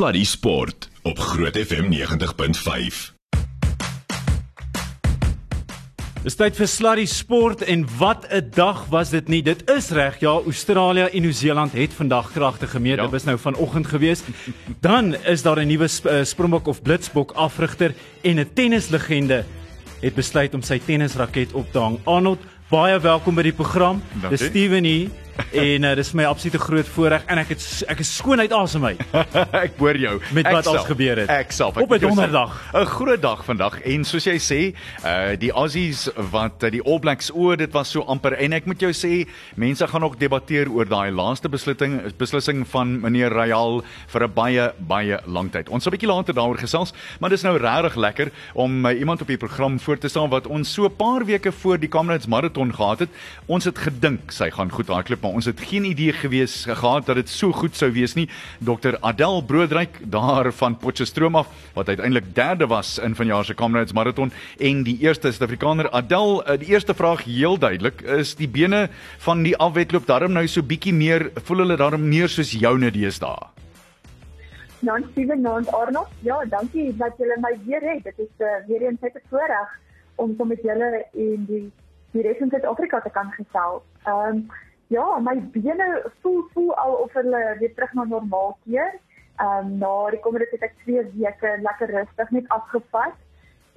Sluddy 0.00 0.24
Sport 0.24 0.88
op 1.02 1.18
Groot 1.18 1.56
FM 1.56 1.90
90.5. 1.92 3.00
Dis 6.22 6.38
tyd 6.40 6.56
vir 6.56 6.70
Sluddy 6.72 7.04
Sport 7.04 7.60
en 7.68 7.84
wat 7.98 8.24
'n 8.32 8.48
dag 8.54 8.86
was 8.88 9.10
dit 9.10 9.28
nie. 9.28 9.42
Dit 9.42 9.70
is 9.70 9.90
reg, 9.90 10.16
ja, 10.20 10.30
Australië 10.30 11.12
en 11.12 11.20
Nieu-Seeland 11.20 11.72
het 11.72 11.92
vandag 11.92 12.32
kragte 12.32 12.66
gemeet. 12.66 12.96
Ja. 12.96 13.02
Dit 13.02 13.10
was 13.10 13.24
nou 13.24 13.38
vanoggend 13.38 13.86
gewees. 13.86 14.22
Dan 14.80 15.14
is 15.14 15.42
daar 15.42 15.60
'n 15.60 15.66
nuwe 15.66 15.88
sp 15.92 16.06
uh, 16.08 16.24
Springbok 16.24 16.66
of 16.66 16.82
Blitsbok 16.82 17.32
afrigter 17.32 17.94
en 18.22 18.38
'n 18.40 18.50
tennislegende 18.54 19.44
het 20.00 20.14
besluit 20.14 20.54
om 20.54 20.62
sy 20.62 20.80
tennisraket 20.84 21.52
op 21.52 21.72
te 21.72 21.78
hang. 21.78 21.98
Arnold, 22.04 22.40
baie 22.68 23.00
welkom 23.00 23.34
by 23.34 23.42
die 23.42 23.52
program. 23.52 24.02
Dis 24.30 24.44
Steven 24.44 24.84
hier 24.84 25.10
en 25.52 25.84
uh, 25.84 25.94
dis 25.98 26.12
my 26.12 26.24
absolute 26.24 26.58
groot 26.58 26.88
voorreg 26.94 27.24
en 27.30 27.40
ek 27.42 27.54
het 27.54 27.66
ek 27.92 28.02
is 28.04 28.12
skoon 28.16 28.40
uit 28.40 28.52
asem 28.52 28.84
uit. 28.84 29.00
ek 29.64 29.78
hoor 29.80 29.98
jou. 30.00 30.16
Met 30.36 30.48
wat 30.50 30.66
ons 30.70 30.86
gebeur 30.88 31.22
het. 31.22 31.30
Ek 31.32 31.52
self. 31.54 31.76
Op 31.80 31.92
'n 31.92 32.00
donderdag. 32.02 32.56
'n 32.74 32.86
Groot 32.90 33.22
dag 33.22 33.44
vandag 33.44 33.80
en 33.80 34.04
soos 34.04 34.26
jy 34.26 34.38
sê, 34.38 34.60
uh 35.04 35.36
die 35.40 35.52
Aussies 35.52 36.08
wat 36.30 36.64
uh, 36.64 36.70
die 36.70 36.82
All 36.82 36.98
Blacks 36.98 37.30
oor 37.34 37.56
dit 37.56 37.72
was 37.72 37.90
so 37.90 38.02
amper 38.02 38.34
en 38.38 38.52
ek 38.52 38.66
moet 38.66 38.80
jou 38.80 38.92
sê, 38.92 39.26
mense 39.56 39.86
gaan 39.86 40.00
nog 40.00 40.16
debatteer 40.16 40.70
oor 40.70 40.88
daai 40.88 41.10
laaste 41.10 41.48
beslissing 41.48 42.00
beslissing 42.18 42.66
van 42.68 43.00
meneer 43.00 43.32
Rayal 43.32 43.82
vir 44.08 44.24
'n 44.24 44.32
baie 44.34 44.72
baie 44.78 45.18
lang 45.26 45.50
tyd. 45.50 45.68
Ons 45.68 45.84
sal 45.84 45.92
'n 45.92 45.96
bietjie 45.96 46.12
later 46.12 46.34
daaroor 46.34 46.58
gesels, 46.58 46.92
maar 47.20 47.30
dis 47.30 47.42
nou 47.42 47.56
regtig 47.56 47.96
lekker 47.96 48.30
om 48.54 48.86
uh, 48.86 48.98
iemand 48.98 49.20
op 49.20 49.26
die 49.26 49.36
program 49.36 49.78
voor 49.80 49.98
te 49.98 50.08
staan 50.08 50.30
wat 50.30 50.46
ons 50.46 50.72
so 50.72 50.84
'n 50.84 50.96
paar 50.96 51.24
weke 51.24 51.52
voor 51.52 51.78
die 51.78 51.88
Comrades 51.88 52.26
Marathon 52.26 52.74
gehad 52.74 52.98
het. 52.98 53.10
Ons 53.46 53.64
het 53.64 53.78
gedink 53.78 54.32
sy 54.32 54.50
gaan 54.50 54.70
goed 54.70 54.88
hardloop, 54.88 55.24
maar 55.30 55.38
ons 55.38 55.46
het 55.46 55.60
geen 55.62 55.84
idee 55.84 56.12
gewees 56.12 56.64
gehad 56.66 57.06
dat 57.06 57.14
dit 57.20 57.28
so 57.30 57.52
goed 57.54 57.76
sou 57.78 57.92
wees 57.94 58.16
nie. 58.18 58.26
Dr 58.58 58.96
Adel 59.00 59.42
Broodryk 59.46 60.00
daar 60.10 60.50
van 60.52 60.76
Potchefstroom 60.76 61.36
af 61.38 61.48
wat 61.74 61.88
uiteindelik 61.88 62.34
derde 62.34 62.66
was 62.66 62.98
in 62.98 63.14
vanjaar 63.14 63.44
se 63.44 63.54
Comrades 63.54 63.92
Marathon 63.92 64.32
en 64.58 64.82
die 64.82 64.96
eerste 64.98 65.30
Suid-Afrikaner 65.30 65.90
Adel, 65.90 66.44
eh, 66.44 66.58
die 66.58 66.68
eerste 66.74 66.94
vraag 66.94 67.24
heel 67.24 67.58
duidelik, 67.58 68.00
is 68.00 68.34
die 68.34 68.48
bene 68.48 68.88
van 69.18 69.42
die 69.42 69.56
afwedloop 69.56 70.06
darm 70.06 70.32
nou 70.32 70.46
so 70.48 70.62
bietjie 70.62 70.94
meer 70.94 71.30
voel 71.44 71.62
hulle 71.62 71.76
darm 71.76 72.08
meer 72.08 72.28
soos 72.28 72.50
joune 72.50 72.90
deesdae? 72.90 73.46
Nou, 74.80 74.98
Steven, 75.12 75.42
nou 75.42 75.62
Arnold. 75.66 76.08
Ja, 76.26 76.40
dankie 76.48 76.96
dat 76.96 77.14
julle 77.18 77.36
my 77.38 77.54
weer 77.66 77.84
het. 77.92 78.02
Dit 78.04 78.18
is 78.18 78.34
uh, 78.38 78.66
weer 78.66 78.82
eens 78.82 78.98
'n 79.00 79.22
voorreg 79.30 79.78
om 80.14 80.34
so 80.38 80.44
met 80.44 80.62
julle 80.62 81.04
in 81.12 81.44
die 81.46 81.70
die 82.10 82.22
res 82.22 82.38
van 82.38 82.50
Suid-Afrika 82.50 83.00
te 83.00 83.10
kan 83.10 83.30
gesels. 83.30 83.82
Ehm 84.04 84.34
um, 84.34 84.50
Ja, 84.90 85.04
my 85.22 85.36
bene 85.54 85.86
voel 86.20 86.42
voel 86.52 86.74
al 86.74 86.92
of 87.04 87.12
hulle 87.14 87.40
weer 87.58 87.74
terug 87.74 87.92
na 87.94 88.04
normaal 88.04 88.56
keer. 88.64 88.96
Ehm 89.38 89.66
um, 89.66 89.76
na 89.78 90.10
die 90.10 90.20
komende 90.20 90.48
het 90.50 90.64
ek 90.66 90.74
2 90.84 91.04
weke 91.14 91.52
lekker 91.66 91.92
rustig 91.94 92.30
net 92.30 92.48
afgevat 92.56 93.14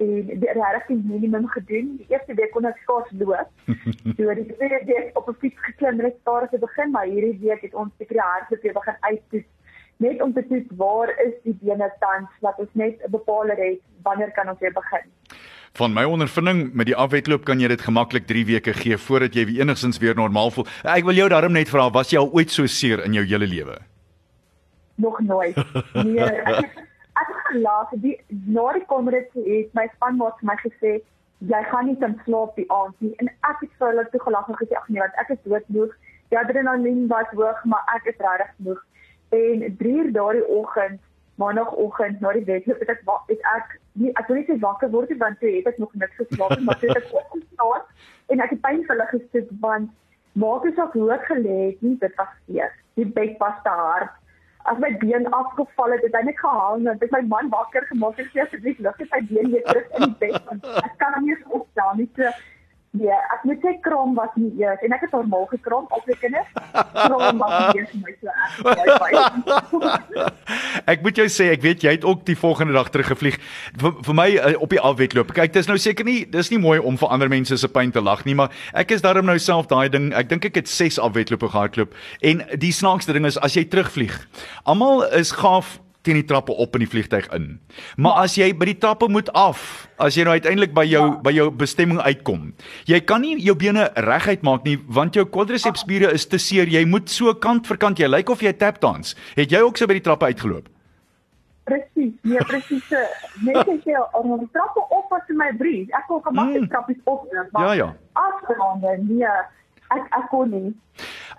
en 0.02 0.26
die 0.42 0.52
regtig 0.58 1.04
minimum 1.12 1.46
gedoen. 1.52 1.94
Die 2.00 2.08
eerste 2.10 2.34
week 2.34 2.50
kon 2.56 2.66
ek 2.66 2.80
skaars 2.82 3.14
loop. 3.20 3.52
so 4.18 4.34
die 4.40 4.48
tweede 4.50 4.80
week 4.90 5.18
op 5.20 5.30
'n 5.30 5.38
fiets 5.44 5.60
geklim 5.68 6.02
net 6.02 6.18
daar 6.24 6.48
te 6.50 6.58
begin, 6.58 6.90
maar 6.90 7.06
hierdie 7.06 7.38
week 7.46 7.62
het 7.62 7.74
ons 7.74 7.94
seker 7.98 8.18
die 8.18 8.28
hardloop 8.30 8.62
weer 8.62 8.78
begin 8.80 8.98
uittoets 9.00 9.52
net 9.96 10.22
om 10.22 10.32
te 10.32 10.46
toets 10.46 10.76
waar 10.76 11.10
is 11.26 11.34
die 11.42 11.56
bene 11.60 11.92
tans 12.00 12.30
dat 12.40 12.58
ons 12.58 12.72
net 12.72 12.98
'n 13.06 13.10
bepaler 13.10 13.56
het 13.56 13.80
wanneer 14.02 14.32
kan 14.32 14.48
ons 14.48 14.58
weer 14.58 14.72
begin. 14.72 15.06
Van 15.74 15.90
my 15.90 16.04
ondervinding 16.06 16.68
met 16.78 16.86
die 16.86 16.94
afwedloop 16.94 17.42
kan 17.48 17.58
jy 17.58 17.66
dit 17.72 17.80
gemaklik 17.82 18.28
3 18.30 18.44
weke 18.46 18.72
gee 18.78 18.94
voordat 18.94 19.34
jy 19.34 19.42
weer 19.48 19.64
enigstens 19.64 19.96
weer 19.98 20.14
normaal 20.14 20.52
voel. 20.54 20.68
Ek 20.86 21.02
wil 21.02 21.16
jou 21.18 21.24
daarom 21.32 21.56
net 21.56 21.66
vra, 21.72 21.88
was 21.90 22.12
jy 22.14 22.20
al 22.20 22.30
ooit 22.30 22.52
so 22.54 22.70
seer 22.70 23.02
in 23.02 23.16
jou 23.18 23.24
hele 23.26 23.48
lewe? 23.50 23.74
Nog 25.02 25.18
nooit. 25.26 25.58
Nee, 25.98 26.28
ek 26.52 26.78
ek 27.18 27.32
het 27.32 27.42
gelaat 27.48 27.90
die 28.04 28.14
na 28.30 28.68
die 28.76 28.84
komrade 28.92 29.42
het 29.48 29.74
my 29.74 29.88
spanmaat 29.96 30.38
vir 30.38 30.50
my 30.52 30.56
gesê 30.62 30.92
jy 31.50 31.62
gaan 31.72 31.90
nie 31.90 31.98
kan 32.04 32.14
slaap 32.22 32.54
die 32.54 32.68
aand 32.76 32.94
nie 33.02 33.10
en 33.18 33.32
ek 33.34 33.66
het 33.66 33.74
vir 33.80 33.90
hulle 33.90 34.06
toe 34.12 34.22
gelag 34.28 34.54
en 34.54 34.60
gesê 34.62 34.78
ag 34.78 34.86
nee 34.94 35.02
want 35.02 35.18
ek 35.24 35.34
is 35.34 35.42
doodmoeg. 35.42 35.98
Die 36.30 36.38
adrenalien 36.38 37.08
was 37.10 37.34
hoog 37.34 37.66
maar 37.66 37.82
ek 37.98 38.12
is 38.14 38.22
regtig 38.22 38.54
moeg. 38.68 38.86
En 39.42 39.66
3 39.82 39.98
uur 40.04 40.14
daardie 40.20 40.46
oggend 40.60 41.02
maandagooggend 41.42 42.20
na 42.20 42.32
die 42.36 42.46
wedloop 42.48 42.80
het 42.84 42.94
ek 42.94 43.02
het 43.28 43.44
ek 43.56 43.76
nie 44.02 44.12
ek 44.14 44.28
wil 44.28 44.38
nie 44.38 44.46
sê 44.48 44.58
wakker 44.62 44.90
word 44.94 45.10
nie 45.10 45.18
want 45.22 45.40
toe 45.40 45.50
het 45.56 45.70
ek 45.72 45.78
nog 45.82 45.94
niks 46.02 46.20
geslaap 46.22 46.56
nie 46.56 46.66
maar 46.68 46.78
toe 46.80 46.90
het 46.92 47.02
ek 47.02 47.14
opgestaan 47.20 47.86
en 48.34 48.44
ek 48.46 48.56
het 48.56 48.64
pyn 48.66 48.82
vir 48.86 48.94
hulle 48.94 49.10
gesit 49.12 49.54
want 49.66 49.92
maak 50.34 50.66
as 50.66 50.78
ek 50.84 50.98
hoog 50.98 51.26
gelê 51.30 51.56
het 51.68 51.82
nie 51.86 51.96
dit 52.02 52.14
was 52.20 52.30
seer. 52.46 52.72
Die 52.98 53.06
bed 53.06 53.36
was 53.42 53.58
te 53.66 53.74
hard. 53.80 54.10
As 54.70 54.78
my 54.80 54.90
been 54.98 55.26
afgeval 55.38 55.92
het 55.92 56.02
het 56.06 56.16
hy 56.16 56.22
net 56.26 56.40
gehang 56.40 56.88
en 56.88 56.98
dit 56.98 57.12
my 57.12 57.20
man 57.30 57.50
wakker 57.52 57.84
gemaak 57.90 58.18
en 58.18 58.30
sê 58.32 58.42
asseblief 58.44 58.80
lig 58.86 58.98
net 59.02 59.12
sy 59.12 59.20
been 59.30 59.52
weer 59.52 59.64
terug 59.68 59.90
in 59.98 60.06
die 60.06 60.18
bed 60.22 60.38
want 60.48 60.68
ek 60.82 60.96
kan 61.02 61.18
nie 61.26 61.36
opstaan 61.58 62.00
nie. 62.00 62.08
So 62.16 62.32
Ja, 63.02 63.16
ek 63.34 63.40
moet 63.42 63.64
sê 63.64 63.72
krom 63.82 64.12
was 64.14 64.30
nie 64.38 64.52
eers 64.60 64.82
en 64.86 64.92
ek 64.94 65.00
het 65.02 65.14
normaal 65.16 65.48
gekrom 65.50 65.88
op 65.90 66.04
die 66.06 66.14
kinders. 66.20 66.46
Krom 66.94 67.40
was 67.40 67.54
nie 67.74 67.80
eers 67.80 67.94
my 67.98 68.12
so 68.20 68.70
erg. 68.70 69.40
ek 70.92 71.02
moet 71.02 71.18
jou 71.18 71.26
sê, 71.26 71.48
ek 71.56 71.64
weet 71.64 71.82
jy 71.82 71.96
het 71.96 72.06
ook 72.06 72.22
die 72.28 72.38
volgende 72.38 72.76
dag 72.76 72.92
teruggevlieg. 72.94 73.40
Vir, 73.82 73.96
vir 74.06 74.14
my 74.14 74.28
uh, 74.36 74.52
op 74.62 74.70
die 74.70 74.78
afwedloop. 74.78 75.34
Kyk, 75.34 75.56
dis 75.56 75.70
nou 75.70 75.78
seker 75.82 76.06
nie, 76.06 76.20
dis 76.30 76.52
nie 76.54 76.60
mooi 76.62 76.78
om 76.78 76.94
vir 77.00 77.10
ander 77.16 77.32
mense 77.32 77.58
se 77.58 77.70
pyn 77.74 77.90
te 77.90 78.02
lag 78.04 78.22
nie, 78.28 78.36
maar 78.38 78.54
ek 78.78 78.94
is 78.94 79.02
daarom 79.02 79.26
nou 79.26 79.40
self 79.42 79.66
daai 79.72 79.88
ding. 79.90 80.12
Ek 80.14 80.30
dink 80.30 80.46
ek 80.46 80.62
het 80.62 80.70
6 80.70 81.00
afwedloope 81.02 81.50
gehardloop 81.50 81.98
en 82.22 82.46
die 82.62 82.74
snaakste 82.74 83.16
ding 83.16 83.26
is 83.26 83.40
as 83.42 83.58
jy 83.58 83.66
terugvlieg. 83.74 84.20
Almal 84.70 85.02
is 85.18 85.34
gaaf 85.34 85.80
teen 86.04 86.18
die 86.20 86.26
trappe 86.28 86.52
op 86.52 86.76
in 86.76 86.84
die 86.84 86.90
vliegtyg 86.90 87.26
in. 87.36 87.54
Maar 87.96 88.24
as 88.24 88.36
jy 88.38 88.50
by 88.56 88.68
die 88.70 88.76
trappe 88.80 89.08
moet 89.10 89.30
af, 89.38 89.88
as 90.02 90.18
jy 90.18 90.26
nou 90.26 90.34
uiteindelik 90.36 90.74
by 90.76 90.84
jou 90.88 91.02
ja. 91.06 91.16
by 91.24 91.32
jou 91.34 91.48
bestemming 91.64 92.00
uitkom, 92.04 92.52
jy 92.90 93.00
kan 93.08 93.24
nie 93.24 93.38
jou 93.44 93.56
bene 93.58 93.88
reguit 94.06 94.44
maak 94.46 94.68
nie 94.68 94.76
want 94.86 95.16
jou 95.16 95.24
quadriceps 95.24 95.84
spiere 95.86 96.12
is 96.14 96.28
te 96.28 96.40
seer. 96.40 96.68
Jy 96.70 96.84
moet 96.88 97.10
so 97.12 97.32
kant 97.34 97.66
vir 97.70 97.80
kant. 97.80 98.00
Jy 98.00 98.10
lyk 98.10 98.30
of 98.30 98.44
jy 98.44 98.52
tap 98.58 98.80
dans. 98.84 99.16
Het 99.38 99.56
jy 99.56 99.64
ook 99.64 99.80
so 99.80 99.88
by 99.90 99.98
die 99.98 100.04
trappe 100.04 100.28
uitgeloop? 100.30 100.70
Presies. 101.64 102.12
Nee, 102.28 102.44
presies. 102.44 102.88
Net 103.46 103.64
as 103.64 103.88
jy 103.88 103.96
op 104.12 104.28
die 104.28 104.52
trappe 104.52 104.84
op 104.92 105.12
was 105.12 105.28
in 105.32 105.40
my 105.40 105.50
brief. 105.56 105.88
Ek 105.96 106.08
kon 106.10 106.20
gemaklik 106.26 106.66
mm. 106.66 106.72
trappies 106.72 107.00
op, 107.08 107.24
maar 107.56 107.70
Ja, 107.70 107.76
ja. 107.80 107.90
Afgerond, 108.20 108.84
nee. 109.08 109.36
Ek 109.94 110.04
ek 110.16 110.28
kon 110.32 110.52
nie 110.52 110.74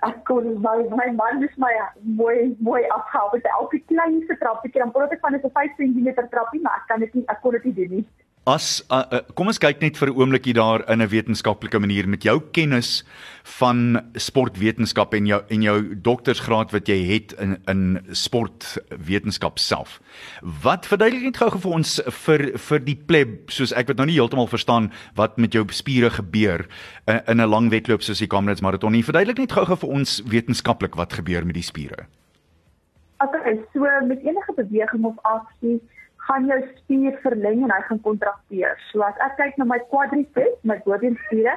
ek 0.03 0.23
kon 0.25 0.61
my 0.61 0.77
my 0.99 1.09
man 1.11 1.43
is 1.43 1.55
my 1.57 1.71
mooi 2.03 2.55
mooi 2.59 2.83
afhou 2.97 3.29
met 3.33 3.45
elke 3.59 3.79
kleinste 3.87 4.37
trappie. 4.37 4.71
Dan 4.71 4.91
probeer 4.91 5.17
ek 5.17 5.25
van 5.27 5.35
'n 5.35 5.49
5 5.49 5.75
cm 5.77 6.27
trappie, 6.29 6.61
maar 6.61 6.81
ek 6.81 6.87
kan 6.87 6.99
dit 6.99 7.13
nie 7.13 7.25
ek 7.27 7.41
kon 7.41 7.51
dit 7.51 7.63
nie 7.63 7.73
doen 7.73 7.91
nie. 7.97 8.05
As 8.45 8.83
uh, 8.93 9.01
uh, 9.09 9.19
kom 9.33 9.49
ons 9.49 9.57
kyk 9.57 9.79
net 9.81 9.97
vir 9.97 10.11
'n 10.11 10.19
oomblik 10.21 10.45
hier 10.45 10.59
daar 10.61 10.85
in 10.85 11.01
'n 11.01 11.09
wetenskaplike 11.09 11.79
manier 11.81 12.05
met 12.05 12.21
jou 12.21 12.37
kennis 12.53 13.01
van 13.57 14.05
sportwetenskap 14.13 15.15
en 15.17 15.25
jou 15.25 15.41
en 15.49 15.61
jou 15.61 15.95
doktorsgraad 15.97 16.69
wat 16.71 16.85
jy 16.85 17.09
het 17.09 17.33
in 17.41 17.57
in 17.67 18.05
sportwetenskap 18.13 19.57
self. 19.57 19.99
Wat 20.61 20.85
verduidelik 20.85 21.23
net 21.23 21.37
gou 21.37 21.57
vir 21.57 21.71
ons 21.71 22.01
vir 22.05 22.57
vir 22.57 22.79
die 22.85 22.95
pleb 22.95 23.49
soos 23.49 23.73
ek 23.73 23.87
wat 23.87 23.97
nou 23.97 24.05
nie 24.05 24.19
heeltemal 24.21 24.47
verstaan 24.47 24.91
wat 25.15 25.37
met 25.37 25.53
jou 25.53 25.65
spiere 25.69 26.11
gebeur 26.11 26.67
in, 27.07 27.21
in 27.27 27.41
'n 27.41 27.49
lang 27.49 27.71
wedloop 27.71 28.03
soos 28.03 28.19
die 28.19 28.29
Comrades 28.29 28.61
marathon 28.61 28.91
nie. 28.91 29.03
Verduidelik 29.03 29.39
net 29.39 29.51
gou 29.53 29.75
vir 29.75 29.89
ons 29.89 30.21
wetenskaplik 30.21 30.95
wat 30.95 31.13
gebeur 31.13 31.45
met 31.45 31.55
die 31.55 31.65
spiere. 31.65 32.05
Okay, 33.25 33.57
so 33.73 33.79
met 34.05 34.21
enige 34.21 34.53
beweging 34.53 35.03
of 35.03 35.17
aksie 35.23 35.81
gaan 36.27 36.47
jou 36.49 36.59
spier 36.75 37.17
verleng 37.21 37.63
en 37.63 37.71
hy 37.73 37.81
gaan 37.87 38.01
kontrakteer. 38.01 38.77
So 38.91 39.03
as 39.05 39.17
ek 39.25 39.37
kyk 39.39 39.57
na 39.61 39.67
my 39.69 39.79
quadriceps, 39.91 40.61
my 40.63 40.77
bobeenspiere, 40.85 41.55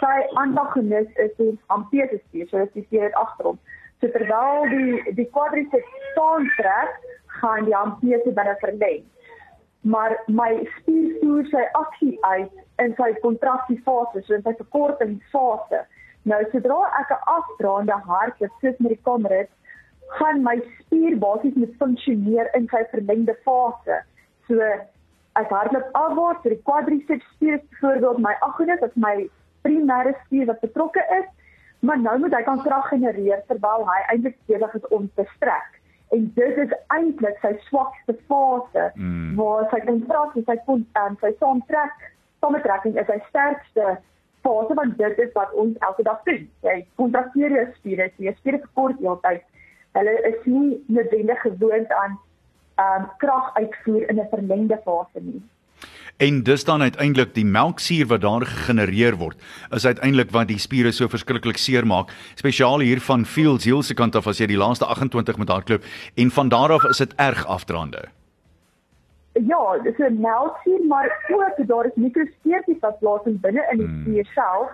sy 0.00 0.16
antagonis 0.40 1.08
is 1.24 1.32
die 1.38 1.52
hampees 1.72 2.12
spier, 2.26 2.48
so 2.50 2.64
dit 2.64 2.82
is 2.82 2.88
hier 2.94 3.14
agterom. 3.20 3.60
So 4.00 4.08
terwyl 4.12 4.68
die 4.72 5.14
die 5.16 5.28
quadriceps 5.32 5.96
staan 6.12 6.48
trek, 6.58 6.98
gaan 7.40 7.68
die 7.68 7.76
hampees 7.76 8.26
binne 8.26 8.56
verleng. 8.64 9.06
Maar 9.88 10.16
my 10.28 10.50
spier 10.76 11.14
voer 11.22 11.48
sy 11.48 11.62
aksie 11.78 12.16
uit 12.28 12.84
in 12.84 12.92
sy 12.98 13.14
kontraksiefase, 13.24 14.24
so 14.26 14.36
in 14.36 14.44
sy 14.44 14.52
verkortingsfase. 14.58 15.84
Nou 16.28 16.42
sodra 16.52 16.82
ek 17.00 17.16
'n 17.16 17.24
afdraande 17.36 17.96
hardloop 18.08 18.52
soos 18.60 18.76
met 18.84 18.92
die 18.92 19.04
kamerads 19.08 19.56
gaan 20.18 20.42
my 20.42 20.56
spier 20.78 21.16
basies 21.22 21.54
moet 21.54 21.74
funksioneer 21.78 22.50
in 22.58 22.66
sy 22.72 22.82
verlengde 22.92 23.36
fase. 23.46 24.00
So 24.50 24.58
as 25.38 25.46
hardloop 25.46 25.92
afwaarts, 25.94 26.42
die 26.42 26.58
quadriceps 26.66 27.26
spier 27.36 27.60
is 27.60 27.66
byvoorbeeld 27.70 28.18
my 28.18 28.34
agonis, 28.42 28.82
is 28.82 28.96
my 28.96 29.14
primêre 29.62 30.14
spier 30.24 30.48
wat 30.48 30.60
betrokke 30.64 31.04
is, 31.18 31.28
maar 31.86 32.00
nou 32.02 32.16
moet 32.18 32.34
hy 32.34 32.40
kan 32.48 32.62
krag 32.64 32.88
genereer 32.90 33.44
terwyl 33.46 33.86
hy 33.86 34.00
eintlik 34.12 34.40
besig 34.50 34.74
is 34.80 34.88
om 34.96 35.06
te 35.14 35.26
strek. 35.36 35.76
En 36.10 36.24
dit 36.34 36.58
is 36.64 36.74
eintlik 36.96 37.38
sy 37.44 37.52
swakste 37.68 38.16
fase 38.26 38.88
mm. 38.96 39.36
waar 39.38 39.68
sy 39.70 39.78
kontraksie, 39.86 40.42
sy 40.48 40.56
kon 40.66 40.82
en 40.98 41.18
sy 41.22 41.30
saamtrek, 41.38 42.08
saamtrekking 42.42 42.98
is 42.98 43.06
sy 43.06 43.20
sterkste 43.28 43.92
fase 44.42 44.74
want 44.74 44.98
dit 44.98 45.22
is 45.22 45.30
wat 45.38 45.54
ons 45.54 45.78
elke 45.86 46.08
dag 46.08 46.18
doen. 46.26 46.42
Jy 46.66 46.74
kontrakteer 46.98 47.54
jou 47.54 47.68
spiere, 47.76 48.10
jy 48.18 48.34
spiere 48.40 48.64
verkort 48.66 48.98
heeltyd. 48.98 49.46
Hulle 49.94 50.16
is 50.26 50.42
nie 50.50 50.80
noodwendig 50.90 51.46
gewoond 51.46 51.94
aan 52.00 52.18
ehm 52.18 52.26
um, 52.82 53.08
krag 53.18 53.54
uitvoer 53.54 54.08
in 54.10 54.20
'n 54.20 54.28
verlengde 54.30 54.80
fase 54.84 55.20
nie. 55.20 55.42
En 56.20 56.42
dis 56.42 56.64
dan 56.64 56.82
uiteindelik 56.82 57.34
die 57.34 57.44
melksuur 57.44 58.06
wat 58.06 58.20
daar 58.20 58.44
gegenereer 58.46 59.16
word. 59.16 59.40
Is 59.70 59.86
uiteindelik 59.86 60.30
wat 60.30 60.48
die 60.48 60.58
spiere 60.58 60.92
so 60.92 61.08
verskriklik 61.08 61.56
seer 61.56 61.86
maak. 61.86 62.12
Spesiaal 62.34 62.80
hier 62.84 63.00
van 63.00 63.24
Fields 63.24 63.64
Hill 63.64 63.82
se 63.82 63.94
kant 63.94 64.16
af 64.16 64.26
as 64.26 64.38
jy 64.38 64.46
die 64.46 64.60
laaste 64.60 64.84
28 64.84 65.38
met 65.40 65.48
hardloop 65.48 65.86
en 66.14 66.30
van 66.30 66.48
daar 66.48 66.72
af 66.76 66.84
is 66.84 67.00
dit 67.00 67.14
erg 67.16 67.46
afdraande. 67.46 68.04
Ja, 69.32 69.78
dis 69.82 69.98
'n 69.98 70.20
melksuur, 70.20 70.84
maar 70.88 71.08
ook 71.30 71.66
daar 71.66 71.86
is 71.86 71.94
mikroskeertjies 71.94 72.80
wat 72.80 72.98
plaas 72.98 73.24
in 73.24 73.40
binne 73.40 73.66
in 73.70 73.78
die 73.78 73.86
hmm. 73.86 74.00
spier 74.00 74.26
self. 74.34 74.68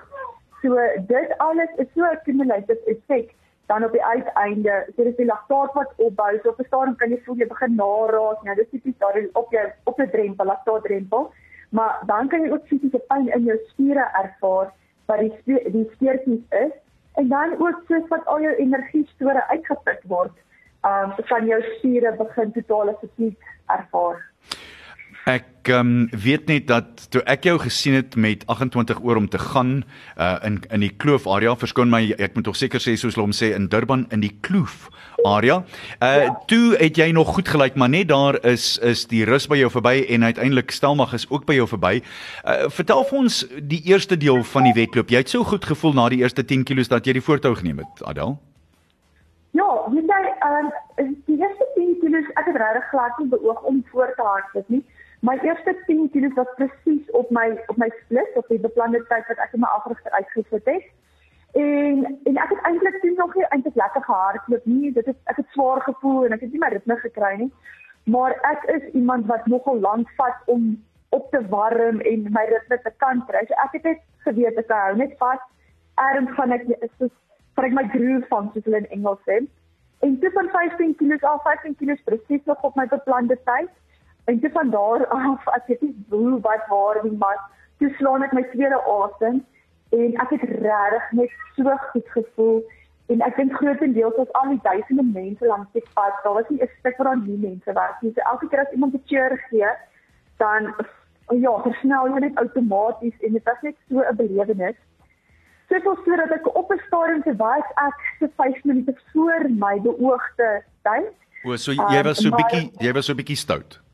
So 0.63 0.75
dit 1.07 1.35
alles 1.39 1.71
is 1.77 1.87
so 1.95 2.03
'n 2.03 2.19
cumulative 2.25 2.81
effek 2.87 3.35
dan 3.67 3.85
op 3.85 3.93
die 3.93 4.05
uiteinde, 4.05 4.87
so 4.97 5.03
dis 5.03 5.17
die 5.17 5.27
laktaat 5.27 5.75
wat 5.75 5.93
opbou, 5.97 6.39
so 6.43 6.49
op 6.49 6.61
'n 6.61 6.69
stadium 6.69 6.97
kan 6.97 7.11
jy 7.11 7.19
voel 7.25 7.37
jy 7.37 7.47
begin 7.47 7.75
naraak, 7.75 8.43
nou 8.43 8.55
dis 8.55 8.71
tipies 8.71 8.99
daar 8.99 9.19
op 9.33 9.51
jou 9.51 9.67
op 9.85 10.01
'n 10.01 10.11
drempel, 10.11 10.47
laktaatdrempel. 10.47 11.33
Maar 11.71 11.99
dan 12.07 12.29
kan 12.29 12.43
jy 12.43 12.51
ook 12.51 12.67
fisiese 12.67 12.99
pyn 13.09 13.29
in 13.29 13.45
jou 13.45 13.59
spiere 13.69 14.09
ervaar 14.23 14.73
wat 15.07 15.19
die 15.19 15.71
die 15.71 15.91
spiertjies 15.95 16.45
is 16.51 16.73
en 17.15 17.29
dan 17.29 17.59
ook 17.59 17.83
soos 17.89 18.09
wat 18.09 18.27
al 18.27 18.41
jou 18.41 18.55
energiestore 18.55 19.49
uitgeput 19.49 20.03
word, 20.05 20.37
um 20.85 21.15
kan 21.27 21.47
jou 21.47 21.63
spiere 21.77 22.13
begin 22.17 22.53
totale 22.53 22.97
fatigue 23.01 23.37
ervaar. 23.67 24.31
Ek 25.27 25.67
um, 25.75 26.07
weet 26.15 26.47
net 26.47 26.69
dat 26.71 27.09
toe 27.11 27.19
ek 27.27 27.49
jou 27.49 27.57
gesien 27.59 27.97
het 27.99 28.13
met 28.15 28.45
28 28.47 29.01
oor 29.03 29.19
om 29.19 29.25
te 29.27 29.41
gaan 29.43 29.81
uh, 29.83 30.37
in 30.47 30.61
in 30.71 30.85
die 30.85 30.93
kloof 31.03 31.27
area 31.27 31.57
verskoon 31.59 31.91
my 31.91 32.15
ek 32.23 32.37
moet 32.37 32.47
tog 32.47 32.55
seker 32.55 32.79
sê 32.79 32.95
soos 32.95 33.17
hulle 33.17 33.25
hom 33.27 33.35
sê 33.35 33.49
in 33.57 33.67
Durban 33.73 34.05
in 34.15 34.23
die 34.23 34.31
kloof 34.47 34.87
area. 35.27 35.57
Uh 35.99 36.13
ja. 36.23 36.31
toe 36.47 36.77
het 36.79 36.95
jy 37.03 37.11
nog 37.11 37.35
goed 37.35 37.51
gelyk 37.51 37.75
maar 37.75 37.91
net 37.91 38.07
daar 38.15 38.39
is 38.47 38.79
is 38.79 39.03
die 39.11 39.25
rus 39.27 39.49
by 39.51 39.59
jou 39.59 39.71
verby 39.75 40.05
en 40.15 40.31
uiteindelik 40.31 40.71
Stelmag 40.71 41.19
is 41.19 41.27
ook 41.27 41.43
by 41.51 41.59
jou 41.59 41.67
verby. 41.75 41.97
Uh 42.47 42.71
vertel 42.71 43.03
vir 43.11 43.19
ons 43.19 43.43
die 43.59 43.83
eerste 43.91 44.15
deel 44.17 44.45
van 44.55 44.71
die 44.71 44.77
wedloop. 44.79 45.11
Jy 45.11 45.25
het 45.25 45.35
so 45.35 45.43
goed 45.43 45.67
gevoel 45.67 45.99
na 45.99 46.07
die 46.15 46.23
eerste 46.23 46.45
10 46.47 46.63
km 46.63 46.87
dat 46.95 47.07
jy 47.07 47.19
die 47.19 47.29
voortou 47.31 47.57
geneem 47.59 47.83
het, 47.83 48.05
Adel. 48.07 48.39
Ja, 49.59 49.67
weet 49.91 50.07
jy, 50.07 50.23
ehm 50.47 50.71
um, 51.03 51.17
die 51.27 51.41
eerste 51.43 51.67
10 51.75 51.99
km 51.99 52.23
ek 52.39 52.47
het 52.47 52.63
regtig 52.63 52.93
glad 52.95 53.19
nie 53.19 53.33
beoog 53.35 53.67
om 53.67 53.83
voor 53.91 54.15
te 54.15 54.23
hardloop 54.23 54.71
nie. 54.71 54.85
My 55.21 55.39
eerste 55.43 55.77
10 55.87 56.11
kg 56.13 56.35
was 56.35 56.53
presies 56.57 57.11
op 57.11 57.31
my 57.31 57.47
op 57.67 57.77
my 57.77 57.89
split 58.03 58.37
op 58.37 58.49
die 58.49 58.61
beplande 58.61 59.01
tyd 59.09 59.27
wat 59.29 59.39
ek 59.41 59.55
in 59.57 59.61
my 59.61 59.71
afrigter 59.79 60.13
uitgesit 60.13 60.65
het. 60.65 60.85
En 61.57 62.05
en 62.29 62.37
ek 62.37 62.53
het 62.53 62.67
eintlik 62.69 63.01
toe 63.01 63.15
nog 63.17 63.35
nie 63.35 63.47
eintlik 63.49 63.75
lekker 63.75 64.05
gehardloop 64.05 64.65
nie. 64.65 64.93
Dit 64.93 65.07
het 65.07 65.17
ek 65.33 65.41
het 65.41 65.49
swaar 65.57 65.81
gevoel 65.81 66.27
en 66.27 66.37
ek 66.37 66.45
het 66.45 66.53
nie 66.53 66.61
my 66.61 66.69
ritme 66.75 66.97
gekry 67.01 67.33
nie. 67.41 67.53
Maar 68.05 68.37
ek 68.51 68.69
is 68.77 68.85
iemand 68.93 69.27
wat 69.27 69.47
nogal 69.47 69.81
lank 69.81 70.11
vat 70.21 70.43
om 70.47 70.77
op 71.09 71.31
te 71.31 71.41
warm 71.49 72.01
en 72.01 72.29
my 72.33 72.45
ritme 72.51 72.79
te 72.83 72.93
kan 72.97 73.25
kry. 73.27 73.47
So 73.49 73.57
ek 73.65 73.79
het 73.79 73.89
net 73.91 74.03
geweet 74.29 74.61
ek 74.61 74.75
hou 74.75 74.97
net 74.97 75.17
vas. 75.23 75.41
Erns 76.11 76.35
van 76.37 76.53
ek 76.53 76.69
is 76.77 76.93
so 76.99 77.09
vir 77.57 77.71
ek 77.71 77.79
my 77.79 77.87
groove 77.95 78.29
van 78.29 78.51
soos 78.53 78.69
hulle 78.69 78.85
in 78.85 78.93
Engels 78.99 79.23
sê. 79.25 79.41
En 80.05 80.19
toe 80.21 80.31
van 80.37 80.49
15 80.53 80.95
kg 81.01 81.25
af 81.25 81.43
15 81.49 81.77
kg 81.81 81.97
presies 82.05 82.45
nog 82.45 82.63
op 82.69 82.77
my 82.77 82.87
beplande 82.93 83.39
tyd. 83.49 83.73
En 84.27 84.41
toe 84.41 84.51
van 84.51 84.71
daar 84.71 85.07
af, 85.07 85.47
ek 85.55 85.67
weet 85.67 85.81
nie 85.81 85.95
hoe 86.09 86.41
wat 86.41 86.65
waar 86.69 86.99
nie, 87.03 87.17
maar 87.19 87.39
toe 87.79 87.91
slaan 87.99 88.25
ek 88.27 88.33
my 88.35 88.43
tweede 88.51 88.81
asem 88.91 89.45
en 89.95 90.17
ek 90.25 90.33
het 90.35 90.43
regtig 90.51 91.05
net 91.19 91.37
so 91.55 91.77
goed 91.93 92.09
gevoel 92.15 92.59
en 93.15 93.23
ek 93.23 93.37
dink 93.39 93.55
grootendeels 93.61 94.19
was 94.19 94.33
al 94.41 94.51
die 94.51 94.63
duisende 94.65 95.05
mense 95.13 95.47
langs 95.47 95.71
die 95.79 95.85
pad, 95.95 96.19
daar 96.25 96.35
was 96.41 96.51
nie 96.51 96.59
'n 96.59 96.71
stuk 96.79 96.99
waar 96.99 97.15
nie 97.21 97.39
mense 97.45 97.73
was 97.79 97.95
nie. 98.01 98.13
So 98.17 98.21
elke 98.33 98.49
keer 98.49 98.65
as 98.65 98.75
iemand 98.75 98.95
'n 98.95 99.03
cheer 99.07 99.39
gee, 99.51 99.71
dan 100.43 100.75
ja, 101.45 101.55
versnel 101.63 102.09
jy 102.09 102.19
net 102.27 102.43
outomaties 102.43 103.17
en 103.21 103.33
dit 103.33 103.45
was 103.45 103.63
net 103.63 103.77
so 103.89 104.03
'n 104.03 104.17
belewenis. 104.17 104.77
Dit 105.69 105.83
was 105.83 105.99
sodat 106.05 106.31
ek 106.31 106.57
op 106.57 106.71
'n 106.73 106.83
stadium 106.87 107.23
te 107.23 107.37
was 107.37 107.67
ek 107.75 107.99
se 108.19 108.31
5 108.37 108.65
minute 108.65 108.95
voor 109.13 109.47
my 109.51 109.81
beoogde 109.81 110.63
tyd. 110.83 111.15
O, 111.45 111.57
so 111.57 111.71
jy 111.73 112.03
was 112.03 112.19
so 112.19 112.31
bietjie 112.31 112.73
jy 112.79 112.93
was 112.93 113.07
so 113.07 113.15
bietjie 113.15 113.37
stout 113.37 113.86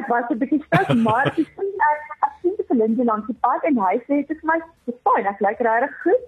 ek 0.00 0.10
was 0.12 0.28
'n 0.30 0.38
bietjie 0.42 0.62
stout 0.66 0.94
maar 1.06 1.26
ek 1.30 1.38
sien 1.38 1.72
ek 1.90 2.02
ek 2.26 2.34
sien 2.42 2.54
die 2.58 2.78
Lindy 2.80 3.04
langs 3.08 3.26
die 3.30 3.38
pad 3.46 3.64
en 3.70 3.80
hy 3.84 3.96
sê 4.06 4.20
dit 4.20 4.36
is 4.36 4.44
my 4.50 4.58
fyn 5.06 5.30
ek 5.32 5.42
lyk 5.46 5.64
regtig 5.68 5.96
goed. 6.04 6.24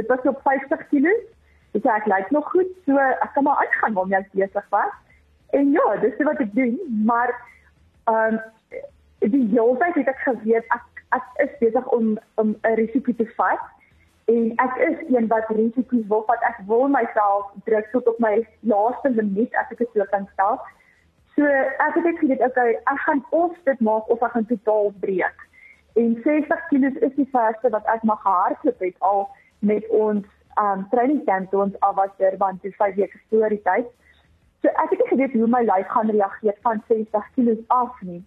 Dit 0.00 0.08
was 0.12 0.28
op 0.32 0.40
50 0.48 0.86
kg 0.90 1.14
dis 1.72 1.88
ek 1.96 2.08
lyk 2.12 2.30
nog 2.36 2.48
goed 2.54 2.72
so 2.86 2.98
ek 2.98 3.32
kan 3.34 3.48
maar 3.48 3.62
uitgaan 3.64 3.94
waarmee 3.98 4.20
ek 4.20 4.32
besig 4.32 4.66
was. 4.76 4.94
En 5.58 5.72
ja 5.76 5.86
dis 6.04 6.24
wat 6.30 6.40
ek 6.46 6.54
doen 6.54 6.80
maar 7.10 7.34
ehm 8.14 8.40
um, 8.40 8.40
die 9.22 9.46
hele 9.54 9.76
tyd 9.78 10.00
het 10.00 10.08
ek 10.14 10.24
geweet 10.26 10.74
ek 10.78 10.88
ek 11.18 11.26
is 11.44 11.54
besig 11.60 11.86
om 11.96 12.18
om 12.42 12.56
'n 12.62 12.74
risiko 12.80 13.12
te 13.12 13.28
vat 13.36 13.64
en 14.32 14.52
ek 14.64 14.76
is 14.88 14.98
een 15.14 15.26
wat 15.26 15.48
risiko's 15.48 16.06
wil 16.08 16.24
vat. 16.26 16.42
Ek 16.50 16.58
wil 16.66 16.88
myself 16.88 17.50
druk 17.64 17.90
tot 17.92 18.06
op 18.06 18.18
my 18.18 18.46
laaste 18.60 19.10
limiet 19.10 19.54
as 19.60 19.70
ek 19.70 19.78
dit 19.78 19.90
so 19.94 20.04
kan 20.10 20.28
stel 20.32 20.60
So 21.36 21.44
ek 21.46 21.94
het 21.94 22.04
net 22.04 22.18
geweet 22.18 22.44
okay, 22.44 22.74
ek 22.84 23.00
gaan 23.06 23.24
of 23.30 23.56
dit 23.64 23.80
maak 23.80 24.08
of 24.12 24.20
ek 24.22 24.34
gaan 24.36 24.46
totaal 24.46 24.92
breek. 25.00 25.48
En 25.96 26.20
60 26.24 26.66
kg 26.68 27.00
is 27.08 27.14
die 27.16 27.28
verste 27.32 27.70
wat 27.72 27.88
ek 27.94 28.04
mag 28.08 28.20
hardloop 28.22 28.84
het 28.84 28.96
al 28.98 29.28
met 29.58 29.88
ons 29.88 30.26
um 30.60 30.84
training 30.90 31.22
camp 31.24 31.50
toe 31.50 31.62
ons 31.64 31.78
af 31.80 31.94
was 31.96 32.12
daar 32.18 32.36
want 32.36 32.62
dit 32.62 32.74
5 32.76 32.94
weke 32.94 33.20
voor 33.30 33.48
die 33.48 33.62
tyd. 33.64 33.88
So 34.60 34.68
ek 34.68 34.92
het 34.92 34.98
nie 34.98 35.08
geweet 35.08 35.32
hoe 35.32 35.48
my 35.48 35.62
lyf 35.68 35.88
gaan 35.94 36.10
reageer 36.10 36.58
van 36.66 36.82
60 36.88 37.30
kg 37.36 37.56
af 37.66 38.00
nie. 38.00 38.20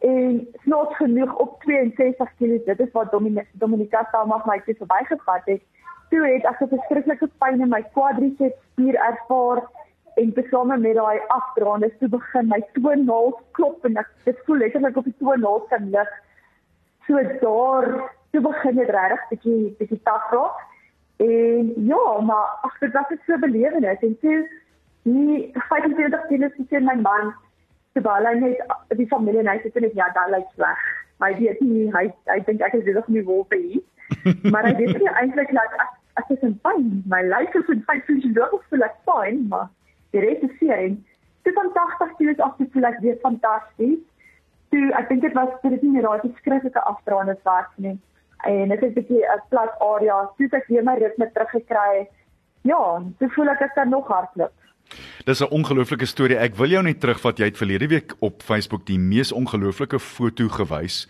En 0.00 0.46
snaaks 0.62 0.96
genoeg 0.96 1.34
op 1.36 1.60
62 1.62 2.32
kg, 2.38 2.64
dit 2.64 2.80
is 2.80 2.92
wat 2.92 3.10
Dominika 3.52 4.04
Stalmag 4.08 4.46
my 4.46 4.60
te 4.64 4.74
verbygevat 4.78 5.44
het. 5.44 5.62
Toe 6.08 6.24
het 6.26 6.44
ek 6.44 6.60
'n 6.62 6.68
verskriklike 6.68 7.28
pyn 7.38 7.60
in 7.60 7.68
my 7.68 7.82
quadriceps 7.92 8.62
spier 8.72 8.94
ervaar 8.94 9.62
en 10.20 10.32
tesame 10.36 10.78
met 10.82 10.96
daai 10.98 11.18
afdraande 11.34 11.90
toe 11.98 12.08
begin 12.14 12.48
my 12.52 12.60
toonhaal 12.76 13.34
klop 13.58 13.84
en 13.88 13.98
ek 14.02 14.08
dit 14.28 14.38
voel 14.46 14.62
letterlik 14.62 14.96
op 15.00 15.08
die 15.08 15.16
toonhaal 15.22 15.60
kan 15.72 15.90
lig. 15.94 16.14
So 17.06 17.22
daar 17.42 17.88
toe 18.32 18.42
begin 18.46 18.80
dit 18.80 18.90
regtig 18.96 19.28
bietjie 19.32 19.58
bietjie 19.80 20.00
taaf 20.08 20.30
raak. 20.34 20.64
En 21.28 21.72
ja, 21.90 22.04
maar 22.30 22.58
ag 22.68 22.78
dit 22.78 22.92
was 22.92 23.12
so 23.26 23.38
belewenis 23.44 24.06
en 24.08 24.16
toe 24.24 24.38
die 25.02 25.52
25 25.68 26.26
kg 26.30 26.50
sien 26.56 26.84
my 26.90 26.96
man 27.02 27.32
terwyl 27.96 28.28
hy 28.30 28.34
net 28.42 28.98
die 29.00 29.08
familie 29.12 29.42
en 29.44 29.52
hy 29.52 29.58
sê 29.64 29.84
net 29.84 29.96
ja, 29.98 30.10
daai 30.16 30.34
lyk 30.36 30.50
sleg. 30.56 30.82
Maar 31.18 31.32
hy 31.32 31.46
weet 31.46 31.62
nie 31.66 31.86
hy 31.94 32.04
hy 32.32 32.40
dink 32.50 32.66
ek 32.66 32.76
is 32.80 32.86
regtig 32.90 33.14
nie 33.14 33.24
wol 33.30 33.46
vir 33.54 33.64
hom. 33.70 33.86
maar 34.52 34.68
hy 34.68 34.74
weet 34.82 35.00
nie 35.00 35.16
eintlik 35.22 35.54
dat 35.56 35.80
ek 35.86 35.96
ek 36.22 36.30
is 36.34 36.46
in 36.46 36.54
pyn. 36.66 36.86
My 37.10 37.22
lyf 37.26 37.54
is 37.58 37.74
in 37.74 37.82
pyn, 37.88 38.04
jy 38.08 38.32
loop 38.34 38.62
vir 38.70 38.82
like 38.82 38.98
fine, 39.06 39.44
maar 39.50 39.68
die 40.10 40.20
res 40.24 40.44
is 40.46 40.58
seer 40.58 40.84
en 40.84 40.98
toe 41.42 41.52
van 41.52 41.72
80 41.72 42.14
kg 42.18 42.40
af 42.46 42.56
toe 42.56 42.68
voel 42.72 42.88
ek 42.90 43.00
weer 43.04 43.18
fantasties. 43.22 43.98
Toe 44.72 44.84
ek 45.00 45.08
dink 45.08 45.22
dit 45.22 45.34
was 45.38 45.54
dit 45.62 45.82
nie 45.82 46.04
raai 46.04 46.20
die 46.22 46.34
skriftelike 46.40 46.84
afdraande 46.92 47.36
was 47.48 47.72
nie. 47.76 47.96
En 48.46 48.68
dit 48.68 48.82
is 48.82 48.90
'n 48.90 48.94
bietjie 49.00 49.24
'n 49.24 49.42
plat 49.48 49.72
area, 49.80 50.18
toe 50.36 50.48
ek 50.52 50.68
weer 50.68 50.84
my 50.84 50.96
ritme 50.98 51.30
teruggekry. 51.32 52.08
Ja, 52.62 53.02
toe 53.18 53.28
voel 53.30 53.48
ek 53.48 53.60
ek 53.60 53.74
kan 53.74 53.88
nog 53.88 54.08
hardloop. 54.08 54.52
Dis 55.24 55.40
'n 55.40 55.50
ongelooflike 55.50 56.06
storie. 56.06 56.36
Ek 56.36 56.56
wil 56.56 56.68
jou 56.68 56.82
net 56.82 57.00
terugvat. 57.00 57.38
Jy 57.38 57.44
het 57.44 57.56
verlede 57.56 57.86
week 57.86 58.14
op 58.18 58.42
Facebook 58.42 58.86
die 58.86 58.98
mees 58.98 59.32
ongelooflike 59.32 60.00
foto 60.00 60.48
gewys 60.48 61.06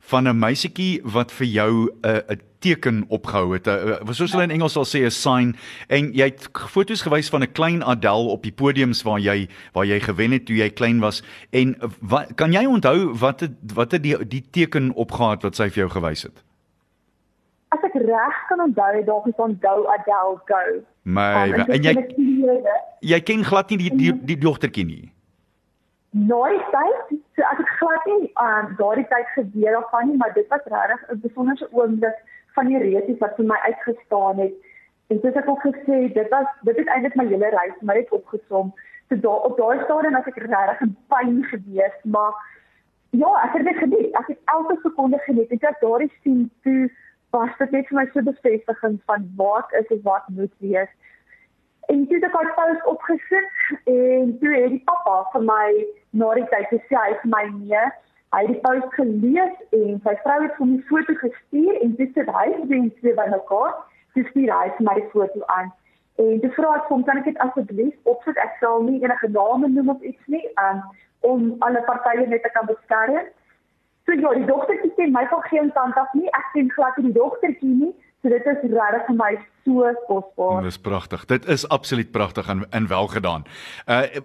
van 0.00 0.28
'n 0.28 0.38
meisietjie 0.38 1.00
wat 1.04 1.32
vir 1.32 1.46
jou 1.46 1.88
'n 2.02 2.22
'n 2.28 2.40
teken 2.58 3.04
opgehou 3.08 3.52
het. 3.52 3.66
Wat 4.02 4.14
soos 4.14 4.32
hulle 4.32 4.42
in 4.42 4.50
Engels 4.50 4.72
sal 4.72 4.84
sê 4.84 5.04
'n 5.04 5.10
sign 5.10 5.56
en 5.88 6.12
jy 6.12 6.24
het 6.24 6.48
foto's 6.68 7.02
gewys 7.02 7.28
van 7.28 7.42
'n 7.42 7.52
klein 7.52 7.84
Adel 7.84 8.28
op 8.28 8.42
die 8.42 8.52
podiums 8.52 9.02
waar 9.02 9.18
jy 9.18 9.48
waar 9.72 9.86
jy 9.86 10.00
gewen 10.00 10.32
het 10.32 10.46
toe 10.46 10.56
jy 10.56 10.70
klein 10.70 11.00
was 11.00 11.22
en 11.50 11.76
wat 12.00 12.34
kan 12.34 12.52
jy 12.52 12.64
onthou 12.66 13.14
wat 13.18 13.40
het 13.40 13.52
wat 13.74 13.92
het 13.92 14.02
die 14.02 14.26
die 14.26 14.44
teken 14.50 14.92
opgehad 14.94 15.42
wat 15.42 15.56
sy 15.56 15.68
vir 15.70 15.86
jou 15.86 15.90
gewys 15.90 16.22
het? 16.22 16.42
Ek 17.92 18.00
reg 18.08 18.36
kan 18.48 18.60
onthou, 18.60 19.04
daar 19.04 19.26
is 19.28 19.36
onthou 19.36 19.86
Adel 19.86 20.38
go. 20.48 20.60
My 21.02 21.52
um, 21.52 21.66
en 21.68 21.82
jy 21.84 21.92
jy 23.04 23.18
ken 23.20 23.44
glad 23.44 23.68
nie 23.70 23.78
die 23.82 23.90
die, 23.96 24.12
die 24.32 24.36
dogtertjie 24.40 24.84
nie. 24.88 25.12
Nooit 26.16 26.64
tyd, 26.72 27.12
so 27.36 27.44
ek 27.50 27.60
het 27.60 27.72
glad 27.80 28.08
nie 28.08 28.30
aan 28.40 28.70
um, 28.70 28.76
daardie 28.78 29.04
tyd 29.10 29.28
geweet 29.34 29.76
of 29.76 29.90
van 29.90 30.08
nie, 30.08 30.16
maar 30.16 30.32
dit 30.32 30.48
was 30.48 30.64
regtig 30.72 31.04
'n 31.10 31.20
besondere 31.26 31.68
oomblik 31.72 32.16
van 32.56 32.72
die 32.72 32.80
reisies 32.80 33.20
wat 33.20 33.36
vir 33.36 33.48
my 33.52 33.60
uitgestaan 33.68 34.40
het. 34.40 34.56
En 35.12 35.20
soos 35.20 35.36
ek 35.36 35.48
ook 35.48 35.62
gesê 35.68 36.00
het, 36.06 36.14
dit 36.14 36.28
was 36.32 36.48
dit 36.62 36.76
het 36.76 36.88
eintlik 36.88 37.14
my 37.20 37.26
hele 37.28 37.52
reis 37.52 37.76
maar 37.80 38.00
net 38.00 38.16
opgesom. 38.16 38.72
So 39.08 39.20
daar 39.20 39.44
op 39.48 39.56
daai 39.60 39.84
stadium 39.84 40.16
was 40.16 40.32
ek 40.32 40.40
regtig 40.40 40.80
in 40.80 40.96
pyn 41.12 41.44
gewees, 41.52 41.96
maar 42.04 42.32
ja, 43.10 43.30
ek 43.44 43.52
het 43.58 43.64
dit 43.68 43.76
geniet. 43.84 44.12
Ek 44.16 44.26
het 44.32 44.40
elke 44.44 44.78
sekonde 44.82 45.18
geniet. 45.28 45.50
Ek 45.52 45.66
het 45.68 45.80
daardie 45.84 46.12
sien 46.22 46.50
toe 46.62 46.88
was 47.32 47.56
dit 47.58 47.70
net 47.70 47.88
vir 47.88 47.98
my 47.98 48.06
so 48.12 48.22
bevestiging 48.28 49.00
van 49.10 49.26
wat 49.36 49.72
is 49.80 49.90
en 49.96 50.00
wat 50.06 50.28
moet 50.38 50.54
wees. 50.58 50.92
En 51.90 52.06
toe 52.06 52.16
het 52.20 52.28
ek 52.28 52.38
haar 52.38 52.54
post 52.58 52.86
opgesit 52.94 53.88
en 53.90 54.38
toe 54.40 54.54
het 54.54 54.70
die 54.76 54.84
pappa 54.88 55.18
vir 55.34 55.44
my 55.50 55.66
na 56.22 56.32
die 56.38 56.48
tyd 56.54 56.70
gesê 56.76 56.98
hy 57.04 57.12
vir 57.24 57.30
my 57.36 57.44
nee 57.58 57.90
Hy 58.32 58.46
het 58.46 58.48
die 58.48 58.60
post 58.64 58.94
gelees 58.96 59.56
en 59.76 59.98
sy 60.04 60.12
vrou 60.24 60.38
het 60.40 60.54
hom 60.56 60.70
'n 60.74 60.84
foto 60.88 61.14
gestuur 61.22 61.74
en 61.84 61.90
dit 61.96 62.12
sit 62.16 62.28
hy 62.36 62.46
sien 62.68 62.86
twee 63.00 63.14
by 63.18 63.26
mekaar. 63.28 63.74
Dis 64.14 64.28
stuur 64.30 64.52
hy 64.58 64.68
vir 64.76 64.86
my 64.86 65.02
foto 65.12 65.42
aan. 65.56 65.68
En 66.16 66.40
die 66.40 66.50
vra 66.56 66.70
ek 66.76 66.88
hom 66.92 67.04
kan 67.04 67.20
ek 67.20 67.28
dit 67.28 67.38
asseblief 67.44 67.94
opsit? 68.12 68.36
Ek 68.36 68.56
sal 68.60 68.82
nie 68.82 69.02
enige 69.02 69.28
name 69.28 69.68
noem 69.68 69.88
of 69.88 70.00
iets 70.00 70.26
nie, 70.26 70.48
um, 70.64 70.80
om 71.20 71.56
alle 71.58 71.82
partye 71.82 72.26
net 72.26 72.42
te 72.42 72.50
kan 72.56 72.66
beskerm. 72.66 73.28
So 74.06 74.12
ja, 74.18 74.32
die 74.34 74.46
dogtertjie 74.46 74.92
ken 74.96 75.12
my 75.14 75.26
van 75.30 75.42
geen 75.50 75.70
kant 75.72 75.98
af 76.00 76.10
nie. 76.18 76.26
Ek 76.34 76.48
sien 76.54 76.70
glad 76.74 76.96
nie 76.98 77.10
die 77.10 77.18
dogtertjie 77.18 77.74
nie. 77.74 77.92
So 78.22 78.30
dit 78.30 78.46
is 78.46 78.60
regtig 78.70 79.06
vir 79.08 79.16
my 79.18 79.30
so 79.66 79.92
kosbaar. 80.06 80.62
Dit 80.62 80.72
is 80.72 80.78
pragtig. 80.78 81.24
Dit 81.30 81.46
is 81.50 81.64
absoluut 81.74 82.10
pragtig 82.14 82.48
en 82.48 82.64
en 82.70 82.86
wel 82.90 83.06
gedaan. 83.10 83.46
Uh 83.86 84.22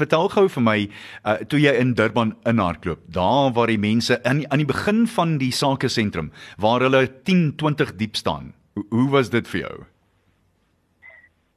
vertel 0.00 0.28
gou 0.34 0.44
vir 0.56 0.64
my 0.64 0.78
uh 1.24 1.36
toe 1.48 1.60
jy 1.60 1.72
in 1.80 1.94
Durban 1.96 2.34
inhardloop, 2.44 3.04
daar 3.06 3.52
waar 3.56 3.72
die 3.72 3.80
mense 3.80 4.20
in 4.22 4.44
aan 4.50 4.64
die 4.64 4.68
begin 4.68 5.06
van 5.06 5.38
die 5.40 5.52
sake 5.52 5.88
sentrum 5.88 6.32
waar 6.56 6.84
hulle 6.84 7.06
10, 7.22 7.56
20 7.56 7.94
diep 7.96 8.16
staan. 8.16 8.52
Hoe, 8.74 8.84
hoe 8.90 9.08
was 9.10 9.30
dit 9.30 9.48
vir 9.48 9.60
jou? 9.60 9.76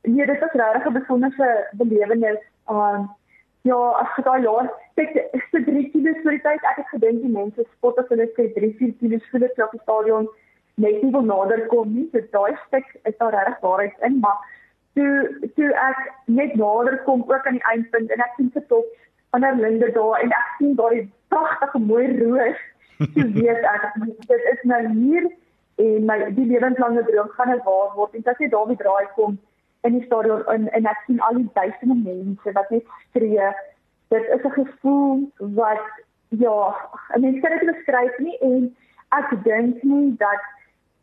Nee, 0.08 0.26
dit 0.26 0.40
was 0.40 0.56
regtig 0.64 0.88
'n 0.88 0.94
besondere 0.94 1.68
belewenis. 1.72 2.40
Um 2.68 3.12
ja, 3.68 3.80
as 4.02 4.18
ek 4.18 4.26
daai 4.26 4.44
jaar 4.46 4.70
kyk, 5.00 5.14
dit 5.54 5.66
3 5.68 5.84
km 5.94 6.08
vir 6.24 6.38
die 6.38 6.44
tyd. 6.46 6.64
Ek 6.72 6.80
het 6.82 6.90
gedink 6.94 7.22
die 7.26 7.34
mense 7.34 7.66
spot 7.74 8.00
as 8.02 8.10
hulle 8.14 8.28
sê 8.38 8.48
3, 8.56 8.72
4 8.80 8.96
km 9.02 9.20
vir 9.34 9.46
die 9.50 9.84
stadion 9.84 10.30
net 10.82 11.04
nie 11.04 11.12
wil 11.14 11.28
nader 11.28 11.68
kom 11.74 11.94
nie. 11.94 12.08
So 12.14 12.24
daai 12.36 12.58
stuk 12.68 12.88
is 13.10 13.18
daar 13.20 13.36
regtig 13.38 13.62
waarheid 13.66 14.08
in, 14.08 14.20
maar 14.24 14.42
toe 14.98 15.50
toe 15.58 15.70
ek 15.88 16.02
net 16.40 16.56
nader 16.60 17.00
kom 17.06 17.24
ook 17.28 17.48
aan 17.48 17.60
die 17.60 17.68
eindpunt 17.74 18.12
en 18.12 18.26
ek 18.26 18.38
sien 18.38 18.52
se 18.54 18.66
van 19.32 19.46
'n 19.46 19.62
linde 19.62 19.92
daar 19.92 20.20
en 20.24 20.32
ek 20.40 20.50
sien 20.58 20.76
daai 20.76 21.10
pragtige 21.30 21.80
mooi 21.80 22.08
roos. 22.20 22.60
Jy 23.16 23.28
weet 23.38 23.64
ek 23.76 23.86
dit 24.28 24.44
is 24.54 24.64
nou 24.64 24.82
hier 24.88 25.30
en 25.82 26.06
my 26.06 26.18
die 26.38 26.46
lewenslange 26.46 27.04
droom 27.08 27.30
gaan 27.38 27.50
nou 27.54 27.62
waar 27.64 27.96
word. 27.96 28.16
En 28.16 28.34
as 28.34 28.38
jy 28.38 28.50
daarmee 28.50 28.78
draai 28.78 29.08
kom 29.16 29.40
in 29.82 29.98
die 29.98 30.06
stadion 30.06 30.46
en 30.54 30.70
en 30.72 30.86
ek 30.86 31.04
sien 31.06 31.20
al 31.28 31.40
die 31.40 31.50
duisende 31.54 31.98
mense 32.04 32.54
wat 32.58 32.70
net 32.70 32.86
skree. 33.10 33.52
Dit 34.14 34.28
is 34.36 34.44
'n 34.44 34.56
gevoel 34.58 35.32
wat 35.38 35.86
ja, 36.30 36.76
'n 37.16 37.22
mens 37.22 37.42
kan 37.42 37.58
dit 37.58 37.76
beskryf 37.76 38.18
nie 38.18 38.38
en 38.40 38.76
ek 39.10 39.44
dink 39.44 39.84
nie 39.84 40.16
dat 40.18 40.44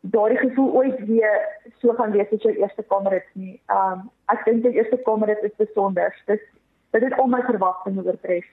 daardie 0.01 0.37
gevoel 0.37 0.71
ooit 0.71 0.99
weer 1.05 1.39
so 1.79 1.93
gaan 1.93 2.11
wees 2.11 2.31
as 2.31 2.41
jou 2.41 2.53
eerste 2.55 2.83
kamer 2.83 3.13
is 3.13 3.29
nie. 3.33 3.61
Um 3.67 4.09
ek 4.25 4.45
dink 4.45 4.63
die 4.63 4.73
eerste 4.73 4.97
kamer 4.97 5.29
is 5.29 5.55
besonder. 5.57 6.15
Dit 6.25 6.41
dit 6.91 7.03
het 7.03 7.13
al 7.21 7.27
my 7.29 7.39
verwagtinge 7.45 8.03
oortref. 8.03 8.45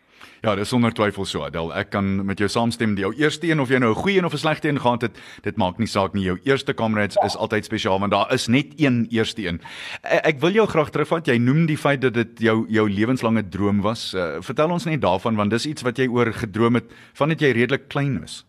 Ja, 0.44 0.54
dis 0.56 0.68
sonder 0.68 0.92
twyfel 0.92 1.24
so, 1.28 1.44
Adel. 1.44 1.70
Ek 1.76 1.90
kan 1.92 2.08
met 2.28 2.40
jou 2.40 2.48
saamstem. 2.52 2.94
Die 2.96 3.04
jou 3.04 3.12
eerste 3.16 3.48
een 3.48 3.60
of 3.60 3.68
jy 3.72 3.78
nou 3.80 3.90
'n 3.90 4.02
goeie 4.02 4.18
een 4.18 4.24
of 4.24 4.32
'n 4.32 4.44
slegte 4.44 4.68
een 4.68 4.80
gehad 4.80 5.02
het, 5.02 5.18
dit 5.42 5.56
maak 5.56 5.78
nie 5.78 5.86
saak 5.86 6.12
nie. 6.14 6.24
Jou 6.24 6.38
eerste 6.44 6.72
kamerads 6.72 7.14
ja. 7.14 7.24
is 7.24 7.36
altyd 7.36 7.64
spesiaal 7.64 7.98
want 8.00 8.12
daar 8.12 8.32
is 8.32 8.46
net 8.46 8.66
een 8.76 9.06
eerste 9.10 9.46
een. 9.46 9.60
Ek, 10.02 10.26
ek 10.26 10.40
wil 10.40 10.50
jou 10.50 10.66
graag 10.66 10.90
terugvat. 10.90 11.26
Jy 11.26 11.38
noem 11.38 11.66
die 11.66 11.78
feit 11.78 12.00
dat 12.00 12.14
dit 12.14 12.38
jou 12.38 12.66
jou 12.68 12.90
lewenslange 12.90 13.48
droom 13.48 13.80
was. 13.80 14.14
Uh, 14.14 14.36
vertel 14.40 14.70
ons 14.70 14.84
net 14.84 15.00
daarvan 15.00 15.36
want 15.36 15.50
dis 15.50 15.66
iets 15.66 15.82
wat 15.82 15.96
jy 15.96 16.08
oor 16.08 16.32
gedroom 16.32 16.74
het 16.74 16.92
vandat 17.14 17.40
jy 17.40 17.50
redelik 17.52 17.88
klein 17.88 18.20
was. 18.20 18.46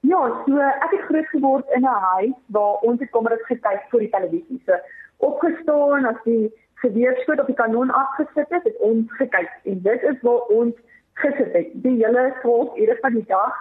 Ja, 0.00 0.42
so 0.46 0.58
ek 0.58 0.90
het 0.90 1.00
groot 1.08 1.26
geword 1.26 1.64
in 1.74 1.82
'n 1.82 2.00
huis 2.16 2.36
waar 2.46 2.74
ons 2.82 3.00
het 3.00 3.10
kom 3.10 3.24
dit 3.24 3.42
gekyk 3.46 3.82
vir 3.90 4.00
die 4.00 4.10
televisie. 4.10 4.62
So 4.66 4.72
opgestaan 5.16 6.04
as 6.04 6.20
die 6.24 6.52
geweerskoot 6.84 7.40
op 7.40 7.50
die 7.50 7.58
kanon 7.60 7.90
afgesit 7.90 8.50
het, 8.56 8.64
het 8.68 8.76
ons 8.88 9.12
gekyk 9.20 9.50
en 9.72 9.80
dit 9.88 10.02
is 10.10 10.20
waar 10.26 10.42
ons 10.58 10.74
gesit 11.22 11.52
het 11.52 11.70
die 11.86 11.96
hele 12.00 12.24
12 12.40 12.78
ure 12.84 12.96
van 13.00 13.18
die 13.18 13.26
dag. 13.26 13.60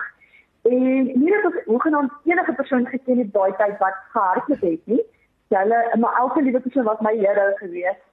En 0.63 1.03
nie 1.05 1.33
dat 1.35 1.45
ons 1.49 1.65
hoegenaamd 1.65 2.11
enige 2.23 2.53
persoon 2.53 2.87
geken 2.87 3.17
het 3.23 3.33
daai 3.33 3.51
tyd 3.59 3.77
wat 3.83 3.99
gehardloop 4.15 4.65
het 4.69 4.91
nie. 4.93 5.03
Hulle, 5.53 5.79
maar 5.99 6.15
elke 6.17 6.41
liewe 6.41 6.59
persoon 6.59 6.83
was 6.89 7.01
my 7.05 7.13
hero 7.17 7.51
geweest 7.55 8.03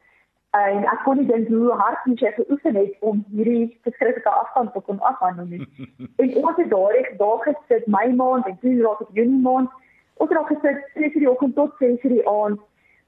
en 0.59 0.83
ek 0.91 1.05
kon 1.07 1.21
nie 1.21 1.29
dink 1.29 1.49
hoe 1.49 1.75
hard 1.79 2.07
moet 2.11 2.23
jy 2.25 2.31
geoefen 2.35 2.75
het 2.75 3.05
om 3.07 3.21
hierdie 3.31 3.69
beskryflike 3.87 4.31
afstand 4.31 4.73
te 4.75 4.83
kon 4.87 4.99
afhandel 5.11 5.47
nie. 5.47 5.67
en 6.23 6.33
ons 6.43 6.59
het 6.59 6.73
daardie 6.73 7.05
dag 7.21 7.45
gesit 7.47 7.87
my 7.87 8.09
maand 8.19 8.49
en 8.51 8.57
toe 8.65 8.75
raak 8.81 9.05
dit 9.05 9.21
Junie 9.21 9.43
maand. 9.45 9.71
Ons 10.19 10.33
het 10.33 10.41
al 10.41 10.49
gesit 10.51 10.83
6:00 10.97 11.23
die 11.23 11.31
oggend 11.31 11.55
tot 11.55 11.77
6:00 11.83 12.17
die 12.17 12.27
aand 12.29 12.59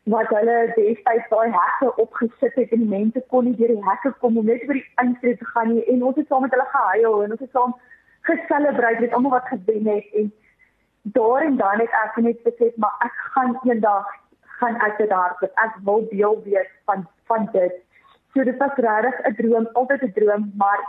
wat 0.04 0.28
hulle 0.35 0.73
destyds 0.76 1.28
daai 1.30 1.50
hekke 1.54 1.94
opgesit 2.02 2.54
het 2.54 2.73
en 2.73 2.78
die 2.78 2.92
mense 2.92 3.23
kon 3.28 3.44
nie 3.44 3.56
deur 3.56 3.75
die 3.75 3.88
hekke 3.88 4.12
kom 4.21 4.38
om 4.38 4.47
net 4.47 4.62
oor 4.68 4.75
die 4.75 4.88
instreep 5.02 5.38
te 5.38 5.50
gaan 5.54 5.75
nie 5.75 5.85
en 5.92 6.02
ons 6.02 6.16
het 6.16 6.26
saam 6.28 6.42
met 6.42 6.54
hulle 6.56 6.71
gehuil 6.73 7.23
en 7.25 7.37
ons 7.37 7.40
het 7.40 7.50
saam 7.59 7.76
geselebreer 8.30 9.00
met 9.00 9.14
almal 9.14 9.37
wat 9.37 9.47
gewen 9.52 9.87
het 9.87 10.18
en 10.23 10.32
daar 11.02 11.42
en 11.42 11.56
dan 11.56 11.78
het 11.78 11.94
ek 12.02 12.18
net 12.26 12.42
besef 12.42 12.76
maar 12.76 12.99
ek 13.06 13.23
gaan 13.35 13.56
eendag 13.62 14.11
gaan 14.62 14.78
ek 14.87 14.99
dit 15.02 15.11
hardloop. 15.11 15.54
Ek 15.64 15.78
wil 15.87 16.06
deel 16.11 16.38
wees 16.47 16.71
van 16.90 17.06
van 17.30 17.49
dit. 17.56 17.78
So 18.32 18.44
dit 18.49 18.59
was 18.62 18.78
regtig 18.87 19.21
'n 19.28 19.35
droom, 19.40 19.68
altyd 19.80 20.02
'n 20.02 20.12
droom, 20.18 20.52
maar 20.62 20.80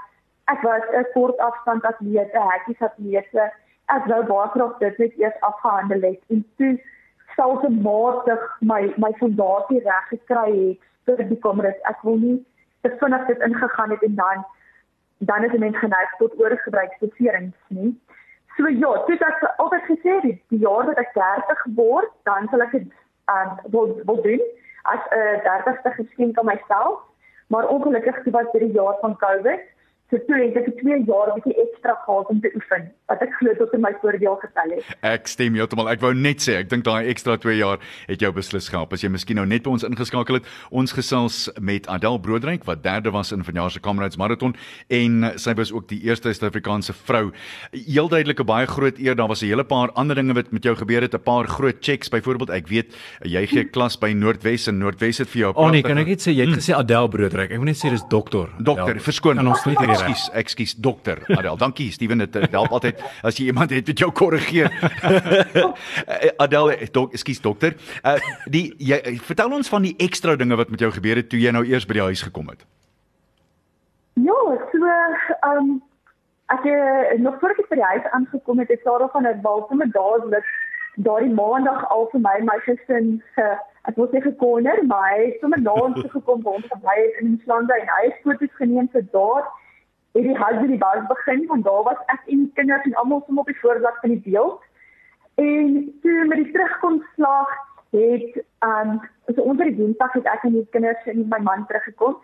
ek 0.53 0.61
was 0.61 0.83
'n 0.93 1.05
kort 1.13 1.37
afstand 1.47 1.85
atleet, 1.91 2.33
'n 2.33 2.49
hekkies 2.51 2.81
atleet. 2.87 3.33
Ek 3.95 4.05
wou 4.11 4.21
baie 4.31 4.49
graag 4.55 4.77
dit 4.77 4.97
net 4.97 5.13
eers 5.17 5.39
afgehandel 5.49 6.01
het 6.09 6.21
en 6.29 6.45
toe 6.57 6.73
selfmatig 7.35 8.41
my 8.59 8.81
my 8.97 9.11
fondasie 9.19 9.83
reg 9.83 10.09
gekry 10.09 10.77
het 11.05 11.19
vir 11.19 11.27
die 11.29 11.39
kameras. 11.45 11.79
Ek 11.89 12.01
wil 12.07 12.17
nie 12.17 12.37
te 12.81 12.91
vinnig 12.99 13.25
dit 13.27 13.45
ingegaan 13.47 13.89
het 13.95 14.03
en 14.03 14.15
dan 14.15 14.45
dan 15.17 15.43
is 15.43 15.51
dit 15.51 15.75
geneig 15.75 16.15
tot 16.17 16.39
oorgebruiksbeserings 16.39 17.55
nie. 17.67 17.93
So 18.57 18.67
ja, 18.67 18.91
dit 19.05 19.19
het 19.19 19.57
altyd 19.57 19.85
gesê 19.89 20.19
die, 20.21 20.35
die 20.47 20.59
jaar 20.59 20.85
wat 20.85 20.99
ek 21.01 21.13
30 21.13 21.63
word, 21.75 22.11
dan 22.23 22.47
sal 22.51 22.61
ek 22.61 22.75
dit 22.75 22.91
um, 23.31 23.55
wil 23.75 23.95
wil 24.09 24.21
doen 24.21 24.43
as 24.93 24.99
'n 25.09 25.19
uh, 25.19 25.37
30ste 25.47 25.93
geskenk 25.99 26.37
aan 26.37 26.51
myself. 26.51 26.99
Maar 27.47 27.67
ongelukkig 27.67 28.23
was 28.35 28.51
dit 28.51 28.61
die 28.61 28.75
jaar 28.79 28.97
van 29.01 29.17
COVID 29.17 29.61
So 30.13 30.19
toe 30.27 30.37
het 30.37 30.57
ek 30.59 30.67
2 30.77 30.97
jaar 31.09 31.29
'n 31.33 31.41
bietjie 31.41 31.55
ekstra 31.57 31.93
gehad 32.05 32.27
om 32.29 32.39
te 32.41 32.49
oefen 32.53 32.83
wat 33.09 33.21
ek 33.25 33.31
glo 33.33 33.53
tot 33.57 33.73
in 33.73 33.81
my 33.81 33.93
voordeel 34.01 34.35
getel 34.37 34.75
het. 34.77 34.85
Ek 35.01 35.27
stem 35.27 35.55
heeltemal. 35.55 35.89
Ek 35.89 36.01
wou 36.01 36.13
net 36.13 36.37
sê, 36.37 36.59
ek 36.61 36.69
dink 36.69 36.83
daai 36.83 37.09
ekstra 37.09 37.37
2 37.37 37.57
jaar 37.57 37.79
het 38.07 38.19
jou 38.21 38.31
beslis 38.31 38.69
gehelp. 38.69 38.93
As 38.93 39.01
jy 39.01 39.09
miskien 39.09 39.35
nou 39.35 39.45
net 39.45 39.63
by 39.63 39.71
ons 39.71 39.83
ingeskakel 39.83 40.35
het, 40.35 40.45
ons 40.69 40.93
gesels 40.93 41.49
met 41.59 41.87
Adel 41.87 42.19
Broodryk 42.19 42.63
wat 42.65 42.83
derde 42.83 43.09
was 43.11 43.31
in 43.31 43.43
vanjaar 43.43 43.71
se 43.71 43.79
Comrades 43.79 44.17
Marathon 44.17 44.53
en 44.89 45.33
sy 45.35 45.53
was 45.55 45.73
ook 45.73 45.87
die 45.89 46.03
eerste 46.03 46.29
Suid-Afrikaanse 46.29 46.93
vrou. 46.93 47.31
Heel 47.71 48.07
duidelik 48.07 48.39
'n 48.39 48.45
baie 48.45 48.67
groot 48.67 48.99
eer. 48.99 49.15
Daar 49.15 49.27
was 49.29 49.41
'n 49.41 49.47
hele 49.47 49.63
paar 49.63 49.91
ander 49.93 50.15
dinge 50.15 50.33
wat 50.33 50.51
met 50.51 50.63
jou 50.63 50.75
gebeur 50.75 51.01
het, 51.01 51.15
'n 51.15 51.23
paar 51.23 51.47
groot 51.47 51.77
checks. 51.81 52.09
Byvoorbeeld, 52.09 52.51
ek 52.51 52.67
weet 52.67 52.93
jy 53.23 53.47
gee 53.47 53.63
klas 53.63 53.97
by 53.97 54.13
Noordwes 54.13 54.67
en 54.67 54.77
Noordwes 54.77 55.17
het 55.17 55.29
vir 55.29 55.39
jou. 55.39 55.53
Oh 55.55 55.71
nee, 55.71 55.81
kan 55.81 55.97
ek 55.97 56.07
net 56.07 56.21
sê 56.21 56.31
jy 56.31 56.45
het 56.45 56.59
gesê 56.59 56.75
Adel 56.75 57.07
Broodryk. 57.07 57.49
Ek 57.49 57.57
wil 57.57 57.65
net 57.65 57.77
sê 57.77 57.89
dis 57.89 58.03
dokter. 58.07 58.49
Dokter, 58.59 58.99
verskoon. 59.01 59.35
Kan 59.35 59.47
ons 59.47 59.65
nie 59.65 59.75
ekskuus, 60.03 60.29
ekskuus 60.33 60.75
dokter. 60.75 61.21
Adel, 61.37 61.57
dankie 61.57 61.91
Steven, 61.91 62.17
dit 62.17 62.51
help 62.51 62.71
altyd 62.71 63.01
as 63.23 63.37
jy 63.39 63.49
iemand 63.51 63.73
het 63.75 63.87
wat 63.87 63.99
jou 63.99 64.11
korrigeer. 64.11 64.71
Adel, 66.43 66.73
dok, 66.91 67.13
ekskuus 67.13 67.41
dokter. 67.41 67.77
Uh 68.03 68.17
die 68.53 68.73
jy 68.77 68.99
vertel 69.23 69.53
ons 69.55 69.69
van 69.69 69.85
die 69.85 69.95
ekstra 69.97 70.35
dinge 70.35 70.55
wat 70.59 70.69
met 70.69 70.79
jou 70.83 70.91
gebeur 70.91 71.21
het 71.21 71.29
toe 71.29 71.39
jy 71.39 71.51
nou 71.51 71.63
eers 71.65 71.87
by 71.89 71.99
die 71.99 72.07
huis 72.09 72.21
gekom 72.25 72.51
het. 72.53 72.65
Ja, 74.13 74.39
so 74.71 74.85
ehm 74.85 75.57
um, 75.57 75.73
ek 76.53 76.67
het 76.67 77.19
nog 77.23 77.39
voor 77.39 77.55
ek 77.55 77.65
by 77.69 77.79
die 77.79 77.91
huis 77.95 78.11
aangekom 78.11 78.59
het, 78.59 78.69
het 78.69 78.83
daar 78.85 79.09
van 79.11 79.27
'n 79.27 79.41
balsame 79.41 79.89
dadelik 79.91 80.47
daardie 80.95 81.33
maandag 81.33 81.89
al 81.89 82.07
vir 82.11 82.21
my 82.21 82.37
my 82.49 82.59
gesin 82.65 83.21
ge 83.35 83.45
ek 83.89 83.97
wou 83.97 84.07
sê 84.11 84.21
gekonner, 84.21 84.79
maar 84.87 85.09
hy 85.11 85.25
het 85.25 85.39
sommer 85.41 85.61
na 85.61 85.73
ons 85.85 86.05
gekom 86.15 86.43
waar 86.43 86.59
ons 86.59 86.69
gebly 86.71 86.97
het 86.99 87.17
in 87.21 87.33
Islande 87.39 87.73
en 87.73 87.89
hy 87.95 88.03
het 88.05 88.21
foto's 88.23 88.55
geneem 88.59 88.87
vir 88.93 89.05
daar 89.15 89.49
het 90.13 90.23
die 90.23 90.37
huis 90.37 90.59
by 90.61 90.67
die 90.67 90.77
bas 90.77 91.05
begin 91.09 91.45
want 91.49 91.65
daar 91.65 91.83
was 91.89 92.01
ek 92.13 92.21
en 92.25 92.45
die 92.45 92.51
kinders 92.59 92.85
en 92.89 92.95
almal 93.01 93.23
som 93.25 93.41
op 93.41 93.49
die 93.49 93.59
voorblad 93.61 93.99
van 94.01 94.15
die 94.15 94.23
beeld. 94.25 94.61
En 95.35 95.99
toe 96.01 96.25
met 96.29 96.37
die 96.37 96.51
terugkomslag 96.51 97.53
het 97.93 98.43
um, 98.67 98.99
so 99.35 99.41
onder 99.41 99.65
die 99.65 99.75
dinsdag 99.75 100.13
het 100.13 100.29
ek 100.35 100.45
en 100.49 100.57
die 100.59 100.67
kinders 100.75 101.05
en 101.05 101.25
my 101.29 101.39
man 101.41 101.65
teruggekom. 101.69 102.17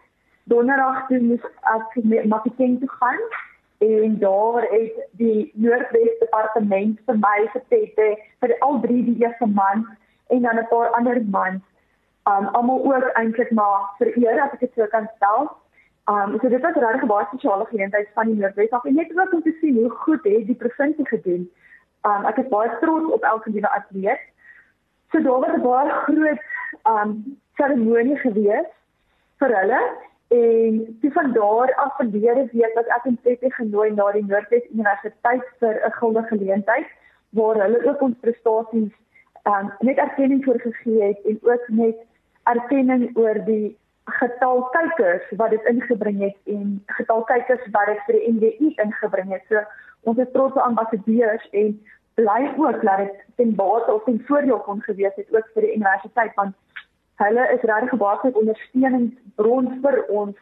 Donderdag 0.43 1.07
toe 1.07 1.21
moes 1.21 1.45
ek 1.73 1.97
met 2.03 2.29
Mafeking 2.29 2.79
toe 2.79 2.89
gaan 2.99 3.23
en 3.79 4.19
daar 4.19 4.65
het 4.69 5.07
die 5.21 5.51
Noordwes 5.55 6.17
departement 6.19 6.99
vir 7.07 7.17
my 7.17 7.37
gesê 7.55 7.81
vir 7.95 8.55
al 8.65 8.79
drie 8.85 9.03
die 9.07 9.17
eerste 9.23 9.47
man 9.47 9.85
en 10.29 10.41
dan 10.41 10.59
'n 10.59 10.67
paar 10.69 10.89
ander 10.97 11.21
mans 11.25 11.63
um 12.29 12.45
almal 12.59 12.83
ook 12.85 13.09
eintlik 13.21 13.51
maar 13.51 13.89
vir 13.97 14.11
eer 14.17 14.41
as 14.41 14.53
ek 14.53 14.59
dit 14.59 14.73
sou 14.75 14.87
kan 14.87 15.07
stel 15.15 15.49
Um 16.09 16.39
so 16.41 16.49
dit 16.49 16.61
was 16.61 16.75
regtig 16.75 17.03
'n 17.03 17.07
baie 17.07 17.25
spesiale 17.25 17.65
geleentheid 17.65 18.07
van 18.13 18.25
die 18.25 18.35
Noordwes 18.35 18.71
af 18.71 18.85
en 18.85 18.95
net 18.95 19.11
ook 19.19 19.33
om 19.33 19.41
te 19.41 19.57
sien 19.61 19.75
hoe 19.75 19.89
goed 19.89 20.23
het 20.23 20.45
die 20.45 20.55
provinsie 20.55 21.07
gedoen. 21.07 21.49
Um 22.09 22.25
ek 22.25 22.37
is 22.37 22.47
baie 22.47 22.77
trots 22.81 23.11
op 23.13 23.23
elke 23.23 23.49
nuwe 23.49 23.69
atleet. 23.69 24.19
So 25.11 25.21
daar 25.21 25.39
was 25.39 25.55
'n 25.57 25.61
baie 25.61 25.89
groot 25.89 26.41
um 26.93 27.39
seremonie 27.55 28.17
gewees 28.17 28.69
vir 29.39 29.51
hulle 29.59 29.81
en 30.27 30.97
toe 31.01 31.11
van 31.11 31.31
daar 31.33 31.73
af 31.75 31.95
verlede 31.95 32.47
week 32.51 32.73
was 32.73 32.85
ek 32.97 33.05
in 33.05 33.19
Tete 33.23 33.51
genooi 33.51 33.91
na 33.91 34.11
die 34.11 34.25
Noordwes 34.25 34.69
Universiteit 34.71 35.45
vir 35.59 35.75
'n 35.85 35.91
guldige 35.91 36.27
geleentheid 36.27 36.87
waar 37.29 37.55
hulle 37.55 37.85
ook 37.89 38.01
ons 38.01 38.17
prestasies 38.19 38.93
um, 39.43 39.71
net 39.79 39.97
erkenning 39.97 40.43
vir 40.43 40.59
gegee 40.59 41.03
het 41.03 41.25
en 41.25 41.39
ook 41.41 41.67
net 41.67 41.97
erkenning 42.43 43.17
oor 43.17 43.45
die 43.45 43.77
getal 44.09 44.63
kykers 44.73 45.29
wat 45.37 45.49
dit 45.49 45.65
ingebring 45.71 46.19
het 46.21 46.37
en 46.45 46.83
getal 46.85 47.23
kykers 47.23 47.63
wat 47.71 47.85
dit 47.91 48.03
vir 48.07 48.17
die 48.17 48.33
NWI 48.33 48.73
ingebring 48.85 49.31
het. 49.31 49.45
So 49.49 49.63
ons 50.09 50.17
is 50.17 50.31
trots 50.33 50.55
op 50.55 50.67
ambassadeurs 50.67 51.49
en 51.51 51.75
bly 52.19 52.53
ook 52.57 52.81
dat 52.81 52.97
dit 52.97 53.23
ten 53.35 53.55
bate 53.55 53.93
of 53.93 54.03
ten 54.03 54.23
voordeel 54.27 54.59
kon 54.59 54.81
gewees 54.81 55.15
het 55.15 55.35
ook 55.35 55.49
vir 55.53 55.67
die 55.67 55.75
universiteit 55.75 56.33
want 56.35 56.55
hulle 57.23 57.47
is 57.55 57.67
regtig 57.71 57.99
baie 57.99 58.19
'n 58.23 58.39
ondersteuningsbron 58.41 59.79
vir 59.83 59.97
ons 60.21 60.35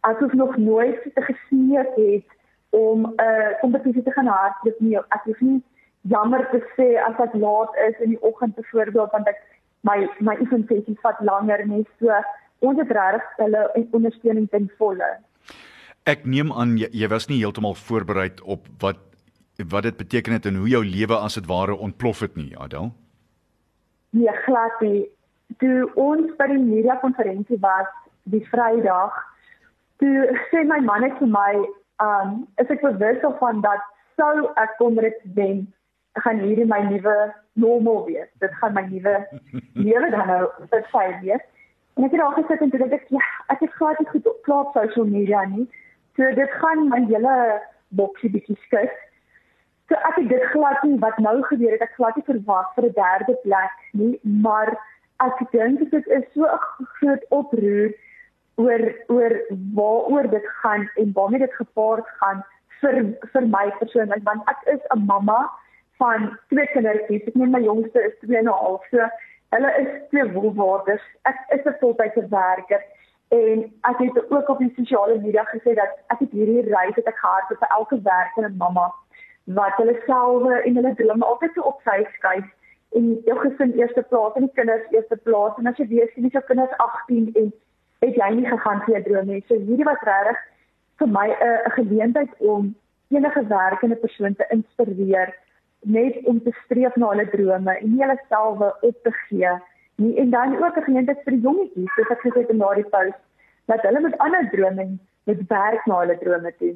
as 0.00 0.22
ons 0.22 0.32
nog 0.32 0.56
nooit 0.56 1.02
te 1.14 1.22
gesien 1.22 1.76
het 1.76 2.24
om 2.70 3.00
'n 3.06 3.12
uh, 3.16 3.60
kompetisie 3.60 4.02
te 4.02 4.10
gaan 4.10 4.26
hardloop 4.26 4.80
nie. 4.80 4.98
Ek 4.98 5.22
hoef 5.24 5.40
nie 5.40 5.62
jammer 6.00 6.48
te 6.50 6.60
sê 6.76 6.88
as 7.08 7.18
ek 7.18 7.34
laat 7.34 7.76
is 7.88 7.98
in 7.98 8.10
die 8.14 8.22
oggend 8.22 8.54
byvoorbeeld 8.54 9.10
want 9.10 9.28
ek 9.28 9.40
my 9.80 10.08
my 10.18 10.36
oefensessies 10.40 11.00
vat 11.00 11.20
langer 11.20 11.66
nie. 11.66 11.86
So 11.98 12.10
ons 12.64 12.78
het 12.80 12.92
regtig 12.92 13.24
hulle 13.40 13.62
ondersteuning 13.92 14.48
ten 14.50 14.70
volle. 14.78 15.08
Ek 16.06 16.24
neem 16.24 16.52
aan 16.52 16.76
jy, 16.78 16.88
jy 16.94 17.08
was 17.10 17.28
nie 17.28 17.40
heeltemal 17.42 17.74
voorberei 17.74 18.30
op 18.44 18.68
wat 18.82 19.02
wat 19.72 19.86
dit 19.88 19.96
beteken 19.96 20.32
het 20.36 20.46
en 20.46 20.58
hoe 20.60 20.68
jou 20.68 20.82
lewe 20.84 21.16
as 21.16 21.34
dit 21.34 21.46
ware 21.48 21.72
ontplof 21.80 22.20
het 22.20 22.34
nie, 22.36 22.50
Adel? 22.60 22.90
Nee, 24.10 24.32
glad 24.44 24.80
nie. 24.84 25.06
Toe 25.62 25.86
ons 25.94 26.34
by 26.36 26.50
die 26.50 26.60
media 26.60 26.98
konferensie 27.00 27.56
was 27.62 27.88
die 28.28 28.42
Vrydag, 28.50 29.16
toe 30.02 30.26
sê 30.50 30.60
my 30.68 30.82
man 30.84 31.06
net 31.06 31.16
vir 31.22 31.32
my, 31.32 31.52
um, 32.04 32.42
is 32.60 32.68
ek 32.68 32.84
bewus 32.84 33.24
van 33.40 33.62
dat 33.64 33.80
sou 34.20 34.50
ek 34.60 34.76
kom 34.76 35.00
dit 35.00 35.24
wen, 35.38 35.64
gaan 36.24 36.40
hierdie 36.44 36.68
my 36.68 36.82
nuwe 36.90 37.16
normaal 37.60 38.04
wees. 38.06 38.28
Dit 38.44 38.52
gaan 38.60 38.76
my 38.76 38.84
nuwe 38.88 39.16
lewe 39.88 40.10
dan 40.12 40.28
nou 40.32 40.42
vir 40.72 40.88
sy 40.92 41.06
wees. 41.24 41.44
En 41.96 42.04
ek 42.04 42.12
het 42.12 42.20
al 42.20 42.36
gesit 42.36 42.60
en 42.60 42.72
dink 42.72 42.92
ek, 42.92 43.06
ja, 43.08 43.24
ek 43.52 43.62
het 43.64 43.76
glad 43.80 43.98
nie 43.98 44.08
goed 44.08 44.26
op 44.28 44.42
klaar 44.44 44.66
social 44.74 45.06
media 45.08 45.44
nie. 45.48 45.64
So 46.16 46.28
dit 46.36 46.56
gaan 46.60 46.88
my 46.88 47.00
hele 47.08 47.36
boksie 47.96 48.30
bietjie 48.30 48.56
skud. 48.66 48.92
So 49.88 49.96
ek 50.08 50.18
het 50.20 50.28
dit 50.28 50.44
glad 50.52 50.82
nie 50.84 50.98
wat 51.00 51.18
nou 51.24 51.38
gebeur 51.48 51.72
het 51.72 51.84
ek 51.86 51.94
glad 51.96 52.16
nie 52.18 52.26
verwag 52.28 52.72
vir 52.74 52.88
'n 52.88 52.96
derde 53.00 53.36
plek 53.44 53.76
nie, 53.92 54.18
maar 54.22 54.74
ek 55.24 55.40
dink 55.52 55.90
dit 55.90 56.06
is 56.18 56.26
so 56.34 56.44
'n 56.44 56.58
groot 56.98 57.24
oproer 57.30 57.94
oor 58.56 58.82
oor 59.08 59.32
waaroor 59.74 60.28
dit 60.30 60.46
gaan 60.62 60.90
en 60.96 61.12
waarmee 61.12 61.38
dit 61.38 61.54
gepaard 61.54 62.08
gaan 62.20 62.44
vir 62.80 62.94
vir 63.32 63.46
my 63.46 63.70
persoonlik 63.78 64.24
want 64.24 64.42
ek 64.52 64.60
is 64.74 64.82
'n 64.90 65.06
mamma 65.06 65.50
van 65.98 66.38
twee 66.48 66.66
kindertjies. 66.66 67.26
Ek 67.26 67.34
neem 67.34 67.50
my 67.50 67.62
jongste 67.62 68.02
is 68.08 68.18
2 68.20 68.36
en 68.36 68.44
'n 68.44 68.58
half. 68.60 68.84
So 68.90 69.08
hulle 69.54 69.70
is 69.82 69.88
twee 70.10 70.32
wolwaardes. 70.32 71.02
Ek 71.22 71.38
is 71.56 71.64
'n 71.64 71.78
voltydse 71.80 72.28
werker 72.28 72.82
en 73.28 73.72
ek 73.90 73.98
het 73.98 74.30
ook 74.30 74.48
op 74.48 74.58
die 74.58 74.72
sosiale 74.76 75.18
media 75.18 75.44
gesê 75.44 75.74
dat 75.74 75.92
ek 76.06 76.18
het 76.18 76.30
hierdie 76.30 76.62
reis 76.74 76.94
het 76.94 77.06
ek 77.06 77.18
gehad 77.18 77.48
vir 77.48 77.68
elke 77.78 78.00
werkende 78.02 78.52
mamma 78.58 78.92
wat 79.44 79.74
hulle 79.76 79.96
selfe 80.06 80.62
en 80.62 80.74
hulle 80.74 80.94
drome 80.94 81.24
altyd 81.24 81.52
so 81.54 81.62
op 81.62 81.80
sy 81.84 82.06
skuif 82.16 82.46
en 82.98 83.20
jou 83.24 83.38
gesin 83.38 83.72
eerste 83.78 84.02
plaas 84.02 84.34
en 84.34 84.46
die 84.46 84.56
kinders 84.58 84.90
eerste 84.90 85.16
plaas 85.16 85.58
en 85.58 85.66
as 85.66 85.76
jy 85.76 85.86
weet 85.88 86.14
jy 86.14 86.28
jou 86.28 86.42
kinders 86.50 86.76
18 86.86 87.30
en 87.34 87.52
het 88.04 88.14
jy 88.14 88.30
nie 88.34 88.46
gegaan 88.46 88.82
vir 88.84 88.94
jou 88.94 89.02
drome 89.02 89.32
nie. 89.32 89.44
So 89.48 89.54
hierdie 89.54 89.88
was 89.88 90.02
regtig 90.08 90.38
vir 90.98 91.08
my 91.08 91.28
'n 91.30 91.70
geleentheid 91.78 92.32
om 92.38 92.74
enige 93.08 93.46
werkende 93.46 93.96
persoon 93.96 94.34
te 94.34 94.46
inspireer 94.50 95.34
net 95.86 96.18
om 96.24 96.40
te 96.42 96.52
streef 96.64 96.96
na 96.96 97.10
hulle 97.14 97.26
drome 97.32 97.74
en 97.78 97.90
nie 97.92 98.02
hulle 98.02 98.18
selfe 98.28 98.72
op 98.88 99.02
te 99.06 99.12
gee 99.26 99.52
nie. 100.02 100.14
En 100.22 100.30
dan 100.30 100.56
ook 100.62 100.76
'n 100.76 100.86
geleentheid 100.88 101.22
vir 101.24 101.32
die 101.32 101.44
jongetjies, 101.46 101.92
soos 101.94 102.10
ek 102.10 102.24
gesê 102.26 102.40
het 102.40 102.50
in 102.50 102.58
daardie 102.58 102.88
post, 102.94 103.20
dat 103.66 103.82
hulle 103.82 104.00
met 104.00 104.18
ander 104.18 104.50
drome 104.50 104.98
met 105.24 105.46
werk 105.48 105.86
na 105.86 105.98
hulle 105.98 106.18
drome 106.18 106.52
toe. 106.58 106.74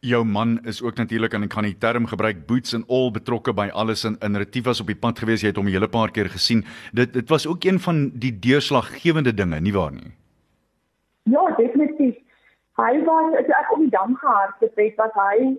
Jou 0.00 0.24
man 0.24 0.58
is 0.64 0.82
ook 0.82 0.96
natuurlik 0.96 1.32
en 1.32 1.42
ek 1.42 1.52
kan 1.54 1.62
die 1.62 1.78
term 1.78 2.06
gebruik 2.06 2.46
boots 2.46 2.74
and 2.74 2.88
all 2.88 3.10
betrokke 3.10 3.52
by 3.52 3.68
alles 3.72 4.04
in 4.04 4.16
in 4.20 4.36
Retivas 4.36 4.80
op 4.80 4.86
die 4.86 4.98
pad 5.04 5.18
gewees. 5.18 5.40
Jy 5.40 5.52
het 5.52 5.56
hom 5.56 5.66
'n 5.66 5.76
hele 5.76 5.88
paar 5.88 6.10
keer 6.10 6.28
gesien. 6.28 6.64
Dit 6.92 7.12
dit 7.12 7.28
was 7.28 7.46
ook 7.46 7.64
een 7.64 7.80
van 7.80 8.10
die 8.14 8.38
deurslaggewende 8.38 9.34
dinge 9.34 9.60
nie 9.60 9.72
waar 9.72 9.92
nie? 9.92 10.12
Ja 11.22 11.54
definitief. 11.56 12.16
Hy 12.76 13.04
was 13.04 13.34
as 13.38 13.46
ek 13.46 13.72
om 13.72 13.80
die 13.80 13.90
dam 13.90 14.16
gehardloop 14.16 14.76
het 14.76 14.96
wat 14.96 15.12
hy 15.14 15.56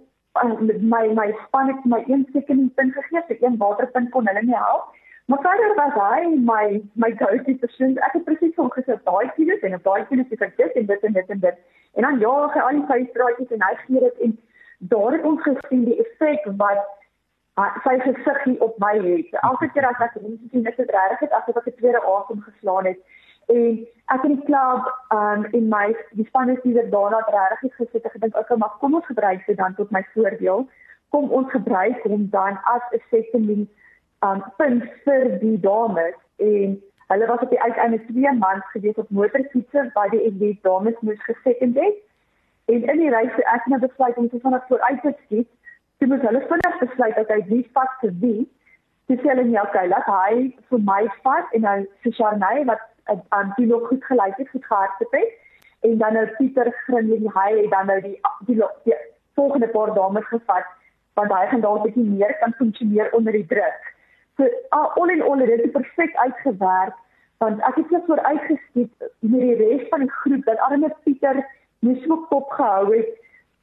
my 0.93 1.03
my 1.21 1.29
span 1.45 1.67
het 1.71 1.85
my 1.85 2.03
een 2.07 2.27
sekondie 2.33 2.71
punt 2.75 2.93
gegee 2.93 3.23
se 3.27 3.37
een 3.39 3.57
waterpunt 3.57 4.11
kon 4.11 4.27
hulle 4.27 4.41
nie 4.41 4.55
help 4.55 4.93
maar 5.25 5.41
verder 5.41 5.75
was 5.75 5.95
hy 6.01 6.35
my 6.51 6.65
my 6.93 7.11
go-to 7.21 7.53
persoon 7.63 7.97
ek 8.09 8.17
het 8.19 8.27
presies 8.27 8.55
hom 8.55 8.69
gesê 8.77 8.99
daai 9.09 9.31
kilos 9.37 9.63
en 9.69 9.79
op 9.79 9.87
daai 9.89 10.05
kilos 10.11 10.29
het 10.29 10.41
ek 10.49 10.57
dit 10.57 10.81
en 10.81 10.85
dit 10.91 11.09
en 11.09 11.17
dit 11.19 11.29
en 11.37 11.39
dit 11.47 11.63
En 11.95 12.01
dan 12.01 12.19
jaag 12.19 12.53
hy 12.53 12.59
al 12.59 12.77
die 12.77 12.85
vyfstraatjies 12.89 13.51
en 13.55 13.63
hy 13.63 13.73
gee 13.85 13.99
dit 14.03 14.21
en 14.27 14.37
daar 14.91 15.13
het 15.15 15.27
ons 15.29 15.43
gesien 15.43 15.85
die 15.87 15.97
effek 16.03 16.47
wat 16.59 16.81
sy 17.85 17.93
gesig 18.03 18.41
hier 18.43 18.63
op 18.65 18.75
my 18.83 18.97
het. 18.99 19.37
Elke 19.49 19.69
keer 19.71 19.87
as 19.87 20.01
ek 20.03 20.17
hom 20.19 20.33
sien, 20.51 20.65
is 20.67 20.75
dit 20.75 20.91
regtig 20.97 21.37
asof 21.39 21.61
ek 21.61 21.69
'n 21.71 21.77
tweede 21.79 22.01
asem 22.15 22.41
geslaan 22.47 22.89
het. 22.91 22.99
En 23.47 23.85
ek 24.13 24.23
in 24.23 24.35
die 24.35 24.45
klub 24.45 24.89
um 25.13 25.45
in 25.51 25.69
my 25.69 25.85
die 26.11 26.25
spanne 26.25 26.57
sien 26.61 26.73
dit 26.73 26.91
daarna 26.91 27.21
regtig 27.29 27.75
gesit 27.75 28.03
en 28.03 28.15
gedink 28.17 28.37
okay, 28.37 28.57
maar 28.57 28.75
kom 28.79 28.95
ons 28.95 29.05
gebruik 29.05 29.45
dit 29.45 29.57
dan 29.57 29.75
tot 29.75 29.91
my 29.91 30.05
voordeel. 30.13 30.67
Kom 31.09 31.31
ons 31.31 31.51
gebruik 31.51 32.03
hom 32.03 32.27
dan 32.29 32.59
as 32.73 32.83
'n 32.91 33.01
seconding 33.09 33.67
um 34.21 34.43
punt 34.57 34.83
vir 35.05 35.39
die 35.39 35.59
dames 35.59 36.19
en 36.37 36.81
Hulle 37.07 37.25
was 37.25 37.39
op 37.39 37.49
die 37.49 37.61
uiteinde 37.61 38.05
2 38.05 38.31
maande 38.33 38.65
gewees 38.73 38.95
op 38.95 39.09
motorfietsse 39.09 39.89
by 39.93 40.07
die 40.09 40.23
elite 40.25 40.61
dames 40.61 40.95
moes 40.99 41.21
gesekend 41.23 41.77
het. 41.77 41.99
En 42.65 42.87
in 42.93 42.99
die 42.99 43.09
reis 43.13 43.33
het 43.35 43.45
ek 43.53 43.65
net 43.69 43.83
besluit 43.85 44.17
om 44.17 44.29
te 44.29 44.39
van 44.41 44.61
voor 44.67 44.81
uit 44.81 45.01
te 45.01 45.13
skiet. 45.25 45.49
Toe 45.97 46.07
moes 46.07 46.25
hulle 46.25 46.41
vinnig 46.49 46.79
besluit 46.79 47.15
dat 47.15 47.29
hy 47.29 47.39
wie 47.51 47.69
vas 47.77 47.93
te 48.01 48.09
wie. 48.23 48.47
Dis 49.05 49.21
hulle 49.21 49.43
nie 49.45 49.61
okay 49.61 49.85
laat 49.87 50.09
hy 50.09 50.49
vir 50.71 50.81
my 50.89 51.03
vas 51.27 51.53
en 51.53 51.65
nou 51.67 51.77
vir 52.01 52.17
Sharnay 52.17 52.65
wat 52.71 52.81
aan 53.29 53.53
die 53.55 53.67
nog 53.67 53.87
goed 53.87 54.05
gelyk 54.05 54.37
het, 54.37 54.49
goed 54.49 54.65
gehardloop 54.65 55.11
het. 55.11 55.33
En 55.79 55.97
dan 55.97 56.13
nou 56.13 56.27
Pieter 56.37 56.71
Grinling 56.85 57.33
hy 57.33 57.49
het 57.61 57.69
dan 57.71 57.85
nou 57.85 58.01
die 58.01 58.19
die, 58.45 58.55
die, 58.55 58.65
die 58.83 58.95
volgende 59.33 59.67
paar 59.67 59.93
dames 59.93 60.27
gevat 60.27 60.65
want 61.13 61.31
hy 61.31 61.45
gaan 61.47 61.61
dalk 61.61 61.79
'n 61.79 61.87
bietjie 61.87 62.09
meer 62.17 62.35
kan 62.39 62.53
funksioneer 62.53 63.11
onder 63.13 63.31
die 63.31 63.45
druk. 63.45 63.81
So 64.37 64.47
al 64.69 65.09
in 65.09 65.21
al 65.21 65.37
het 65.37 65.61
dit 65.63 65.71
perfek 65.71 66.15
uitgewerk 66.15 66.95
want 67.37 67.61
ek 67.61 67.75
het 67.75 67.89
net 67.91 68.05
vooruit 68.05 68.41
geskiet 68.41 68.93
met 69.19 69.39
die 69.41 69.55
res 69.55 69.87
van 69.89 69.99
die 69.99 70.11
groep 70.11 70.45
dat 70.45 70.57
arme 70.57 70.95
Pieter 71.03 71.45
nie 71.79 72.03
so 72.03 72.17
kop 72.17 72.49
gehou 72.49 72.95
het 72.95 73.09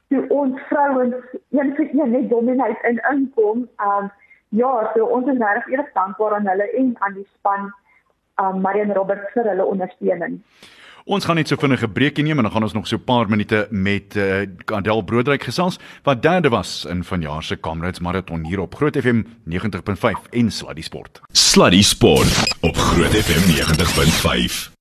toe 0.09 0.25
ons 0.29 0.61
vrouens 0.69 1.15
een 1.49 1.75
vir 1.75 1.89
een 1.91 2.11
net 2.11 2.29
dominate 2.29 2.87
in 2.87 3.01
inkom. 3.11 3.69
Um 3.89 4.11
ja, 4.49 4.91
so 4.93 5.05
ons 5.05 5.27
is 5.27 5.37
regtig 5.37 5.93
dankbaar 5.93 6.33
aan 6.33 6.47
hulle 6.47 6.67
en 6.71 6.95
aan 6.99 7.13
die 7.13 7.27
span 7.37 7.71
um 8.41 8.61
Marian 8.61 8.91
Roberts 8.91 9.33
vir 9.33 9.49
hulle 9.51 9.65
ondersteuning. 9.65 10.39
Ons 11.03 11.25
gaan 11.27 11.35
net 11.35 11.49
so 11.51 11.59
vinnig 11.59 11.83
'n 11.83 11.91
breekie 11.91 12.23
neem 12.23 12.37
en 12.37 12.43
dan 12.43 12.51
gaan 12.51 12.63
ons 12.63 12.73
nog 12.73 12.87
so 12.87 12.95
'n 12.95 13.03
paar 13.03 13.29
minute 13.29 13.67
met 13.71 14.15
uh, 14.15 14.47
Adel 14.65 15.01
Broodryk 15.01 15.43
gesels 15.43 15.79
wat 16.03 16.21
derde 16.21 16.49
was 16.49 16.85
in 16.85 17.03
vanjaar 17.03 17.43
se 17.43 17.59
Comrades 17.59 17.99
Marathon 17.99 18.45
hier 18.45 18.59
op 18.59 18.75
Groot 18.75 18.97
FM 18.97 19.23
90.5 19.45 20.29
en 20.31 20.51
Sluddy 20.51 20.81
Sport. 20.81 21.21
Sluddy 21.31 21.81
Sport 21.81 22.57
op 22.61 22.75
Groot 22.75 23.11
FM 23.11 23.43
90.5. 23.51 24.71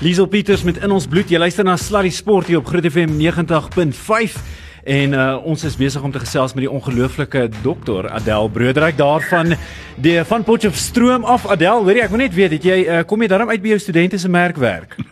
Liesel 0.00 0.26
Pieters 0.26 0.62
met 0.62 0.76
in 0.76 0.90
ons 0.90 1.06
bloed. 1.06 1.28
Jy 1.28 1.38
luister 1.38 1.64
na 1.64 1.76
Sluddy 1.76 2.10
Sport 2.10 2.46
hier 2.46 2.58
op 2.58 2.66
Groot 2.66 2.86
FM 2.86 3.18
90.5. 3.20 4.40
En 4.84 5.12
uh, 5.12 5.44
ons 5.44 5.64
is 5.64 5.76
besig 5.76 6.02
om 6.02 6.12
te 6.12 6.18
gesels 6.22 6.54
met 6.54 6.64
die 6.64 6.72
ongelooflike 6.72 7.48
dokter 7.62 8.10
Adel 8.10 8.48
Broodryk 8.48 8.96
daarvan 8.96 9.52
die 10.00 10.24
van 10.24 10.44
Potchefstroom 10.44 11.24
af 11.24 11.50
Adel, 11.50 11.84
weet 11.84 11.96
jy, 11.96 12.02
ek 12.04 12.10
wil 12.14 12.22
net 12.22 12.34
weet, 12.34 12.50
het 12.56 12.64
jy 12.64 12.78
uh, 12.86 13.02
kom 13.04 13.20
jy 13.20 13.28
daarom 13.28 13.50
uit 13.52 13.60
by 13.60 13.68
jou 13.74 13.80
studente 13.84 14.18
se 14.18 14.28
merkwerk? 14.32 14.96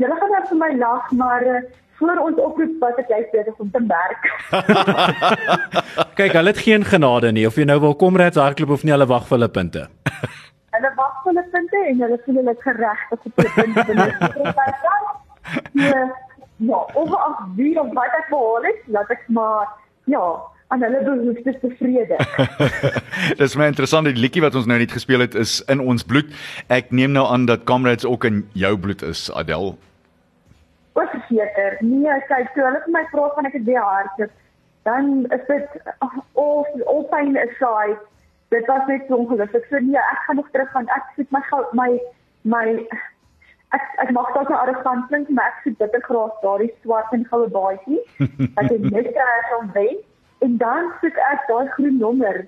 Julle 0.00 0.16
gaan 0.16 0.30
net 0.32 0.48
vir 0.48 0.58
my 0.60 0.70
lag, 0.78 1.10
maar 1.18 1.42
uh, 1.44 1.60
voor 1.98 2.16
ons 2.22 2.38
oproep 2.38 2.78
was 2.80 2.94
ek 3.02 3.10
jy 3.12 3.20
besig 3.34 3.56
om 3.60 3.70
te 3.74 3.82
werk. 3.90 4.22
Kyk, 6.20 6.32
hulle 6.38 6.52
het 6.54 6.62
geen 6.62 6.84
genade 6.86 7.32
nie 7.34 7.46
of 7.50 7.58
jy 7.58 7.66
nou 7.68 7.80
wil 7.82 7.98
kom 7.98 8.16
reds 8.16 8.38
hardloop 8.40 8.70
of 8.78 8.84
nie, 8.86 8.94
hulle 8.94 9.10
wag 9.10 9.26
vir 9.26 9.36
hulle 9.40 9.50
punte. 9.58 9.82
hulle 10.78 10.90
wag 10.96 11.14
vir 11.24 11.30
hulle 11.34 11.44
punte 11.52 11.78
en 11.90 11.96
hulle 12.06 12.18
voel 12.24 12.36
hulle 12.44 12.56
geregtig 12.62 13.20
op 13.26 13.34
die 13.42 13.50
punte. 13.58 13.90
Ja, 15.80 16.02
ja, 16.60 16.80
of 16.94 17.12
as 17.16 17.42
wie 17.56 17.74
of 17.80 17.92
wat 17.96 18.16
ek 18.20 18.30
behoor 18.30 18.64
het, 18.68 18.80
laat 18.92 19.12
ek 19.14 19.22
maar 19.32 19.68
ja, 20.10 20.24
aan 20.70 20.82
hulle 20.84 21.02
behoeftes 21.06 21.58
tevrede. 21.62 22.18
Dis 23.40 23.56
my 23.58 23.70
interessant 23.72 24.06
die 24.06 24.18
liedjie 24.18 24.44
wat 24.44 24.56
ons 24.58 24.68
nou 24.70 24.78
net 24.78 24.92
gespeel 24.94 25.24
het 25.24 25.34
is 25.38 25.58
in 25.72 25.82
ons 25.82 26.04
bloed. 26.06 26.28
Ek 26.70 26.92
neem 26.94 27.16
nou 27.16 27.26
aan 27.26 27.48
dat 27.50 27.64
Comrades 27.70 28.06
ook 28.06 28.28
in 28.28 28.44
jou 28.58 28.76
bloed 28.78 29.02
is, 29.06 29.26
Adel. 29.34 29.74
Wat 30.98 31.10
verseker? 31.14 31.78
Nee, 31.86 32.20
kyk, 32.28 32.52
toe 32.54 32.66
hulle 32.66 32.84
vir 32.84 32.94
my 32.94 33.04
vra 33.14 33.26
van 33.34 33.50
ek 33.50 33.58
het 33.58 33.66
weer 33.66 33.82
hart, 33.82 34.30
dan 34.88 35.26
is 35.34 35.44
dit 35.48 35.82
of 35.98 36.70
of 36.86 37.10
pyn 37.10 37.36
aside. 37.38 37.98
Dit 38.50 38.66
was 38.66 38.86
net 38.88 39.04
so 39.08 39.20
ongelukkig. 39.22 39.66
So 39.70 39.78
nee, 39.78 39.98
ek 39.98 40.24
gaan 40.26 40.40
nog 40.40 40.48
terug 40.54 40.70
gaan. 40.74 40.88
Ek 40.96 41.12
sit 41.16 41.30
my 41.30 41.42
my 41.72 41.90
my 42.42 42.66
ek 43.76 43.82
ek 44.04 44.10
mag 44.16 44.30
dalk 44.34 44.48
nou 44.50 44.58
arrogant 44.58 45.08
klink, 45.08 45.28
maar 45.30 45.50
ek 45.52 45.60
sit 45.64 45.78
bitter 45.78 46.02
graag 46.06 46.38
daardie 46.44 46.70
swart 46.82 47.12
en 47.16 47.26
goue 47.32 47.48
baadjie. 47.56 48.00
Ek 48.60 48.70
het 48.70 48.86
net 48.90 49.10
reg 49.16 49.50
om 49.58 49.70
wen 49.76 49.98
en 50.46 50.56
dan 50.62 50.92
sit 51.00 51.18
ek 51.30 51.46
daai 51.48 51.68
groen 51.76 51.98
nommer. 52.02 52.46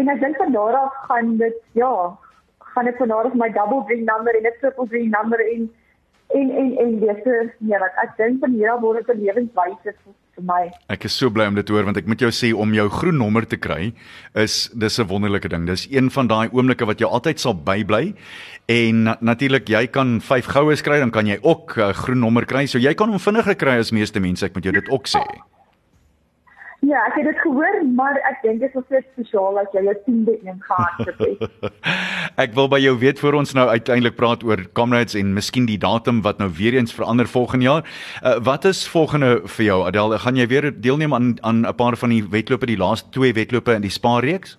En 0.00 0.12
ek 0.12 0.20
dink 0.20 0.36
van 0.42 0.52
daar 0.52 0.78
af 0.82 1.00
gaan 1.08 1.36
dit 1.42 1.58
ja, 1.80 1.92
gaan 2.74 2.90
ek 2.92 3.00
van 3.02 3.14
daar 3.14 3.30
af 3.30 3.34
my 3.42 3.50
double 3.58 3.82
green 3.88 4.04
nommer 4.10 4.36
en 4.36 4.48
'n 4.50 4.56
triple 4.60 4.88
green 4.92 5.10
nommer 5.10 5.40
en 5.46 5.70
en 6.34 6.50
en 6.50 6.70
en 6.84 6.98
dis 7.00 7.24
ja, 7.58 7.78
wat 7.78 8.02
ek 8.04 8.16
dink 8.16 8.40
van 8.40 8.58
hier 8.58 8.72
af 8.72 8.80
word 8.80 9.08
'n 9.08 9.22
lewenswyse 9.24 9.94
my. 10.42 10.70
Ek 10.92 11.04
is 11.08 11.16
so 11.16 11.30
bly 11.30 11.46
om 11.46 11.54
dit 11.54 11.66
te 11.66 11.72
hoor 11.72 11.86
want 11.88 11.96
ek 11.96 12.06
moet 12.06 12.20
jou 12.20 12.30
sê 12.34 12.52
om 12.54 12.74
jou 12.74 12.86
groen 12.92 13.16
nommer 13.16 13.46
te 13.48 13.56
kry 13.56 13.92
is 14.34 14.68
dis 14.74 14.98
'n 14.98 15.08
wonderlike 15.08 15.48
ding. 15.48 15.66
Dis 15.66 15.86
een 15.90 16.10
van 16.10 16.26
daai 16.26 16.48
oomblikke 16.52 16.86
wat 16.86 16.98
jou 16.98 17.10
altyd 17.10 17.40
sal 17.40 17.54
bybly. 17.54 18.14
En 18.68 19.02
na, 19.02 19.16
natuurlik 19.20 19.68
jy 19.68 19.86
kan 19.86 20.20
5 20.20 20.46
goue 20.46 20.76
kry, 20.76 20.98
dan 20.98 21.10
kan 21.10 21.26
jy 21.26 21.38
ook 21.42 21.76
'n 21.76 21.80
uh, 21.80 21.92
groen 21.92 22.18
nommer 22.18 22.44
kry. 22.44 22.66
So 22.66 22.78
jy 22.78 22.94
kan 22.94 23.08
hom 23.08 23.18
vinniger 23.18 23.54
kry 23.54 23.78
as 23.78 23.92
meeste 23.92 24.20
mense. 24.20 24.44
Ek 24.44 24.54
moet 24.54 24.64
jou 24.64 24.72
dit 24.72 24.88
ook 24.90 25.06
sê. 25.06 25.18
Oh. 25.18 25.55
Ja, 26.86 27.00
ek 27.08 27.16
het 27.18 27.24
dit 27.26 27.38
gehoor, 27.42 27.76
maar 27.96 28.18
ek 28.28 28.44
dink 28.44 28.60
dit 28.62 28.74
is 28.78 28.90
net 28.92 29.06
spesiaal 29.08 29.56
as 29.58 29.72
jy 29.74 29.82
jou 29.88 29.94
10de 30.04 30.34
een 30.44 30.60
gehad 30.62 31.08
het. 31.08 31.72
ek 32.44 32.52
wil 32.54 32.68
by 32.70 32.78
jou 32.78 32.92
weet 33.00 33.18
voor 33.18 33.38
ons 33.40 33.54
nou 33.58 33.64
uiteindelik 33.72 34.14
praat 34.18 34.44
oor 34.46 34.62
Comrades 34.78 35.16
en 35.18 35.32
miskien 35.34 35.66
die 35.66 35.80
datum 35.82 36.20
wat 36.22 36.38
nou 36.38 36.46
weer 36.54 36.76
eens 36.78 36.94
verander 36.94 37.26
volgende 37.26 37.66
jaar. 37.66 37.82
Uh, 38.22 38.36
wat 38.46 38.68
is 38.70 38.84
volgende 38.92 39.40
vir 39.56 39.66
jou 39.66 39.80
Adel? 39.88 40.14
Gaan 40.22 40.38
jy 40.38 40.46
weer 40.52 40.70
deelneem 40.70 41.14
aan 41.16 41.34
aan 41.42 41.66
'n 41.66 41.74
paar 41.74 41.96
van 41.96 42.14
die 42.14 42.22
wedlope, 42.22 42.70
die 42.70 42.78
laaste 42.78 43.10
twee 43.10 43.34
wedlope 43.34 43.74
in 43.74 43.82
die 43.82 43.90
Spa 43.90 44.20
reeks? 44.20 44.58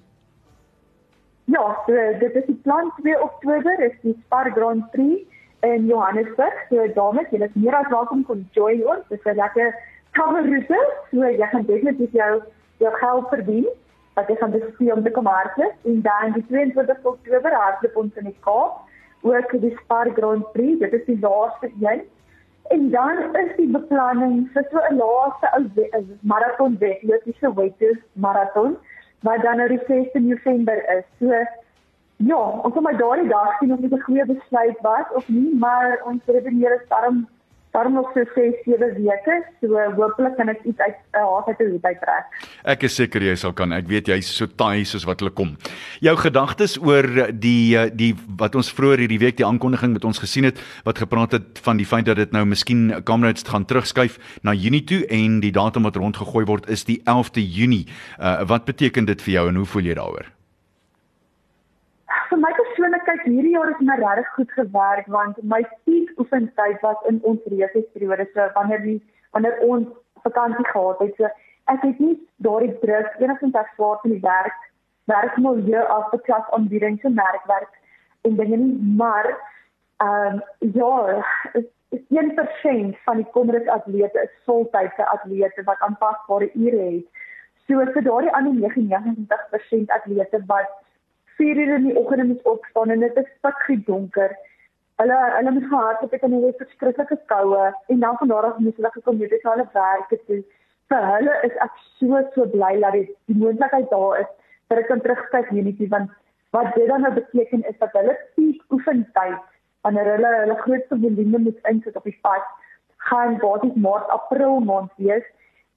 Ja, 1.46 1.64
so, 1.86 1.94
dit 2.20 2.36
is 2.36 2.46
die 2.46 2.60
plan 2.64 2.92
2 3.02 3.22
Oktober 3.24 3.80
is 3.80 3.96
die 4.02 4.18
Spa 4.26 4.44
Grand 4.52 4.92
Prix 4.92 5.24
in 5.64 5.86
Johannesburg. 5.88 6.58
So 6.70 6.88
dames, 6.94 7.32
julle 7.32 7.48
is 7.48 7.56
meer 7.56 7.76
as 7.76 7.88
welkom 7.90 8.26
om 8.28 8.44
te 8.52 8.60
join 8.60 8.84
ons. 8.84 9.08
Dit 9.08 9.20
is 9.20 9.32
'n 9.32 9.36
lekker 9.36 9.72
kamerroete, 10.18 10.80
so 11.12 11.30
jy 11.42 11.48
gaan 11.54 11.66
definitief 11.66 12.12
jou 12.12 12.32
jou 12.84 12.94
geld 13.02 13.30
verdien 13.30 13.70
wat 14.18 14.30
jy 14.30 14.36
gaan 14.42 14.54
bestee 14.54 14.94
om 14.94 15.04
te 15.06 15.14
kom 15.14 15.30
hardloop 15.30 15.90
en 15.92 16.02
dan 16.06 16.36
die 16.36 16.46
22 16.50 17.10
Oktober 17.14 17.56
hardloop 17.62 17.98
ons 18.04 18.22
in 18.22 18.30
die 18.32 18.38
Kaap 18.46 18.84
ook 19.22 19.52
die 19.62 19.74
Spar 19.82 20.10
Grand 20.16 20.46
Prix, 20.54 20.80
dit 20.80 20.94
is 20.94 21.06
die 21.06 21.20
laaste 21.20 21.70
een. 21.82 22.04
En 22.74 22.90
dan 22.92 23.36
is 23.42 23.56
die 23.58 23.70
beplanning 23.72 24.50
vir 24.54 24.66
so 24.72 24.82
'n 24.90 24.98
laaste 24.98 25.48
ou 25.58 26.04
maraton 26.22 26.78
wedloop, 26.80 27.24
die 27.24 27.38
Soweto 27.40 27.94
maraton 28.14 28.78
wat 29.22 29.42
dan 29.42 29.58
nou 29.58 29.68
die 29.68 29.84
6de 29.88 30.20
November 30.20 30.78
is. 30.98 31.06
So 31.20 31.34
ja, 32.18 32.42
ons 32.64 32.74
gaan 32.74 32.84
maar 32.84 32.98
daardie 32.98 33.30
dag 33.30 33.58
sien 33.60 33.74
of 33.74 33.80
dit 33.80 33.94
'n 33.94 34.02
goeie 34.02 34.26
besluit 34.26 34.78
was 34.82 35.06
of 35.14 35.28
nie, 35.28 35.56
maar 35.56 36.02
ons 36.06 36.22
redeneer 36.26 36.74
is 36.82 36.88
daarom 36.88 37.28
daarom 37.78 38.00
nog 38.02 38.10
so 38.18 38.26
6 38.34 38.66
7 38.66 38.92
weke 38.98 39.40
so 39.62 39.88
hopelik 40.02 40.38
kan 40.42 40.50
ek 40.54 40.66
iets 40.66 40.82
uit 40.82 40.98
uh, 41.14 41.24
haat 41.24 41.54
uit 41.54 41.64
die 41.78 41.82
uit 41.86 42.04
trek 42.04 42.38
ek 42.76 42.90
is 42.90 42.98
seker 42.98 43.24
jy 43.30 43.38
sal 43.38 43.54
kan 43.54 43.76
ek 43.78 43.88
weet 43.92 44.10
jy's 44.10 44.34
so 44.34 44.50
taai 44.60 44.86
soos 44.86 45.06
wat 45.08 45.22
hulle 45.22 45.34
kom. 45.36 45.56
Jou 46.04 46.16
gedagtes 46.20 46.78
oor 46.82 47.08
die 47.34 47.76
eh, 47.78 47.90
die 47.94 48.14
wat 48.40 48.56
ons 48.60 48.72
vroeër 48.76 49.06
hierdie 49.06 49.22
week 49.22 49.40
die 49.40 49.48
aankondiging 49.48 49.94
met 49.96 50.08
ons 50.08 50.22
gesien 50.24 50.48
het 50.50 50.62
wat 50.88 51.02
gepraat 51.04 51.38
het 51.38 51.62
van 51.66 51.82
die 51.82 51.88
feit 51.88 52.08
dat 52.10 52.20
dit 52.22 52.34
nou 52.36 52.46
miskien 52.50 52.90
kamerads 53.08 53.48
gaan 53.48 53.68
terugskuif 53.70 54.18
na 54.48 54.56
Junie 54.58 54.84
toe 54.88 55.04
en 55.14 55.40
die 55.44 55.54
datum 55.56 55.88
wat 55.88 56.00
rondgegooi 56.00 56.46
word 56.50 56.70
is 56.70 56.88
die 56.88 57.02
11de 57.06 57.44
Junie. 57.44 57.86
Uh, 58.18 58.42
wat 58.50 58.66
beteken 58.66 59.06
dit 59.06 59.22
vir 59.22 59.40
jou 59.40 59.48
en 59.52 59.62
hoe 59.62 59.70
voel 59.76 59.92
jy 59.92 60.00
daaroor 60.00 60.37
kyk 63.10 63.26
hierdie 63.26 63.56
jaar 63.56 63.72
het 63.72 63.84
my 63.90 63.98
regtig 64.02 64.32
goed 64.36 64.52
gewerk 64.60 65.10
want 65.18 65.42
my 65.56 65.62
peak 65.90 66.14
oefentyd 66.24 66.82
was 66.86 67.04
in 67.12 67.20
ons 67.32 67.52
reisisperiode 67.54 68.28
so 68.34 68.48
wanneer 68.60 68.84
die 68.86 69.00
wanneer 69.38 69.60
ons 69.70 69.88
vakansie 70.28 70.68
gehad 70.72 71.04
het 71.06 71.22
so 71.22 71.32
ek 71.76 71.86
het 71.90 72.00
nie 72.06 72.16
daardie 72.48 72.74
druk 72.86 73.22
enigstens 73.24 73.60
ek 73.64 73.74
swaar 73.76 74.04
in 74.08 74.16
die 74.18 74.26
werk 74.26 74.66
werk 75.14 75.38
nou 75.46 75.56
hier 75.70 75.88
af 75.98 76.10
vir 76.14 76.24
klas 76.30 76.52
aanbieding 76.58 77.00
se 77.02 77.14
merkwerk 77.22 77.74
en 78.28 78.38
dinge 78.42 78.62
nie 78.64 78.96
maar 79.04 79.32
ehm 80.06 80.40
um, 80.40 80.42
ja 80.80 81.24
is 81.60 82.02
1% 82.10 82.98
van 83.04 83.16
die 83.16 83.30
kommerige 83.32 83.72
atlete 83.72 84.20
is 84.24 84.34
voltydse 84.46 85.06
atlete 85.08 85.64
wat 85.64 85.80
aanpasbare 85.80 86.50
ure 86.54 86.84
het. 86.92 87.24
So 87.68 87.86
vir 87.94 88.04
daardie 88.04 88.34
ander 88.40 88.54
99% 88.60 89.96
atlete 90.00 90.42
wat 90.52 90.74
4 91.38 91.58
uur 91.64 91.74
in 91.76 91.88
die 91.90 91.98
oggend 92.00 92.28
moet 92.28 92.46
opstaan 92.52 92.90
en 92.90 93.00
dit 93.06 93.18
is 93.24 93.32
pikkie 93.46 93.80
donker. 93.86 94.36
Hulle 95.02 95.18
hulle 95.38 95.52
moet 95.52 95.68
gehard 95.72 96.00
het 96.02 96.14
en 96.22 96.32
hulle 96.32 96.52
het 96.52 96.64
verskriklike 96.64 97.20
koue 97.34 97.66
en 97.88 98.00
dan 98.00 98.18
van 98.18 98.28
daar 98.28 98.50
af 98.52 98.58
moet 98.58 98.76
hulle 98.76 98.92
gekom 98.94 99.22
het 99.22 99.36
om 99.44 99.52
hulle 99.52 99.68
werk 99.74 100.08
te 100.10 100.20
doen. 100.28 100.46
Vir 100.92 101.10
hulle 101.14 101.36
is 101.50 101.60
ek 101.66 101.82
so 102.00 102.22
so 102.36 102.48
bly 102.56 102.74
dat 102.82 102.98
die, 102.98 103.06
die 103.30 103.38
moontlikheid 103.44 103.90
daar 103.90 104.20
is 104.24 104.32
dat 104.68 104.82
ek 104.82 104.90
kan 104.92 105.02
terugkyk 105.02 105.52
hierdie 105.56 105.90
want 105.90 106.12
wat 106.56 106.74
dit 106.76 106.88
dan 106.88 107.02
nou 107.02 107.14
beteken 107.14 107.64
is 107.70 107.78
dat 107.80 107.94
hulle 108.00 108.16
piek 108.36 108.64
oefentyd 108.70 109.42
wanneer 109.82 110.12
hulle 110.16 110.32
hulle 110.42 110.62
grootste 110.64 111.00
volume 111.04 111.44
moet 111.48 111.70
insit 111.72 111.96
op 111.96 112.08
die 112.10 112.20
pad 112.22 112.46
gaan 113.10 113.38
basies 113.44 113.76
maart 113.86 114.10
april 114.16 114.60
maand 114.70 114.92
wees 114.96 115.28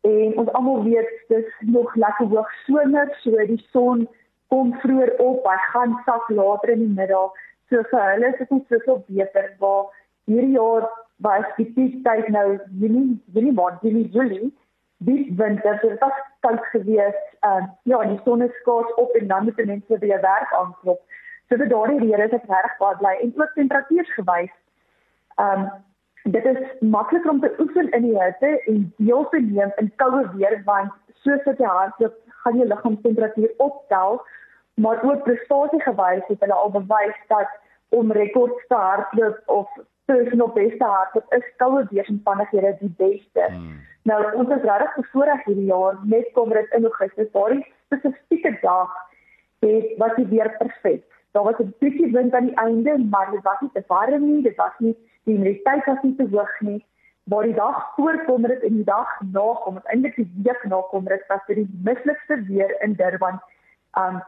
en 0.08 0.38
ons 0.42 0.52
almal 0.58 0.82
weet 0.86 1.10
dis 1.28 1.50
nog 1.74 1.94
lekker 2.04 2.30
hoog 2.32 2.54
somer 2.64 3.12
so 3.22 3.46
die 3.52 3.60
son 3.74 4.06
kom 4.50 4.72
vroeër 4.82 5.14
op, 5.22 5.46
hy 5.46 5.58
gaan 5.72 5.96
sak 6.06 6.28
later 6.34 6.74
in 6.74 6.84
die 6.84 6.94
middag. 7.00 7.36
So 7.70 7.82
vir 7.90 8.06
hulle 8.12 8.32
is 8.32 8.40
dit 8.40 8.72
soveel 8.72 9.04
beter 9.06 9.52
waar 9.62 9.90
hierdie 10.30 10.56
jaar 10.56 10.88
was 11.26 11.46
die 11.56 11.68
tyd 12.04 12.28
nou 12.34 12.58
Julie, 12.80 13.20
Julie 13.34 13.52
maand, 13.52 13.82
Julie, 13.82 14.08
Julie. 14.14 14.50
Dit 15.08 15.30
winter, 15.36 15.78
dit 15.82 16.00
was 16.00 16.16
koud 16.44 16.64
geweest. 16.72 17.26
Ehm 17.40 17.62
uh, 17.62 17.68
ja, 17.92 18.00
die 18.04 18.20
son 18.24 18.42
is 18.42 18.56
skaars 18.60 18.94
op 18.94 19.14
en 19.20 19.28
dan 19.28 19.44
moet 19.44 19.64
mense 19.66 19.98
weer 19.98 20.20
werk 20.20 20.52
aanklop. 20.62 21.00
So 21.48 21.56
vir 21.56 21.68
daardie 21.68 22.00
rede 22.00 22.26
is 22.26 22.34
dit 22.34 22.50
reg 22.54 22.74
baie 22.82 22.96
bly 22.96 23.14
en 23.22 23.32
ook 23.36 23.54
temperatuurs 23.54 24.12
gewys. 24.18 24.52
Ehm 25.36 25.62
um, 25.62 25.70
dit 26.32 26.44
is 26.44 26.58
makliker 26.80 27.30
om 27.30 27.40
te 27.40 27.54
oefen 27.58 27.90
in 27.90 28.02
die 28.02 28.18
hitte 28.22 28.50
en 28.66 28.82
deel 28.96 29.28
te 29.28 29.40
neem 29.40 29.72
in 29.76 29.92
koue 29.96 30.26
weer 30.34 30.60
want 30.64 30.92
soos 31.24 31.44
dit 31.44 31.58
jy 31.58 31.70
hardloop, 31.78 32.16
gaan 32.42 32.56
jou 32.56 32.68
liggaamstemperatuur 32.68 33.52
optel 33.56 34.20
maar 34.74 35.02
ook 35.02 35.22
prestasie 35.22 35.82
gewys 35.82 36.26
het 36.26 36.40
hulle 36.40 36.54
al 36.54 36.70
bewys 36.70 37.18
dat 37.28 37.50
om 37.88 38.12
rekords 38.12 38.66
te 38.66 38.74
hardloop 38.74 39.42
of 39.46 39.68
personal 40.04 40.48
best 40.48 40.78
te 40.78 40.84
hardloop 40.84 41.34
is 41.34 41.52
koue 41.56 41.86
weeromstandighede 41.90 42.76
die 42.80 42.94
beste. 42.96 43.46
Hmm. 43.48 43.78
Nou 44.08 44.20
ons 44.40 44.54
is 44.56 44.66
regtig 44.70 44.96
bevoorreg 44.96 45.44
hierdie 45.44 45.68
jaar 45.68 45.98
met 46.14 46.32
kom 46.32 46.54
dit 46.56 46.76
in 46.78 46.88
Augustus 46.90 47.32
daardie 47.32 47.66
spesifieke 47.88 48.56
dag 48.62 48.94
het 49.66 49.96
wat 50.02 50.16
die 50.16 50.26
weer 50.26 50.54
perfek. 50.58 51.04
Daar 51.36 51.44
was 51.44 51.58
'n 51.58 51.74
bietjie 51.78 52.12
wind 52.12 52.34
aan 52.34 52.46
die 52.46 52.56
einde, 52.56 52.98
maar 53.10 53.30
dit 53.30 53.42
was 53.42 53.60
nie 53.60 53.70
te 53.72 53.84
warm 53.86 54.24
nie, 54.30 54.42
dit 54.42 54.56
was 54.56 54.78
nie 54.78 54.96
die 55.24 55.34
humiditeit 55.34 55.84
was 55.84 56.02
nie 56.02 56.16
te 56.16 56.26
hoog 56.30 56.60
nie. 56.60 56.84
Maar 57.30 57.46
die 57.46 57.54
dag 57.54 57.94
voor 57.94 58.24
kom 58.26 58.42
dit 58.42 58.62
en 58.62 58.74
die 58.74 58.84
dag 58.84 59.10
na 59.32 59.46
kom 59.62 59.74
dit 59.78 59.90
eintlik 59.94 60.16
die 60.16 60.30
week 60.44 60.62
na 60.72 60.80
kom 60.90 61.04
dit 61.04 61.26
was 61.28 61.42
vir 61.46 61.60
die 61.60 61.68
mislikste 61.88 62.38
weer 62.48 62.72
in 62.86 62.96
Durban. 62.98 63.38
Um 64.02 64.20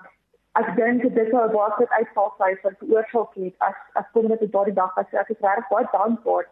ek 0.61 0.69
dink 0.77 1.03
dit 1.03 1.31
sou 1.31 1.43
'n 1.43 1.53
baie 1.53 1.73
groot 1.77 1.95
uitvalsyfer 1.99 2.75
veroorsaak 2.79 3.35
het 3.35 3.55
as 3.69 3.79
as 4.01 4.11
kom 4.13 4.29
dit 4.29 4.53
daardie 4.53 4.75
dag 4.79 4.99
as 5.03 5.15
ek 5.23 5.31
is 5.35 5.45
regtig 5.47 5.69
baie 5.71 5.89
dankbaar 5.93 6.47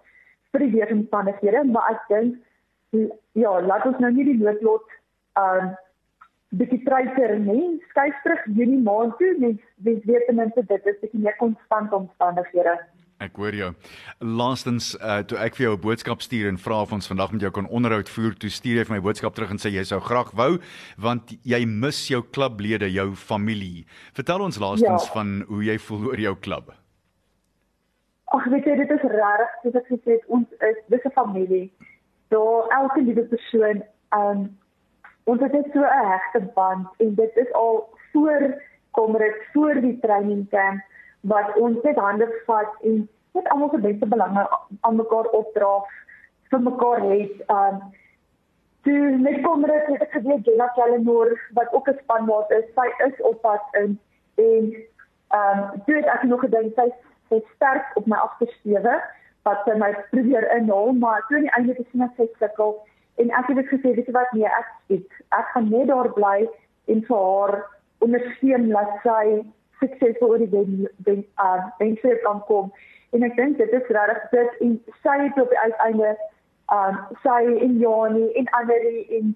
vir 0.52 0.60
die 0.64 0.72
weeromstandighede 0.76 1.64
maar 1.64 1.90
ek 1.90 2.02
dink 2.08 2.34
ja 3.42 3.52
laat 3.60 3.86
ons 3.86 3.98
nou 3.98 4.10
nie 4.10 4.24
die 4.24 4.38
noodlot 4.42 4.86
um, 5.42 5.76
bietjie 6.50 6.82
treiser 6.86 7.36
nie. 7.38 7.78
Skuif 7.90 8.22
terug 8.24 8.46
Junie 8.58 8.82
maand 8.82 9.14
toe 9.18 9.34
mens 9.38 9.60
weet 9.84 10.26
ten 10.26 10.40
minste 10.42 10.64
dit 10.72 10.86
is 10.86 11.12
'n 11.12 11.22
meer 11.22 11.36
konstante 11.36 11.94
omstandighede 11.96 12.74
Ek 13.20 13.36
hoor 13.36 13.52
jou. 13.52 13.68
Laastens, 14.24 14.94
uh, 14.96 15.18
toe 15.28 15.36
ek 15.38 15.58
vir 15.58 15.66
jou 15.66 15.74
'n 15.76 15.80
boodskap 15.80 16.22
stuur 16.24 16.48
en 16.48 16.58
vra 16.58 16.80
of 16.82 16.92
ons 16.92 17.06
vandag 17.06 17.32
met 17.32 17.40
jou 17.40 17.50
kan 17.50 17.68
onderhoud 17.68 18.08
voer, 18.08 18.34
toe 18.34 18.48
stuur 18.48 18.76
jy 18.80 18.84
vir 18.84 18.96
my 18.96 19.00
boodskap 19.00 19.34
terug 19.34 19.50
en 19.50 19.58
sê 19.58 19.70
jy 19.70 19.84
sou 19.84 20.00
graag 20.00 20.32
wou 20.32 20.58
want 20.96 21.36
jy 21.44 21.66
mis 21.66 22.08
jou 22.08 22.22
klublede, 22.22 22.88
jou 22.90 23.14
familie. 23.14 23.84
Vertel 24.14 24.40
ons 24.40 24.58
laastens 24.58 25.04
ja. 25.04 25.12
van 25.12 25.44
hoe 25.48 25.64
jy 25.64 25.78
voel 25.78 26.06
oor 26.08 26.20
jou 26.20 26.34
klub. 26.36 26.72
Ag, 28.32 28.44
weet 28.46 28.64
jy, 28.64 28.76
dit 28.76 28.90
is 28.90 29.02
reg, 29.02 29.50
soos 29.62 29.74
ek 29.74 29.86
gesê 29.90 30.10
het, 30.16 30.24
ons 30.28 30.48
is 30.60 30.76
dis 30.88 31.04
'n 31.04 31.12
familie. 31.12 31.70
Daar 32.30 32.68
elke 32.70 33.00
liewe 33.02 33.24
persoon, 33.28 33.82
um, 34.14 34.48
Ons 35.30 35.42
het 35.44 35.52
net 35.52 35.68
so 35.72 35.80
'n 35.80 36.06
hegte 36.06 36.40
band 36.54 36.86
en 36.98 37.14
dit 37.14 37.36
is 37.36 37.52
al 37.52 37.88
voor 38.12 38.62
kom 38.90 39.12
dit 39.18 39.36
voor 39.52 39.74
die 39.80 39.98
training 40.00 40.48
camp 40.48 40.80
wat 41.20 41.56
ons 41.56 41.82
net 41.82 41.96
hande 41.96 42.28
vat 42.46 42.84
en 42.84 43.08
net 43.32 43.48
almal 43.48 43.70
se 43.70 43.78
beste 43.78 44.06
belange 44.06 44.46
aan 44.80 44.96
mekaar 44.96 45.28
opdra 45.36 45.72
vir 46.50 46.62
mekaar 46.66 47.00
het. 47.00 47.34
Um 47.48 47.80
toe 48.82 49.16
net 49.20 49.42
kom 49.44 49.62
dit 49.68 49.86
het 49.92 50.02
ek 50.06 50.14
geweet 50.16 50.46
Jenna 50.48 50.70
Kellenor 50.76 51.34
wat 51.58 51.72
ook 51.76 51.88
'n 51.88 51.98
spanmaat 52.02 52.50
is, 52.50 52.64
sy 52.74 52.88
is 53.06 53.20
op 53.20 53.40
pad 53.42 53.60
in 53.82 53.98
en 54.34 54.72
um 55.40 55.82
toe 55.86 55.96
het 55.96 56.06
ek 56.06 56.22
nog 56.22 56.40
gedink 56.40 56.74
sy 56.74 56.88
is 57.28 57.42
sterk 57.54 57.96
op 57.96 58.06
my 58.06 58.16
agtersteewe 58.16 59.00
wat 59.42 59.60
sy 59.64 59.74
my 59.78 59.92
probeer 60.10 60.56
inhaal, 60.56 60.92
maar 60.92 61.24
toe 61.28 61.36
aan 61.36 61.42
die 61.42 61.54
einde 61.56 61.72
ek 61.78 62.16
sy 62.16 62.28
sukkel 62.38 62.78
en 63.16 63.30
ek 63.30 63.46
het 63.46 63.68
gesê 63.68 63.94
weet 63.94 64.06
jy 64.06 64.12
wat 64.12 64.32
nee, 64.32 64.48
ek 64.48 64.68
skiet. 64.84 65.12
Ek 65.28 65.46
gaan 65.52 65.68
net 65.70 65.88
daar 65.88 66.08
bly 66.12 66.48
en 66.86 67.04
vir 67.08 67.16
haar 67.16 67.54
ondersteun 67.98 68.70
laat 68.72 68.92
sy 69.04 69.44
suksesvol 69.80 70.34
oor 70.34 70.42
die 70.42 70.50
wen 70.52 70.88
wen 71.08 71.24
uh 71.42 71.68
wense 71.78 72.16
kan 72.24 72.42
kom. 72.48 72.72
En 73.10 73.26
ek 73.26 73.36
dink 73.36 73.58
dit 73.58 73.72
is 73.78 73.92
regtig 73.96 74.26
dit 74.34 74.58
en 74.66 74.74
sy 75.04 75.16
het 75.24 75.38
op 75.42 75.54
die 75.54 75.62
uiteinde 75.66 76.16
um 76.76 76.98
sy 77.24 77.38
en 77.66 77.78
Jani 77.82 78.26
en 78.38 78.50
Annelie 78.58 79.06
en 79.18 79.32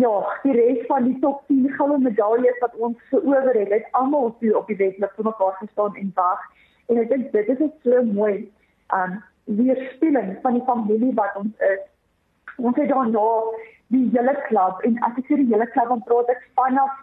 ja, 0.00 0.12
die 0.42 0.54
res 0.56 0.86
van 0.88 1.04
die 1.04 1.18
top 1.20 1.42
10 1.52 1.68
goue 1.76 1.98
medaljes 2.00 2.58
wat 2.64 2.74
ons 2.76 2.98
verower 3.10 3.54
het, 3.58 3.70
het 3.70 3.90
almal 4.00 4.32
toe 4.40 4.54
op 4.58 4.70
die 4.72 4.78
wedloop 4.80 5.12
vir 5.18 5.28
mekaar 5.28 5.58
gestaan 5.60 5.98
en 6.00 6.12
wag. 6.16 6.46
En 6.88 6.98
ek 7.04 7.12
dink 7.12 7.32
dit 7.36 7.52
is 7.52 7.76
so 7.84 8.02
mooi. 8.14 8.48
Um 8.96 9.20
weerspieëling 9.44 10.36
van 10.42 10.58
die 10.58 10.64
familie 10.66 11.14
wat 11.14 11.36
ons 11.36 11.64
is. 11.68 11.82
Ons 12.56 12.76
het 12.78 12.88
dan 12.88 13.10
nou 13.10 13.54
die 13.92 14.08
hele 14.12 14.34
klub 14.46 14.82
en 14.86 14.98
as 15.06 15.16
ek 15.18 15.26
sê 15.28 15.38
die 15.40 15.50
hele 15.50 15.66
klub 15.74 15.90
van 15.92 16.04
praat 16.08 16.30
ek 16.34 16.44
vanaf 16.58 17.00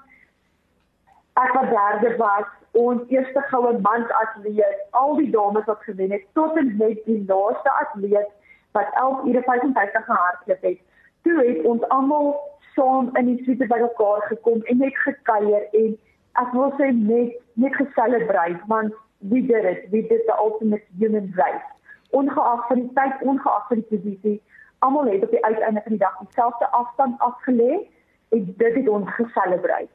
ek 1.43 1.53
wat 1.57 1.69
derde 1.73 2.15
was 2.21 2.47
ons 2.71 3.01
eerste 3.07 3.41
goue 3.49 3.71
mans 3.81 4.11
atleet, 4.21 4.83
al 4.91 5.15
die 5.15 5.31
dames 5.31 5.65
wat 5.65 5.81
gewen 5.87 6.11
het 6.11 6.25
tot 6.33 6.57
en 6.57 6.75
met 6.77 7.01
die 7.05 7.23
laaste 7.27 7.71
atleet 7.71 8.29
wat 8.77 8.87
11 8.93 9.25
ure 9.25 9.41
55 9.41 10.05
gehardloop 10.05 10.61
het. 10.61 10.79
Toe 11.21 11.43
het 11.45 11.65
ons 11.65 11.87
almal 11.87 12.35
saam 12.75 13.09
in 13.17 13.25
die 13.25 13.43
suite 13.43 13.67
by 13.67 13.79
mekaar 13.81 14.21
gekom 14.29 14.61
en 14.71 14.77
net 14.77 14.97
gekuier 15.05 15.65
en 15.81 15.95
ek 16.43 16.51
wil 16.53 16.73
sê 16.77 16.91
net 16.95 17.37
net 17.53 17.75
geselebreer 17.75 18.59
want 18.71 18.93
we 19.31 19.41
did 19.41 19.65
it, 19.65 19.89
we 19.91 20.01
did 20.01 20.21
the 20.27 20.35
ultimate 20.39 20.85
human 20.97 21.33
race. 21.35 21.67
Ongeag 22.15 22.67
van 22.67 22.79
die 22.79 22.91
tyd, 22.95 23.21
ongeag 23.21 23.67
van 23.67 23.81
die 23.81 23.89
posisie, 23.89 24.37
almal 24.79 25.09
het 25.11 25.23
op 25.23 25.33
die 25.35 25.45
uiteinde 25.45 25.81
van 25.83 25.91
die 25.91 26.03
dag 26.05 26.15
dieselfde 26.23 26.69
afstand 26.71 27.19
afgelê 27.19 27.81
en 28.29 28.53
dit 28.57 28.75
het 28.75 28.87
ons 28.89 29.09
geselebreer. 29.17 29.89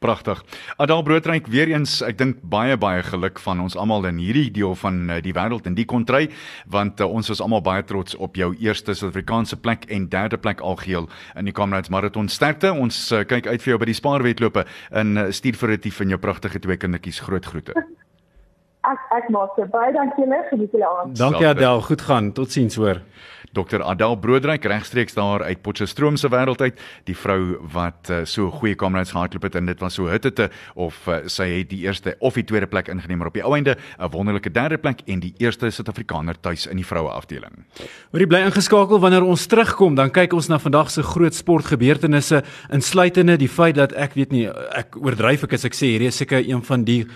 Pragtig. 0.00 0.44
Adal 0.76 1.02
Broodryk 1.02 1.46
weer 1.52 1.68
eens, 1.68 1.98
ek 2.00 2.16
dink 2.16 2.38
baie 2.40 2.72
baie 2.80 3.02
geluk 3.04 3.36
van 3.44 3.58
ons 3.60 3.74
almal 3.76 4.06
in 4.08 4.16
hierdie 4.16 4.46
deel 4.48 4.72
van 4.80 5.02
uh, 5.10 5.18
die 5.20 5.34
wêreld 5.36 5.68
en 5.68 5.76
die 5.76 5.84
kontry 5.84 6.30
want 6.72 7.02
uh, 7.04 7.08
ons 7.18 7.28
is 7.28 7.42
almal 7.44 7.60
baie 7.60 7.84
trots 7.84 8.16
op 8.16 8.40
jou 8.40 8.48
eerste 8.64 8.94
Suid-Afrikaanse 8.96 9.58
plek 9.60 9.84
en 9.92 10.08
derde 10.08 10.40
plek 10.40 10.64
algeheel 10.64 11.10
in 11.36 11.50
die 11.50 11.52
Comrades 11.52 11.92
Marathon. 11.92 12.32
Sterkte. 12.32 12.72
Ons 12.72 13.10
uh, 13.12 13.26
kyk 13.28 13.50
uit 13.52 13.60
vir 13.60 13.74
jou 13.74 13.80
by 13.82 13.90
die 13.90 13.98
spaarwedlope 14.00 14.64
in 15.02 15.20
uh, 15.20 15.28
stuur 15.36 15.60
vir 15.60 15.76
dit 15.76 15.92
van 15.98 16.16
jou 16.16 16.20
pragtige 16.24 16.64
twee 16.64 16.80
kindertjies. 16.80 17.20
Groot 17.28 17.52
groete. 17.52 17.76
Ek 18.88 19.00
ek 19.12 19.28
maak 19.28 19.52
se 19.60 19.68
baie 19.68 19.92
dankie 19.92 20.24
julle, 20.24 20.40
geniet 20.48 20.72
julle 20.72 20.88
aand. 20.88 21.18
Dankie 21.20 21.50
Adel, 21.50 21.84
goed 21.84 22.08
gaan. 22.08 22.32
Totsiens 22.32 22.80
hoor. 22.80 23.04
Dr. 23.52 23.82
Adel 23.82 24.16
Broodryk 24.16 24.64
regstreeks 24.64 25.14
daar 25.14 25.42
uit 25.42 25.62
Potchefstroom 25.62 26.16
se 26.16 26.28
wêreld 26.30 26.60
uit, 26.60 26.78
die 27.04 27.16
vrou 27.16 27.58
wat 27.72 28.10
uh, 28.10 28.20
so 28.24 28.50
goeie 28.50 28.76
kamerads 28.78 29.10
gehardloop 29.10 29.48
het 29.48 29.56
en 29.58 29.66
dit 29.66 29.80
was 29.82 29.96
so 29.98 30.06
hitte 30.10 30.50
of 30.74 30.96
uh, 31.08 31.20
sy 31.26 31.48
het 31.58 31.70
die 31.72 31.82
eerste 31.86 32.14
of 32.20 32.38
die 32.38 32.44
tweede 32.46 32.68
plek 32.70 32.88
ingeneem 32.92 33.18
maar 33.18 33.30
op 33.32 33.38
die 33.38 33.44
ou 33.44 33.54
einde 33.56 33.76
'n 33.98 34.10
wonderlike 34.10 34.50
derde 34.50 34.78
plek 34.78 35.02
en 35.06 35.20
die 35.20 35.34
eerste 35.38 35.70
Suid-Afrikaner 35.70 36.40
tuis 36.40 36.66
in 36.66 36.76
die 36.76 36.86
vroue 36.86 37.10
afdeling. 37.10 37.64
Hoorie 38.12 38.26
bly 38.26 38.40
ingeskakel 38.46 39.00
wanneer 39.00 39.24
ons 39.24 39.46
terugkom, 39.46 39.94
dan 39.94 40.10
kyk 40.10 40.32
ons 40.32 40.48
na 40.48 40.58
vandag 40.58 40.90
se 40.90 41.02
groot 41.02 41.34
sportgebeurtenisse 41.34 42.42
insluitende 42.70 43.36
die 43.36 43.48
feit 43.48 43.74
dat 43.74 43.92
ek 43.92 44.14
weet 44.14 44.30
nie 44.32 44.46
ek 44.48 44.96
oordryf 44.96 45.44
ek 45.44 45.52
as 45.52 45.64
ek 45.64 45.74
sê 45.74 45.90
hierdie 45.94 46.08
is 46.08 46.16
seker 46.16 46.38
een 46.38 46.62
van 46.62 46.84
die 46.84 47.06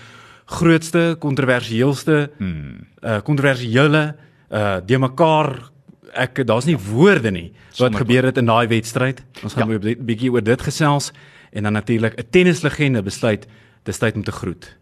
grootste 0.45 1.15
kontroversieelste 1.19 2.29
hmm. 2.37 2.87
uh 3.01 3.21
kontroversiële 3.21 4.15
uh 4.51 4.77
de 4.85 4.99
mekaar 4.99 5.74
ek 6.15 6.45
daar's 6.47 6.65
nie 6.65 6.77
woorde 6.77 7.31
nie 7.31 7.53
wat 7.79 7.95
gebeur 7.95 8.23
het 8.23 8.37
in 8.37 8.45
daai 8.45 8.67
wedstryd. 8.67 9.21
Ons 9.43 9.53
gaan 9.53 9.69
ja. 9.69 9.79
'n 9.79 10.05
bietjie 10.05 10.31
oor 10.31 10.43
dit 10.43 10.61
gesels 10.61 11.11
en 11.51 11.63
dan 11.63 11.73
natuurlik 11.73 12.15
'n 12.17 12.27
tennislegende 12.29 13.03
besluit 13.03 13.47
dis 13.83 13.97
tyd 13.97 14.15
om 14.15 14.23
te 14.23 14.31
groet. 14.31 14.75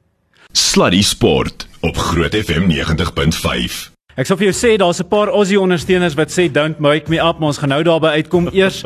Sluddy 0.51 1.01
Sport 1.01 1.67
op 1.81 1.97
Groot 1.97 2.35
FM 2.35 2.69
90.5. 2.69 3.91
Ek 4.15 4.27
sou 4.29 4.37
vir 4.37 4.51
jou 4.51 4.53
sê 4.53 4.77
daar's 4.77 4.99
'n 5.01 5.07
paar 5.07 5.27
Aussie 5.27 5.59
ondersteuners 5.59 6.13
wat 6.13 6.29
sê 6.29 6.51
don't 6.51 6.79
make 6.79 7.09
me 7.09 7.17
up, 7.17 7.39
maar 7.39 7.49
ons 7.49 7.57
gaan 7.57 7.69
nou 7.69 7.83
daarby 7.83 8.07
uitkom. 8.07 8.49
Eers 8.53 8.83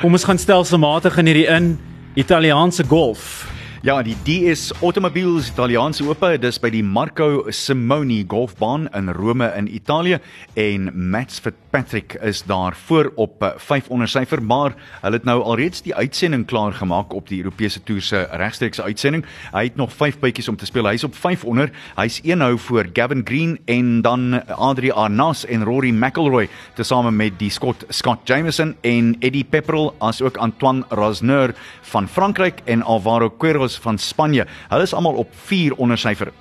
kom 0.00 0.12
ons 0.12 0.24
gaan 0.24 0.38
stelselmatig 0.38 1.18
in 1.18 1.26
hierdie 1.26 1.46
in 1.46 1.78
Italiaanse 2.14 2.84
golf. 2.84 3.46
Ja, 3.80 4.02
die 4.04 4.12
DS 4.26 4.74
Automobiles 4.84 5.46
Italiaanse 5.54 6.04
Ope, 6.04 6.34
dis 6.36 6.58
by 6.60 6.68
die 6.68 6.82
Marco 6.84 7.46
Simoni 7.48 8.18
Golfbaan 8.28 8.90
in 8.92 9.08
Rome 9.16 9.46
in 9.56 9.70
Italië 9.72 10.18
en 10.60 10.90
Mats 10.92 11.40
Fitzpatrick 11.40 12.18
is 12.20 12.42
daar 12.44 12.76
voor 12.76 13.08
op 13.16 13.40
5 13.56 13.88
onder 13.88 14.08
syfer, 14.08 14.42
maar 14.44 14.74
hulle 15.00 15.16
het 15.16 15.24
nou 15.24 15.38
alreeds 15.40 15.80
die 15.86 15.94
uitsending 15.96 16.44
klaar 16.50 16.76
gemaak 16.76 17.14
op 17.16 17.30
die 17.32 17.38
Europese 17.40 17.80
toer 17.80 18.02
se 18.04 18.20
regstreekse 18.42 18.84
uitsending. 18.84 19.24
Hy 19.54 19.62
het 19.70 19.80
nog 19.80 19.96
5 19.96 20.20
bytjies 20.20 20.52
om 20.52 20.60
te 20.60 20.68
speel. 20.68 20.84
Hy's 20.84 21.08
op 21.08 21.16
5 21.16 21.46
onder. 21.48 21.72
Hy's 21.96 22.20
een 22.20 22.44
nou 22.44 22.58
voor 22.60 22.90
Gavin 22.92 23.24
Green 23.24 23.56
en 23.64 24.02
dan 24.04 24.42
Adri 24.60 24.90
Arnas 24.92 25.46
en 25.46 25.64
Rory 25.64 25.94
McIlroy 25.96 26.50
tesame 26.76 27.10
met 27.10 27.38
die 27.40 27.50
Scott 27.50 27.88
Scott 27.88 28.28
Jameson 28.28 28.76
en 28.84 29.16
Eddie 29.24 29.44
Pepperell 29.44 29.88
as 30.04 30.20
ook 30.20 30.36
Antoine 30.36 30.84
Rosner 30.88 31.54
van 31.80 32.08
Frankryk 32.08 32.60
en 32.64 32.82
Alvaro 32.82 33.30
Queiroz 33.30 33.69
Carlos 33.70 33.78
van 33.78 33.98
Spanje. 33.98 34.46
Hulle 34.68 34.82
is 34.82 34.94
almal 34.94 35.14
op 35.14 35.28
4 35.34 35.74
onder 35.74 35.98
syfer. 35.98 36.32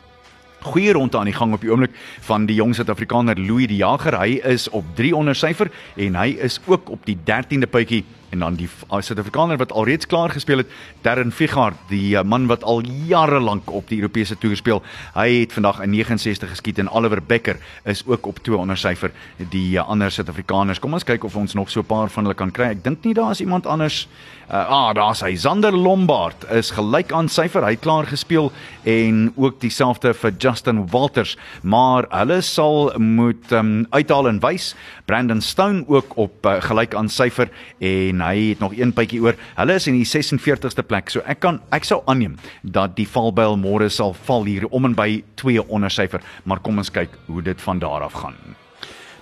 Goeie 0.61 0.91
ronde 0.91 1.17
aan 1.17 1.29
die 1.29 1.33
gang 1.33 1.53
op 1.53 1.61
die 1.61 1.71
oomblik 1.71 1.93
van 2.25 2.45
die 2.45 2.55
jong 2.55 2.75
Suid-Afrikaner 2.75 3.37
Louis 3.39 3.67
die 3.67 3.77
Jager. 3.77 4.17
Hy 4.19 4.39
is 4.43 4.69
op 4.69 4.85
3 4.95 5.15
onder 5.15 5.35
syfer 5.35 5.71
en 5.95 6.15
hy 6.15 6.35
is 6.39 6.59
ook 6.65 6.89
op 6.89 7.05
die 7.05 7.17
13de 7.17 7.69
puitjie 7.69 8.03
en 8.29 8.39
dan 8.39 8.55
die 8.55 8.69
Suid-Afrikaner 8.89 9.57
wat 9.57 9.71
alreeds 9.71 10.07
klaar 10.09 10.29
gespeel 10.29 10.63
het, 10.63 10.71
Darren 11.01 11.31
Figard, 11.31 11.77
die 11.89 12.17
eh, 12.17 12.23
man 12.23 12.47
wat 12.47 12.63
al 12.63 12.81
jare 13.07 13.39
lank 13.39 13.71
op 13.71 13.87
die 13.89 13.99
Europese 14.01 14.37
toer 14.37 14.55
speel. 14.55 14.83
Hy 15.15 15.41
het 15.41 15.53
vandag 15.53 15.81
'n 15.81 15.89
69 15.89 16.49
geskiet 16.49 16.79
en 16.79 16.89
Oliver 16.89 17.23
Becker 17.23 17.57
is 17.83 18.03
ook 18.05 18.25
op 18.25 18.39
2 18.43 18.57
onder 18.57 18.77
syfer. 18.77 19.11
Die 19.49 19.77
eh, 19.77 19.87
ander 19.87 20.11
Suid-Afrikaners, 20.11 20.79
kom 20.79 20.93
ons 20.93 21.03
kyk 21.03 21.23
of 21.23 21.35
ons 21.35 21.53
nog 21.53 21.69
so 21.69 21.79
'n 21.79 21.85
paar 21.85 22.09
van 22.09 22.23
hulle 22.23 22.35
kan 22.35 22.51
kry. 22.51 22.65
Ek 22.65 22.83
dink 22.83 23.03
nie 23.03 23.13
daar 23.13 23.31
is 23.31 23.41
iemand 23.41 23.65
anders. 23.65 24.07
Uh, 24.49 24.55
ah, 24.55 24.93
daar's 24.95 25.21
hy. 25.21 25.35
Zander 25.35 25.71
Lombard 25.71 26.47
is 26.49 26.71
gelyk 26.73 27.11
aan 27.13 27.27
syfer. 27.29 27.61
Hy 27.61 27.75
het 27.75 27.83
klaar 27.85 28.07
gespeel 28.09 28.51
en 28.83 29.27
ook 29.35 29.59
dieselfde 29.61 30.13
vir 30.13 30.31
Justin 30.41 30.87
Walters, 30.89 31.35
maar 31.61 32.07
hulle 32.09 32.41
sal 32.41 32.89
moet 32.97 33.51
um, 33.53 33.85
uithaal 33.93 34.27
en 34.27 34.39
wys. 34.41 34.71
Brandon 35.05 35.41
Stone 35.41 35.83
ook 35.87 36.17
op 36.17 36.49
uh, 36.49 36.55
gelyk 36.65 36.97
aan 36.97 37.11
syfer 37.13 37.53
en 37.77 38.18
en 38.19 38.27
hy 38.27 38.49
het 38.51 38.63
nog 38.63 38.75
een 38.77 38.93
bytjie 38.95 39.21
oor. 39.23 39.39
Hulle 39.55 39.79
is 39.79 39.87
in 39.87 39.97
die 39.97 40.07
46ste 40.07 40.85
plek. 40.85 41.11
So 41.13 41.23
ek 41.25 41.41
kan 41.45 41.61
ek 41.75 41.87
sou 41.87 42.01
aanneem 42.05 42.37
dat 42.63 42.97
die 42.99 43.07
valbuil 43.07 43.57
môre 43.59 43.89
sal 43.89 44.15
val 44.27 44.47
hier 44.49 44.67
om 44.69 44.89
en 44.89 44.97
by 44.97 45.23
2 45.41 45.67
onder 45.69 45.93
syfer, 45.93 46.23
maar 46.43 46.59
kom 46.63 46.81
ons 46.81 46.91
kyk 46.91 47.15
hoe 47.29 47.43
dit 47.45 47.67
van 47.67 47.79
daar 47.79 48.07
af 48.07 48.19
gaan. 48.23 48.37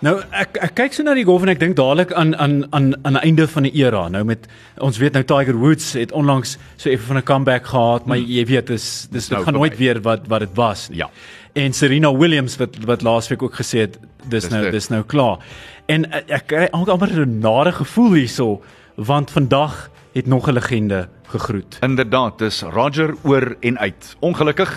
Nou 0.06 0.20
ek 0.38 0.60
ek 0.62 0.76
kyk 0.78 0.94
so 0.94 1.04
na 1.06 1.16
die 1.18 1.26
golf 1.26 1.42
en 1.42 1.50
ek 1.50 1.62
dink 1.62 1.74
dadelik 1.78 2.12
aan 2.14 2.36
aan 2.38 2.60
aan 2.70 2.92
aan 3.02 3.18
die 3.18 3.24
einde 3.32 3.48
van 3.50 3.66
die 3.66 3.74
era. 3.82 4.04
Nou 4.14 4.22
met 4.30 4.46
ons 4.84 5.00
weet 5.02 5.18
nou 5.18 5.24
Tiger 5.26 5.58
Woods 5.58 5.96
het 5.98 6.14
onlangs 6.14 6.58
so 6.76 6.92
effe 6.92 7.08
van 7.08 7.18
'n 7.18 7.26
comeback 7.26 7.66
gehad, 7.66 8.06
maar 8.06 8.18
jy 8.18 8.46
weet 8.46 8.68
dis 8.68 9.08
dis 9.12 9.30
nou 9.30 9.44
gaan 9.44 9.58
nooit 9.58 9.78
weer 9.78 10.02
wat 10.02 10.28
wat 10.28 10.40
dit 10.40 10.54
was 10.54 10.90
nie. 10.90 10.98
Ja. 10.98 11.10
En 11.54 11.74
Serena 11.74 12.14
Williams 12.14 12.58
wat 12.58 12.78
wat 12.86 13.02
laasweek 13.02 13.42
ook 13.42 13.56
gesê 13.56 13.90
het 13.90 13.98
dis, 14.30 14.44
dis 14.44 14.50
nou 14.50 14.64
dit. 14.64 14.72
dis 14.72 14.90
nou 14.90 15.04
klaar. 15.04 15.40
En 15.88 16.06
ek 16.12 16.48
kry 16.48 16.68
amper 16.72 17.26
'n 17.26 17.40
nare 17.40 17.72
gevoel 17.72 18.14
hierso 18.14 18.62
want 19.06 19.32
vandag 19.32 19.90
het 20.14 20.26
nog 20.26 20.48
'n 20.48 20.52
legende 20.52 21.08
gegroet. 21.28 21.78
Inderdaad, 21.86 22.40
dis 22.40 22.62
Roger 22.62 23.16
oor 23.24 23.56
en 23.60 23.80
uit. 23.80 24.16
Ongelukkig 24.20 24.72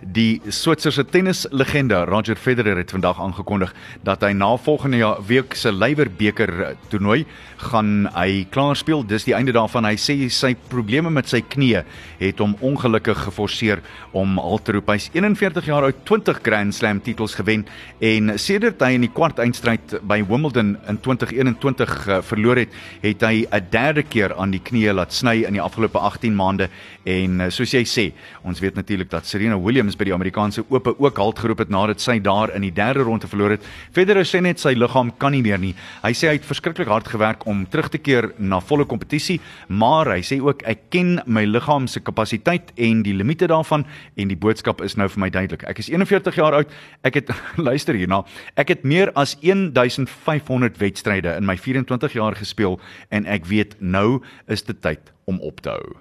die 0.00 0.40
Switserse 0.48 1.04
tennislegende 1.04 2.04
Roger 2.08 2.36
Federer 2.36 2.78
het 2.80 2.90
vandag 2.90 3.20
aangekondig 3.20 3.74
dat 4.06 4.24
hy 4.24 4.32
na 4.32 4.54
volgende 4.56 4.96
jaar 4.96 5.20
week 5.28 5.54
se 5.54 5.72
Leiwerbeker 5.72 6.76
toernooi 6.88 7.26
gaan 7.68 8.08
hy 8.14 8.46
klaar 8.50 8.76
speel. 8.76 9.04
Dis 9.04 9.26
die 9.28 9.34
einde 9.36 9.52
daarvan. 9.52 9.84
Hy 9.84 9.98
sê 10.00 10.16
sy 10.32 10.54
probleme 10.70 11.10
met 11.12 11.28
sy 11.28 11.42
knie 11.44 11.82
het 12.20 12.40
hom 12.40 12.56
ongelukkig 12.64 13.18
geforseer 13.26 13.82
om 14.16 14.38
al 14.40 14.62
te 14.64 14.72
roep. 14.72 14.88
Hy's 14.94 15.10
41 15.12 15.68
jaar 15.68 15.84
oud, 15.88 16.00
20 16.08 16.40
Grand 16.42 16.74
Slam 16.74 17.02
titels 17.04 17.36
gewen 17.38 17.66
en 18.00 18.32
sedert 18.40 18.80
hy 18.82 18.94
in 18.96 19.04
die 19.04 19.12
kwart 19.12 19.38
eindstryd 19.42 19.98
by 20.08 20.22
Wimbledon 20.24 20.74
in 20.88 20.98
2021 21.04 21.94
uh, 22.08 22.20
verloor 22.24 22.62
het, 22.62 22.72
het 23.04 23.22
hy 23.26 23.44
'n 23.44 23.68
derde 23.70 24.02
keer 24.02 24.34
aan 24.34 24.50
die 24.50 24.62
knie 24.62 24.92
laat 24.92 25.12
sny 25.12 25.44
in 25.44 25.52
die 25.54 25.62
afgelope 25.62 25.89
18 25.98 26.34
maande 26.36 26.68
en 27.04 27.40
uh, 27.40 27.48
soos 27.50 27.72
jy 27.74 27.82
sê, 27.88 28.04
ons 28.46 28.60
weet 28.60 28.74
natuurlik 28.74 29.10
dat 29.10 29.26
Serena 29.26 29.58
Williams 29.58 29.96
by 29.98 30.04
die 30.04 30.14
Amerikaanse 30.14 30.64
Ope 30.68 30.94
ook 30.98 31.18
halt 31.18 31.38
geroep 31.38 31.58
het 31.64 31.70
nadat 31.72 32.00
sy 32.00 32.18
daar 32.22 32.52
in 32.54 32.62
die 32.62 32.72
derde 32.74 33.02
ronde 33.02 33.26
verloor 33.26 33.56
het. 33.56 33.66
Federer 33.92 34.26
sê 34.28 34.40
net 34.44 34.60
sy 34.60 34.74
liggaam 34.76 35.10
kan 35.18 35.32
nie 35.34 35.42
meer 35.42 35.58
nie. 35.58 35.72
Hy 36.04 36.12
sê 36.14 36.30
hy 36.30 36.36
het 36.38 36.46
verskriklik 36.46 36.88
hard 36.90 37.08
gewerk 37.10 37.46
om 37.50 37.64
terug 37.70 37.90
te 37.90 37.98
keer 37.98 38.30
na 38.38 38.60
volle 38.60 38.86
kompetisie, 38.88 39.40
maar 39.68 40.10
hy 40.12 40.20
sê 40.26 40.40
ook 40.40 40.62
ek 40.70 40.86
ken 40.94 41.18
my 41.26 41.44
liggaam 41.48 41.88
se 41.90 42.02
kapasiteit 42.04 42.72
en 42.76 43.04
die 43.06 43.14
limite 43.16 43.48
daarvan 43.50 43.86
en 44.16 44.30
die 44.30 44.38
boodskap 44.38 44.82
is 44.84 44.96
nou 45.00 45.08
vir 45.10 45.24
my 45.26 45.30
duidelik. 45.32 45.66
Ek 45.68 45.82
is 45.82 45.90
41 45.90 46.38
jaar 46.40 46.56
oud. 46.60 46.74
Ek 47.06 47.20
het 47.20 47.32
luister 47.68 47.98
hierna. 47.98 48.22
Ek 48.60 48.72
het 48.74 48.84
meer 48.84 49.12
as 49.18 49.36
1500 49.40 50.78
wedstryde 50.80 51.36
in 51.36 51.48
my 51.48 51.56
24 51.56 52.18
jaar 52.18 52.36
gespeel 52.38 52.78
en 53.10 53.26
ek 53.26 53.48
weet 53.50 53.78
nou 53.80 54.20
is 54.48 54.62
dit 54.66 54.78
tyd 54.82 55.12
om 55.30 55.40
op 55.46 55.62
te 55.64 55.72
hou. 55.74 55.96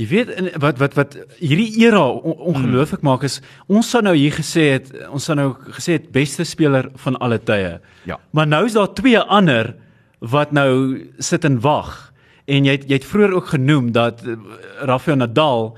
Jy 0.00 0.06
weet 0.08 0.30
wat 0.62 0.78
wat 0.80 0.94
wat 0.96 1.16
hierdie 1.42 1.68
era 1.82 2.00
ongelooflik 2.08 3.02
maak 3.04 3.26
is 3.28 3.40
ons 3.68 3.90
sou 3.92 4.00
nou 4.04 4.14
hier 4.16 4.32
gesê 4.32 4.70
het 4.78 4.88
ons 5.10 5.24
sou 5.28 5.36
nou 5.36 5.50
gesê 5.76 5.98
het 5.98 6.08
beste 6.14 6.46
speler 6.48 6.88
van 7.04 7.18
alle 7.24 7.38
tye. 7.38 7.76
Ja. 8.08 8.16
Maar 8.32 8.48
nou 8.48 8.64
is 8.68 8.78
daar 8.78 8.94
twee 8.96 9.20
ander 9.20 9.74
wat 10.24 10.54
nou 10.56 11.04
sit 11.22 11.44
en 11.44 11.60
wag. 11.62 12.12
En 12.48 12.64
jy 12.64 12.78
het, 12.78 12.86
jy 12.88 12.96
het 12.96 13.06
vroeër 13.06 13.34
ook 13.36 13.52
genoem 13.52 13.92
dat 13.92 14.24
Rafael 14.88 15.20
Nadal 15.20 15.74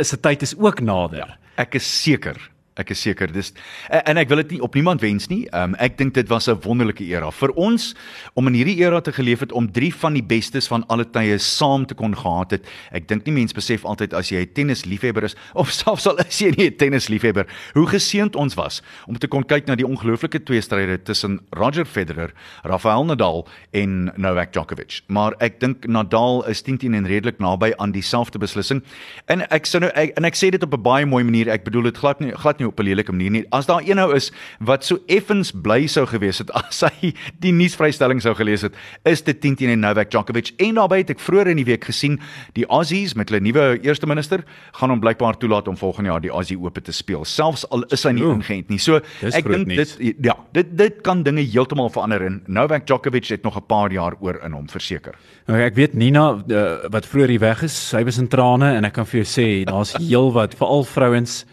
se 0.00 0.18
tyd 0.18 0.42
is 0.42 0.56
ook 0.58 0.80
nader. 0.82 1.22
Ja, 1.22 1.36
ek 1.60 1.78
is 1.78 1.86
seker 1.86 2.40
Ek 2.80 2.90
is 2.94 3.02
seker 3.04 3.30
dis 3.32 3.52
en 3.90 4.20
ek 4.20 4.30
wil 4.30 4.40
dit 4.42 4.56
nie 4.56 4.62
op 4.64 4.74
niemand 4.78 5.02
wens 5.04 5.28
nie. 5.30 5.44
Um, 5.56 5.74
ek 5.82 5.98
dink 5.98 6.14
dit 6.16 6.28
was 6.30 6.48
'n 6.48 6.60
wonderlike 6.64 7.04
era 7.04 7.30
vir 7.30 7.50
ons 7.56 7.94
om 8.34 8.46
in 8.46 8.54
hierdie 8.54 8.78
era 8.80 9.00
te 9.00 9.12
geleef 9.12 9.40
het 9.40 9.52
om 9.52 9.70
drie 9.70 9.92
van 9.94 10.14
die 10.14 10.22
bestes 10.22 10.68
van 10.68 10.84
alle 10.88 11.04
tye 11.04 11.38
saam 11.38 11.86
te 11.86 11.94
kon 11.94 12.16
gehad 12.16 12.50
het. 12.50 12.64
Ek 12.92 13.08
dink 13.08 13.26
nie 13.26 13.32
mense 13.32 13.54
besef 13.54 13.84
altyd 13.84 14.14
as 14.14 14.30
jy 14.30 14.40
'n 14.42 14.52
tennisliefhebber 14.54 15.24
is 15.24 15.36
of 15.60 15.70
selfs 15.70 16.06
al 16.06 16.18
is 16.18 16.38
jy 16.38 16.50
nie 16.56 16.70
'n 16.70 16.76
tennisliefhebber, 16.76 17.46
hoe 17.74 17.86
geseënd 17.86 18.36
ons 18.36 18.54
was 18.54 18.82
om 19.06 19.18
te 19.18 19.28
kon 19.28 19.44
kyk 19.44 19.66
na 19.66 19.74
die 19.74 19.86
ongelooflike 19.86 20.44
tweestryde 20.44 21.02
tussen 21.02 21.40
Roger 21.50 21.84
Federer, 21.84 22.32
Rafael 22.62 23.04
Nadal 23.04 23.46
en 23.72 24.12
Novak 24.16 24.52
Djokovic. 24.52 25.02
Maar 25.08 25.34
ek 25.40 25.60
dink 25.60 25.86
Nadal 25.86 26.46
is 26.48 26.62
10-10 26.62 26.94
en 26.94 27.06
redelik 27.06 27.38
naby 27.38 27.72
aan 27.76 27.92
dieselfde 27.92 28.38
beslissing. 28.38 28.82
En 29.26 29.42
ek 29.50 29.66
sou 29.66 29.80
nou 29.80 29.90
ek, 29.94 30.16
en 30.16 30.24
ek 30.24 30.34
sê 30.34 30.50
dit 30.50 30.62
op 30.62 30.74
'n 30.74 30.82
baie 30.82 31.06
mooi 31.06 31.24
manier. 31.24 31.48
Ek 31.48 31.64
bedoel 31.64 31.82
dit 31.90 31.98
glad 31.98 32.20
nie 32.20 32.32
glad 32.32 32.58
nie 32.58 32.69
op 32.70 32.80
'n 32.80 32.88
lelike 32.88 33.12
manier 33.12 33.30
nie. 33.30 33.44
As 33.50 33.66
daar 33.66 33.82
een 33.82 33.96
nou 33.96 34.14
is 34.14 34.30
wat 34.60 34.84
so 34.84 34.98
effens 35.06 35.52
bly 35.52 35.86
sou 35.86 36.06
gewees 36.06 36.38
het 36.38 36.50
as 36.62 36.82
hy 36.86 37.12
die 37.38 37.52
nuusvrystelling 37.52 38.22
sou 38.22 38.34
gelees 38.34 38.62
het, 38.62 38.74
is 39.04 39.22
dit 39.22 39.40
10 39.40 39.56
teen 39.56 39.80
Novak 39.80 40.10
Djokovic. 40.10 40.52
En 40.58 40.74
daarbey 40.74 41.02
het 41.02 41.10
ek 41.10 41.20
vroeër 41.20 41.52
in 41.52 41.60
die 41.60 41.68
week 41.68 41.84
gesien 41.84 42.18
die 42.54 42.66
Aussies 42.66 43.14
met 43.14 43.30
hulle 43.30 43.42
nuwe 43.42 43.78
eerste 43.82 44.06
minister 44.06 44.44
gaan 44.78 44.90
hom 44.90 45.00
blykbaar 45.00 45.38
toelaat 45.38 45.68
om 45.68 45.76
volgende 45.76 46.10
jaar 46.10 46.20
die 46.20 46.30
Aussie 46.30 46.58
Ope 46.58 46.80
te 46.80 46.92
speel, 46.92 47.24
selfs 47.24 47.66
al 47.70 47.84
is 47.90 48.04
hy 48.04 48.12
nie 48.12 48.26
ingeënt 48.26 48.68
nie. 48.68 48.78
So 48.78 49.00
ek 49.22 49.48
dink 49.48 49.68
dit 49.68 49.96
ja, 50.22 50.36
dit 50.52 50.76
dit 50.76 51.00
kan 51.02 51.22
dinge 51.22 51.42
heeltemal 51.42 51.90
verander 51.90 52.22
en 52.26 52.40
Novak 52.46 52.86
Djokovic 52.86 53.28
het 53.28 53.42
nog 53.42 53.56
'n 53.56 53.66
paar 53.66 53.92
jaar 53.92 54.14
oor 54.20 54.40
in 54.44 54.52
hom 54.52 54.68
verseker. 54.68 55.14
Nou, 55.46 55.58
ek 55.60 55.74
weet 55.74 55.94
Nina 55.94 56.32
uh, 56.32 56.88
wat 56.90 57.06
vroeër 57.06 57.28
hier 57.28 57.40
weg 57.40 57.62
is, 57.62 57.74
sy 57.90 58.04
was 58.04 58.18
in 58.18 58.28
trane 58.28 58.76
en 58.76 58.84
ek 58.84 58.92
kan 58.92 59.06
vir 59.06 59.22
jou 59.22 59.28
sê 59.28 59.64
daar's 59.64 59.94
heel 60.10 60.32
wat 60.32 60.54
veral 60.54 60.84
vrouens 60.84 61.44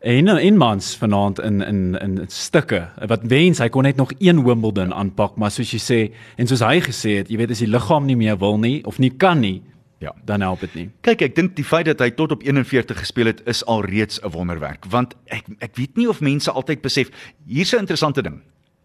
en 0.00 0.28
in 0.28 0.56
mans 0.56 0.96
vanaand 0.96 1.38
in 1.38 1.62
in 1.62 1.94
in 2.00 2.24
stukke 2.28 2.88
wat 3.08 3.22
wens 3.22 3.58
hy 3.58 3.68
kon 3.68 3.82
net 3.82 3.96
nog 3.96 4.12
een 4.18 4.44
Wimbledon 4.44 4.94
aanpak 4.94 5.36
maar 5.36 5.50
soos 5.50 5.70
jy 5.70 5.80
sê 5.80 6.00
en 6.36 6.46
soos 6.46 6.60
hy 6.60 6.80
gesê 6.80 7.16
het 7.22 7.30
jy 7.30 7.36
weet 7.36 7.50
as 7.50 7.64
die 7.64 7.70
liggaam 7.70 8.06
nie 8.06 8.16
meer 8.16 8.38
wil 8.38 8.58
nie 8.58 8.84
of 8.84 8.98
nie 8.98 9.10
kan 9.10 9.40
nie 9.40 9.62
ja. 9.98 10.14
dan 10.24 10.40
help 10.40 10.60
dit 10.60 10.74
nie. 10.74 10.86
Kyk 11.00 11.22
ek 11.28 11.36
dink 11.36 11.56
die 11.56 11.64
feit 11.64 11.88
dat 11.88 12.02
hy 12.04 12.10
tot 12.16 12.34
op 12.36 12.44
41 12.44 12.98
gespeel 13.00 13.30
het 13.32 13.42
is 13.48 13.64
alreeds 13.64 14.20
'n 14.22 14.30
wonderwerk 14.30 14.84
want 14.90 15.16
ek 15.26 15.44
ek 15.58 15.76
weet 15.76 15.96
nie 15.96 16.08
of 16.08 16.20
mense 16.20 16.50
altyd 16.50 16.82
besef 16.82 17.10
hier's 17.46 17.72
'n 17.72 17.78
interessante 17.78 18.22
ding. 18.22 18.42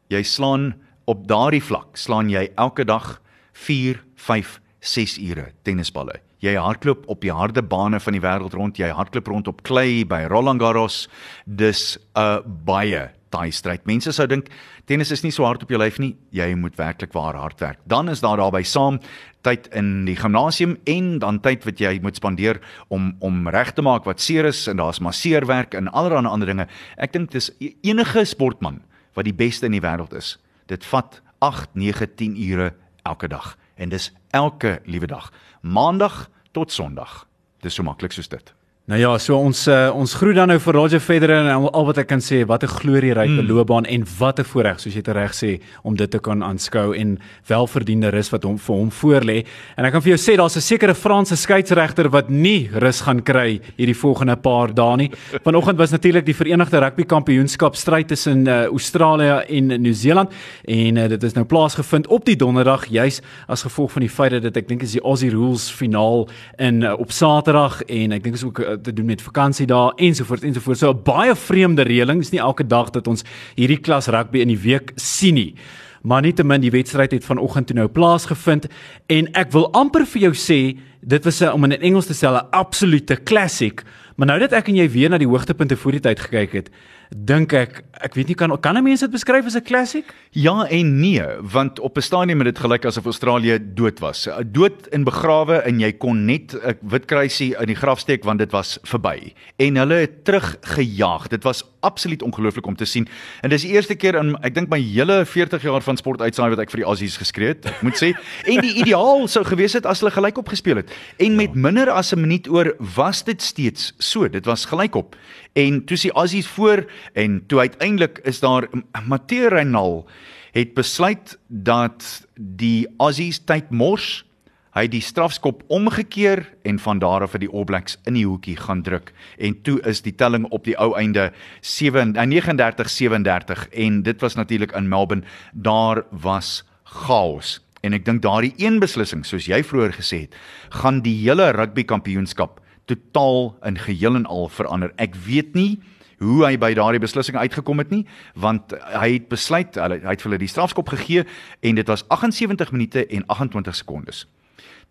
Jy 0.08 0.24
slaan 0.24 0.76
op 1.06 1.28
daardie 1.28 1.64
vlak 1.64 1.98
slaan 1.98 2.30
jy 2.30 2.52
elke 2.56 2.86
dag 2.86 3.22
4 3.54 4.04
5 4.16 4.60
6 4.80 5.18
ure 5.20 5.52
tennisballe 5.64 6.22
jy 6.42 6.58
hardloop 6.58 7.06
op 7.12 7.22
die 7.22 7.34
harde 7.34 7.62
bane 7.62 8.00
van 8.02 8.18
die 8.18 8.24
wêreld 8.24 8.56
rond, 8.58 8.80
jy 8.82 8.90
hardloop 8.96 9.30
rond 9.30 9.50
op 9.52 9.62
klei 9.68 10.02
by 10.10 10.24
Roland 10.32 10.62
Garros. 10.62 11.08
Dis 11.46 11.98
'n 12.16 12.42
baie 12.66 13.12
taai 13.32 13.52
stryd. 13.52 13.86
Mense 13.88 14.12
sou 14.12 14.28
dink 14.28 14.50
tennis 14.86 15.12
is 15.12 15.24
nie 15.24 15.32
so 15.32 15.46
hard 15.46 15.64
op 15.64 15.70
jou 15.70 15.80
lyf 15.80 16.00
nie. 16.00 16.16
Jy 16.32 16.54
moet 16.56 16.76
werklik 16.76 17.14
waar 17.14 17.36
hard 17.36 17.60
werk. 17.60 17.80
Dan 17.88 18.10
is 18.10 18.20
daar 18.20 18.38
daarbey 18.38 18.64
saam 18.64 19.00
tyd 19.42 19.68
in 19.74 20.06
die 20.06 20.16
gimnasium 20.16 20.78
en 20.86 21.20
dan 21.20 21.40
tyd 21.40 21.64
wat 21.66 21.80
jy 21.80 22.00
moet 22.02 22.16
spandeer 22.16 22.60
om 22.90 23.16
om 23.20 23.48
reg 23.48 23.74
te 23.74 23.82
maak 23.82 24.04
wat 24.06 24.20
seer 24.20 24.46
is 24.46 24.68
en 24.68 24.78
daar's 24.78 25.00
masseerwerk 25.00 25.74
en 25.74 25.88
allerlei 25.88 26.26
ander 26.26 26.48
dinge. 26.48 26.68
Ek 26.98 27.14
dink 27.14 27.32
dis 27.32 27.52
e-, 27.60 27.76
enige 27.82 28.26
sportman 28.26 28.82
wat 29.16 29.26
die 29.26 29.34
beste 29.34 29.66
in 29.66 29.72
die 29.72 29.82
wêreld 29.82 30.14
is. 30.14 30.38
Dit 30.68 30.86
vat 30.86 31.22
8, 31.40 31.70
9, 31.74 32.08
10 32.16 32.38
ure 32.52 32.74
elke 33.04 33.28
dag 33.28 33.58
en 33.76 33.90
dis 33.90 34.12
elke 34.30 34.80
liewe 34.86 35.08
dag 35.08 35.32
maandag 35.62 36.30
tot 36.52 36.72
sonderdag. 36.72 37.28
Dis 37.62 37.74
so 37.74 37.84
maklik 37.84 38.12
soos 38.12 38.30
dit. 38.30 38.54
Nou 38.90 38.98
ja, 38.98 39.12
so 39.22 39.38
ons 39.38 39.60
uh, 39.70 39.92
ons 39.94 40.14
groet 40.18 40.34
dan 40.40 40.50
nou 40.50 40.56
vir 40.58 40.74
Roger 40.74 41.00
Federer 41.00 41.44
en 41.44 41.52
al, 41.54 41.68
al 41.78 41.86
wat 41.86 42.00
ek 42.02 42.08
kan 42.10 42.20
sê, 42.20 42.40
wat 42.50 42.64
'n 42.66 42.72
glorieryke 42.82 43.44
mm. 43.44 43.48
loopbaan 43.48 43.86
en 43.86 44.02
wat 44.18 44.40
'n 44.40 44.44
voorreg 44.44 44.80
soos 44.82 44.96
jy 44.96 45.04
dit 45.06 45.14
reg 45.14 45.36
sê 45.38 45.62
om 45.84 45.96
dit 45.96 46.10
te 46.10 46.18
kan 46.18 46.42
aanskou 46.42 46.96
en 46.98 47.20
welverdiende 47.46 48.10
rus 48.10 48.32
wat 48.34 48.44
hom 48.44 48.58
vir 48.58 48.76
hom 48.76 48.90
voorlê. 48.90 49.46
En 49.78 49.86
ek 49.86 49.92
kan 49.94 50.02
vir 50.02 50.18
jou 50.18 50.18
sê 50.18 50.36
daar's 50.36 50.58
'n 50.58 50.62
sekere 50.62 50.96
Franse 50.96 51.38
skeieregter 51.38 52.10
wat 52.10 52.30
nie 52.30 52.70
rus 52.74 53.02
gaan 53.02 53.22
kry 53.22 53.62
hierdie 53.78 53.96
volgende 53.96 54.36
paar 54.36 54.74
dae 54.74 54.98
nie. 54.98 55.12
Vanoggend 55.46 55.78
was 55.78 55.92
natuurlik 55.92 56.26
die 56.26 56.34
Verenigde 56.34 56.80
Rugby 56.80 57.06
Kampioenskap 57.06 57.76
stryd 57.76 58.08
tussen 58.08 58.48
uh, 58.48 58.66
Australië 58.66 59.46
en 59.48 59.82
Nieu-Seeland 59.82 60.32
en 60.66 60.98
uh, 60.98 61.08
dit 61.08 61.24
is 61.24 61.34
nou 61.34 61.46
plaasgevind 61.46 62.08
op 62.08 62.26
die 62.26 62.36
donderdag 62.36 62.90
juis 62.90 63.22
as 63.48 63.62
gevolg 63.62 63.92
van 63.92 64.02
die 64.02 64.10
feit 64.10 64.42
dat 64.42 64.58
ek 64.58 64.68
dink 64.68 64.82
is 64.82 64.94
die 64.94 65.04
Aussie 65.04 65.30
Rules 65.30 65.70
finaal 65.70 66.28
in 66.58 66.82
uh, 66.82 66.98
op 66.98 67.12
Saterdag 67.12 67.84
en 67.84 68.12
ek 68.12 68.24
dink 68.24 68.36
is 68.36 68.44
ook 68.44 68.71
uh, 68.72 68.78
te 68.84 68.94
doen 68.94 69.06
met 69.06 69.22
vakansie 69.22 69.66
daar 69.68 69.92
ensovoorts 69.96 70.44
ensovoorts. 70.44 70.80
So 70.80 70.92
'n 70.92 71.04
baie 71.04 71.36
vreemde 71.36 71.82
reëling. 71.82 72.20
Dis 72.20 72.32
nie 72.32 72.40
elke 72.40 72.68
dag 72.68 72.90
dat 72.90 73.08
ons 73.08 73.24
hierdie 73.56 73.80
klas 73.80 74.08
rugby 74.08 74.40
in 74.40 74.48
die 74.48 74.60
week 74.60 74.92
sien 74.96 75.34
nie. 75.34 75.56
Maar 76.02 76.22
nietemin 76.22 76.62
die 76.62 76.72
wedstryd 76.72 77.12
het 77.12 77.26
vanoggend 77.26 77.68
toe 77.68 77.76
nou 77.76 77.88
plaasgevind 77.88 78.68
en 79.08 79.28
ek 79.34 79.52
wil 79.52 79.72
amper 79.72 80.06
vir 80.06 80.22
jou 80.22 80.34
sê 80.34 80.78
dit 81.02 81.24
was 81.24 81.42
'n 81.42 81.54
om 81.54 81.64
in 81.64 81.82
Engels 81.82 82.06
te 82.06 82.14
sê 82.14 82.28
'n 82.30 82.48
absolute 82.52 83.24
classic. 83.24 83.84
Maar 84.16 84.28
nou 84.28 84.40
dat 84.40 84.52
ek 84.52 84.68
en 84.68 84.76
jy 84.76 84.90
weer 84.90 85.10
na 85.10 85.18
die 85.18 85.28
hoogtepunte 85.28 85.78
voor 85.78 85.92
die 85.92 86.00
tyd 86.00 86.20
gekyk 86.20 86.52
het, 86.52 86.70
dink 87.12 87.52
ek 87.54 87.82
ek 88.02 88.16
weet 88.18 88.32
nie 88.32 88.36
kan 88.36 88.54
kan 88.60 88.78
'n 88.78 88.84
mens 88.84 89.02
dit 89.02 89.12
beskryf 89.12 89.46
as 89.46 89.56
'n 89.56 89.62
klassiek? 89.62 90.14
Ja 90.32 90.66
en 90.66 91.00
nee, 91.00 91.22
want 91.42 91.80
op 91.80 91.98
'n 91.98 92.02
stadium 92.02 92.40
het 92.40 92.56
dit 92.56 92.60
gelyk 92.60 92.86
asof 92.86 93.06
Australië 93.06 93.60
dood 93.74 94.00
was. 94.00 94.28
Dood 94.46 94.88
en 94.88 95.04
begrawe 95.04 95.56
en 95.56 95.80
jy 95.80 95.92
kon 95.92 96.26
net 96.26 96.56
'n 96.56 96.78
wit 96.82 97.06
kruisie 97.06 97.56
in 97.60 97.68
die 97.68 97.76
graf 97.76 98.00
steek 98.00 98.24
want 98.24 98.40
dit 98.40 98.52
was 98.52 98.80
verby. 98.84 99.34
En 99.58 99.76
hulle 99.76 99.94
het 99.94 100.26
teruggejaag. 100.26 101.28
Dit 101.28 101.44
was 101.44 101.64
absoluut 101.82 102.22
ongelooflik 102.22 102.66
om 102.66 102.76
te 102.76 102.86
sien. 102.86 103.08
En 103.42 103.50
dis 103.50 103.62
die 103.62 103.72
eerste 103.72 103.96
keer 103.96 104.16
in 104.16 104.36
ek 104.42 104.56
dink 104.56 104.70
my 104.70 104.80
hele 104.80 105.26
40 105.26 105.62
jaar 105.62 105.82
van 105.82 105.98
sport 105.98 106.22
uitsaai 106.22 106.50
wat 106.50 106.60
ek 106.60 106.72
vir 106.72 106.82
die 106.82 106.88
Aussies 106.88 107.18
geskree 107.18 107.48
het. 107.48 107.66
Ek 107.66 107.82
moet 107.82 107.98
sê, 107.98 108.14
en 108.46 108.62
die 108.62 108.76
ideaal 108.84 109.28
sou 109.28 109.44
gewees 109.46 109.74
het 109.74 109.86
as 109.86 110.00
hulle 110.00 110.12
gelykop 110.12 110.48
gespeel 110.48 110.76
het. 110.76 110.92
En 111.18 111.36
met 111.36 111.56
minder 111.56 111.90
as 111.90 112.14
'n 112.14 112.22
minuut 112.22 112.48
oor 112.50 112.76
was 112.96 113.24
dit 113.24 113.42
steeds 113.42 113.94
so. 113.98 114.30
Dit 114.30 114.46
was 114.46 114.66
gelykop. 114.66 115.16
En 115.54 115.84
toe 115.86 115.98
sien 115.98 116.12
Aussies 116.12 116.48
voor 116.48 116.86
en 117.14 117.44
toe 117.48 117.60
uiteindelik 117.60 118.20
is 118.24 118.40
daar 118.40 118.70
Mateo 119.08 119.48
Renal 119.48 120.08
het 120.52 120.74
besluit 120.74 121.38
dat 121.48 122.28
die 122.36 122.88
Aussies 122.98 123.40
tyd 123.44 123.70
mors. 123.70 124.26
Hy 124.72 124.86
het 124.88 124.94
die 124.94 125.04
strafskop 125.04 125.64
omgekeer 125.68 126.46
en 126.64 126.78
van 126.80 127.00
daar 127.00 127.26
af 127.26 127.34
vir 127.36 127.44
die 127.44 127.50
All 127.52 127.66
Blacks 127.68 127.98
in 128.08 128.16
die 128.16 128.24
hoekie 128.24 128.56
gaan 128.56 128.84
druk. 128.84 129.12
En 129.36 129.58
toe 129.68 129.82
is 129.88 130.00
die 130.02 130.16
telling 130.16 130.48
op 130.56 130.64
die 130.64 130.78
ou 130.80 130.94
einde 130.96 131.34
7 131.60 132.16
39 132.16 132.90
37 132.90 133.68
en 133.68 134.02
dit 134.08 134.22
was 134.24 134.40
natuurlik 134.40 134.72
in 134.72 134.88
Melbourne. 134.88 135.28
Daar 135.52 136.06
was 136.12 136.64
chaos. 136.84 137.60
En 137.82 137.94
ek 137.98 138.06
dink 138.06 138.22
daardie 138.24 138.54
een 138.62 138.80
beslissing, 138.80 139.26
soos 139.26 139.50
jy 139.50 139.60
vroeër 139.66 139.96
gesê 139.98 140.26
het, 140.28 140.36
gaan 140.80 141.02
die 141.04 141.18
hele 141.24 141.50
rugby 141.52 141.84
kampioenskap 141.84 142.62
totaal 142.92 143.56
in 143.68 143.80
geheel 143.80 144.20
en 144.20 144.28
al 144.30 144.50
verander. 144.52 144.94
Ek 145.02 145.16
weet 145.26 145.56
nie 145.58 145.80
hoe 146.22 146.44
hy 146.46 146.54
by 146.62 146.74
daardie 146.78 147.02
beslissing 147.02 147.38
uitgekom 147.40 147.82
het 147.82 147.90
nie, 147.94 148.04
want 148.38 148.76
hy 148.94 149.16
het 149.16 149.26
besluit, 149.32 149.78
hy 149.78 149.98
het 150.04 150.22
vir 150.22 150.30
hulle 150.30 150.42
die 150.44 150.52
strafskop 150.52 150.92
gegee 150.94 151.26
en 151.66 151.80
dit 151.80 151.90
was 151.90 152.06
78 152.14 152.74
minute 152.76 153.08
en 153.10 153.26
28 153.26 153.80
sekondes. 153.82 154.28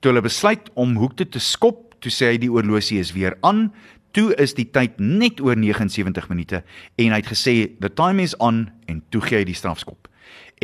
Toe 0.01 0.11
hulle 0.11 0.25
besluit 0.25 0.71
om 0.81 0.97
hoek 0.99 1.15
toe 1.21 1.29
te 1.29 1.43
skop, 1.43 1.95
toe 2.03 2.11
sê 2.13 2.33
hy 2.33 2.43
die 2.43 2.51
oorlosie 2.51 2.99
is 2.99 3.13
weer 3.15 3.37
aan. 3.47 3.69
Toe 4.17 4.33
is 4.43 4.57
die 4.59 4.67
tyd 4.67 4.97
net 4.99 5.39
oor 5.45 5.59
79 5.61 6.27
minute 6.33 6.63
en 6.99 7.13
hy 7.13 7.21
het 7.21 7.31
gesê 7.31 7.55
the 7.79 7.93
time 7.95 8.25
is 8.25 8.35
on 8.43 8.65
en 8.91 9.03
toe 9.15 9.23
gee 9.23 9.43
hy 9.43 9.47
die 9.47 9.59
strafskop. 9.59 10.09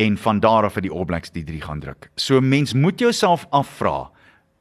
En 0.01 0.17
van 0.19 0.41
daar 0.43 0.67
af 0.67 0.75
het 0.77 0.85
die 0.85 0.93
All 0.93 1.07
Blacks 1.07 1.31
die 1.33 1.45
3 1.47 1.61
gaan 1.63 1.79
druk. 1.81 2.09
So 2.19 2.41
mens 2.41 2.73
moet 2.73 2.99
jouself 2.99 3.47
afvra, 3.55 4.09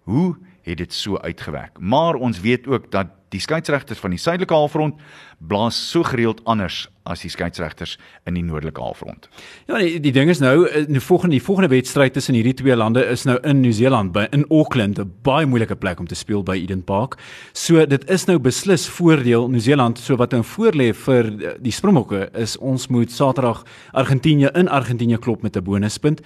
hoe 0.07 0.37
het 0.71 0.79
dit 0.79 0.93
so 0.93 1.19
uitgewerk? 1.19 1.79
Maar 1.79 2.15
ons 2.15 2.41
weet 2.41 2.67
ook 2.67 2.91
dat 2.91 3.07
die 3.35 3.41
skeieregters 3.43 3.99
van 3.99 4.15
die 4.15 4.21
suidelike 4.21 4.55
halfrond 4.55 5.01
blaas 5.39 5.77
so 5.91 6.07
gereeld 6.07 6.41
anders 6.49 6.87
as 7.07 7.23
die 7.23 7.31
skeieregters 7.31 7.97
in 8.27 8.39
die 8.39 8.45
noordelike 8.47 8.81
halfrond. 8.83 9.29
Ja, 9.69 9.79
die, 9.83 9.99
die 10.03 10.13
ding 10.15 10.31
is 10.33 10.41
nou 10.43 10.67
in 10.67 10.97
die 10.97 11.03
volgende 11.03 11.37
die 11.37 11.43
volgende 11.45 11.71
wedstryd 11.75 12.17
tussen 12.17 12.39
hierdie 12.39 12.55
twee 12.57 12.77
lande 12.77 13.05
is 13.11 13.27
nou 13.29 13.37
in 13.47 13.61
Nieu-Seeland 13.63 14.15
by 14.15 14.27
in 14.35 14.47
Auckland, 14.49 14.99
'n 14.99 15.13
baie 15.27 15.47
moeilike 15.47 15.77
plek 15.77 16.01
om 16.01 16.07
te 16.07 16.19
speel 16.19 16.43
by 16.43 16.57
Eden 16.57 16.85
Park. 16.85 17.19
So 17.53 17.87
dit 17.87 18.11
is 18.11 18.27
nou 18.27 18.39
beslis 18.39 18.89
voordeel 18.89 19.49
Nieu-Seeland 19.51 19.99
so 19.99 20.17
wat 20.17 20.33
nou 20.33 20.43
voorlê 20.43 20.93
vir 20.95 21.31
die 21.61 21.73
Springbokke 21.73 22.31
is 22.35 22.57
ons 22.57 22.89
moet 22.89 23.11
Saterdag 23.13 23.65
Argentinië 23.93 24.51
in 24.55 24.69
Argentinië 24.69 25.19
klop 25.19 25.43
met 25.43 25.57
'n 25.57 25.65
bonuspunt 25.65 26.21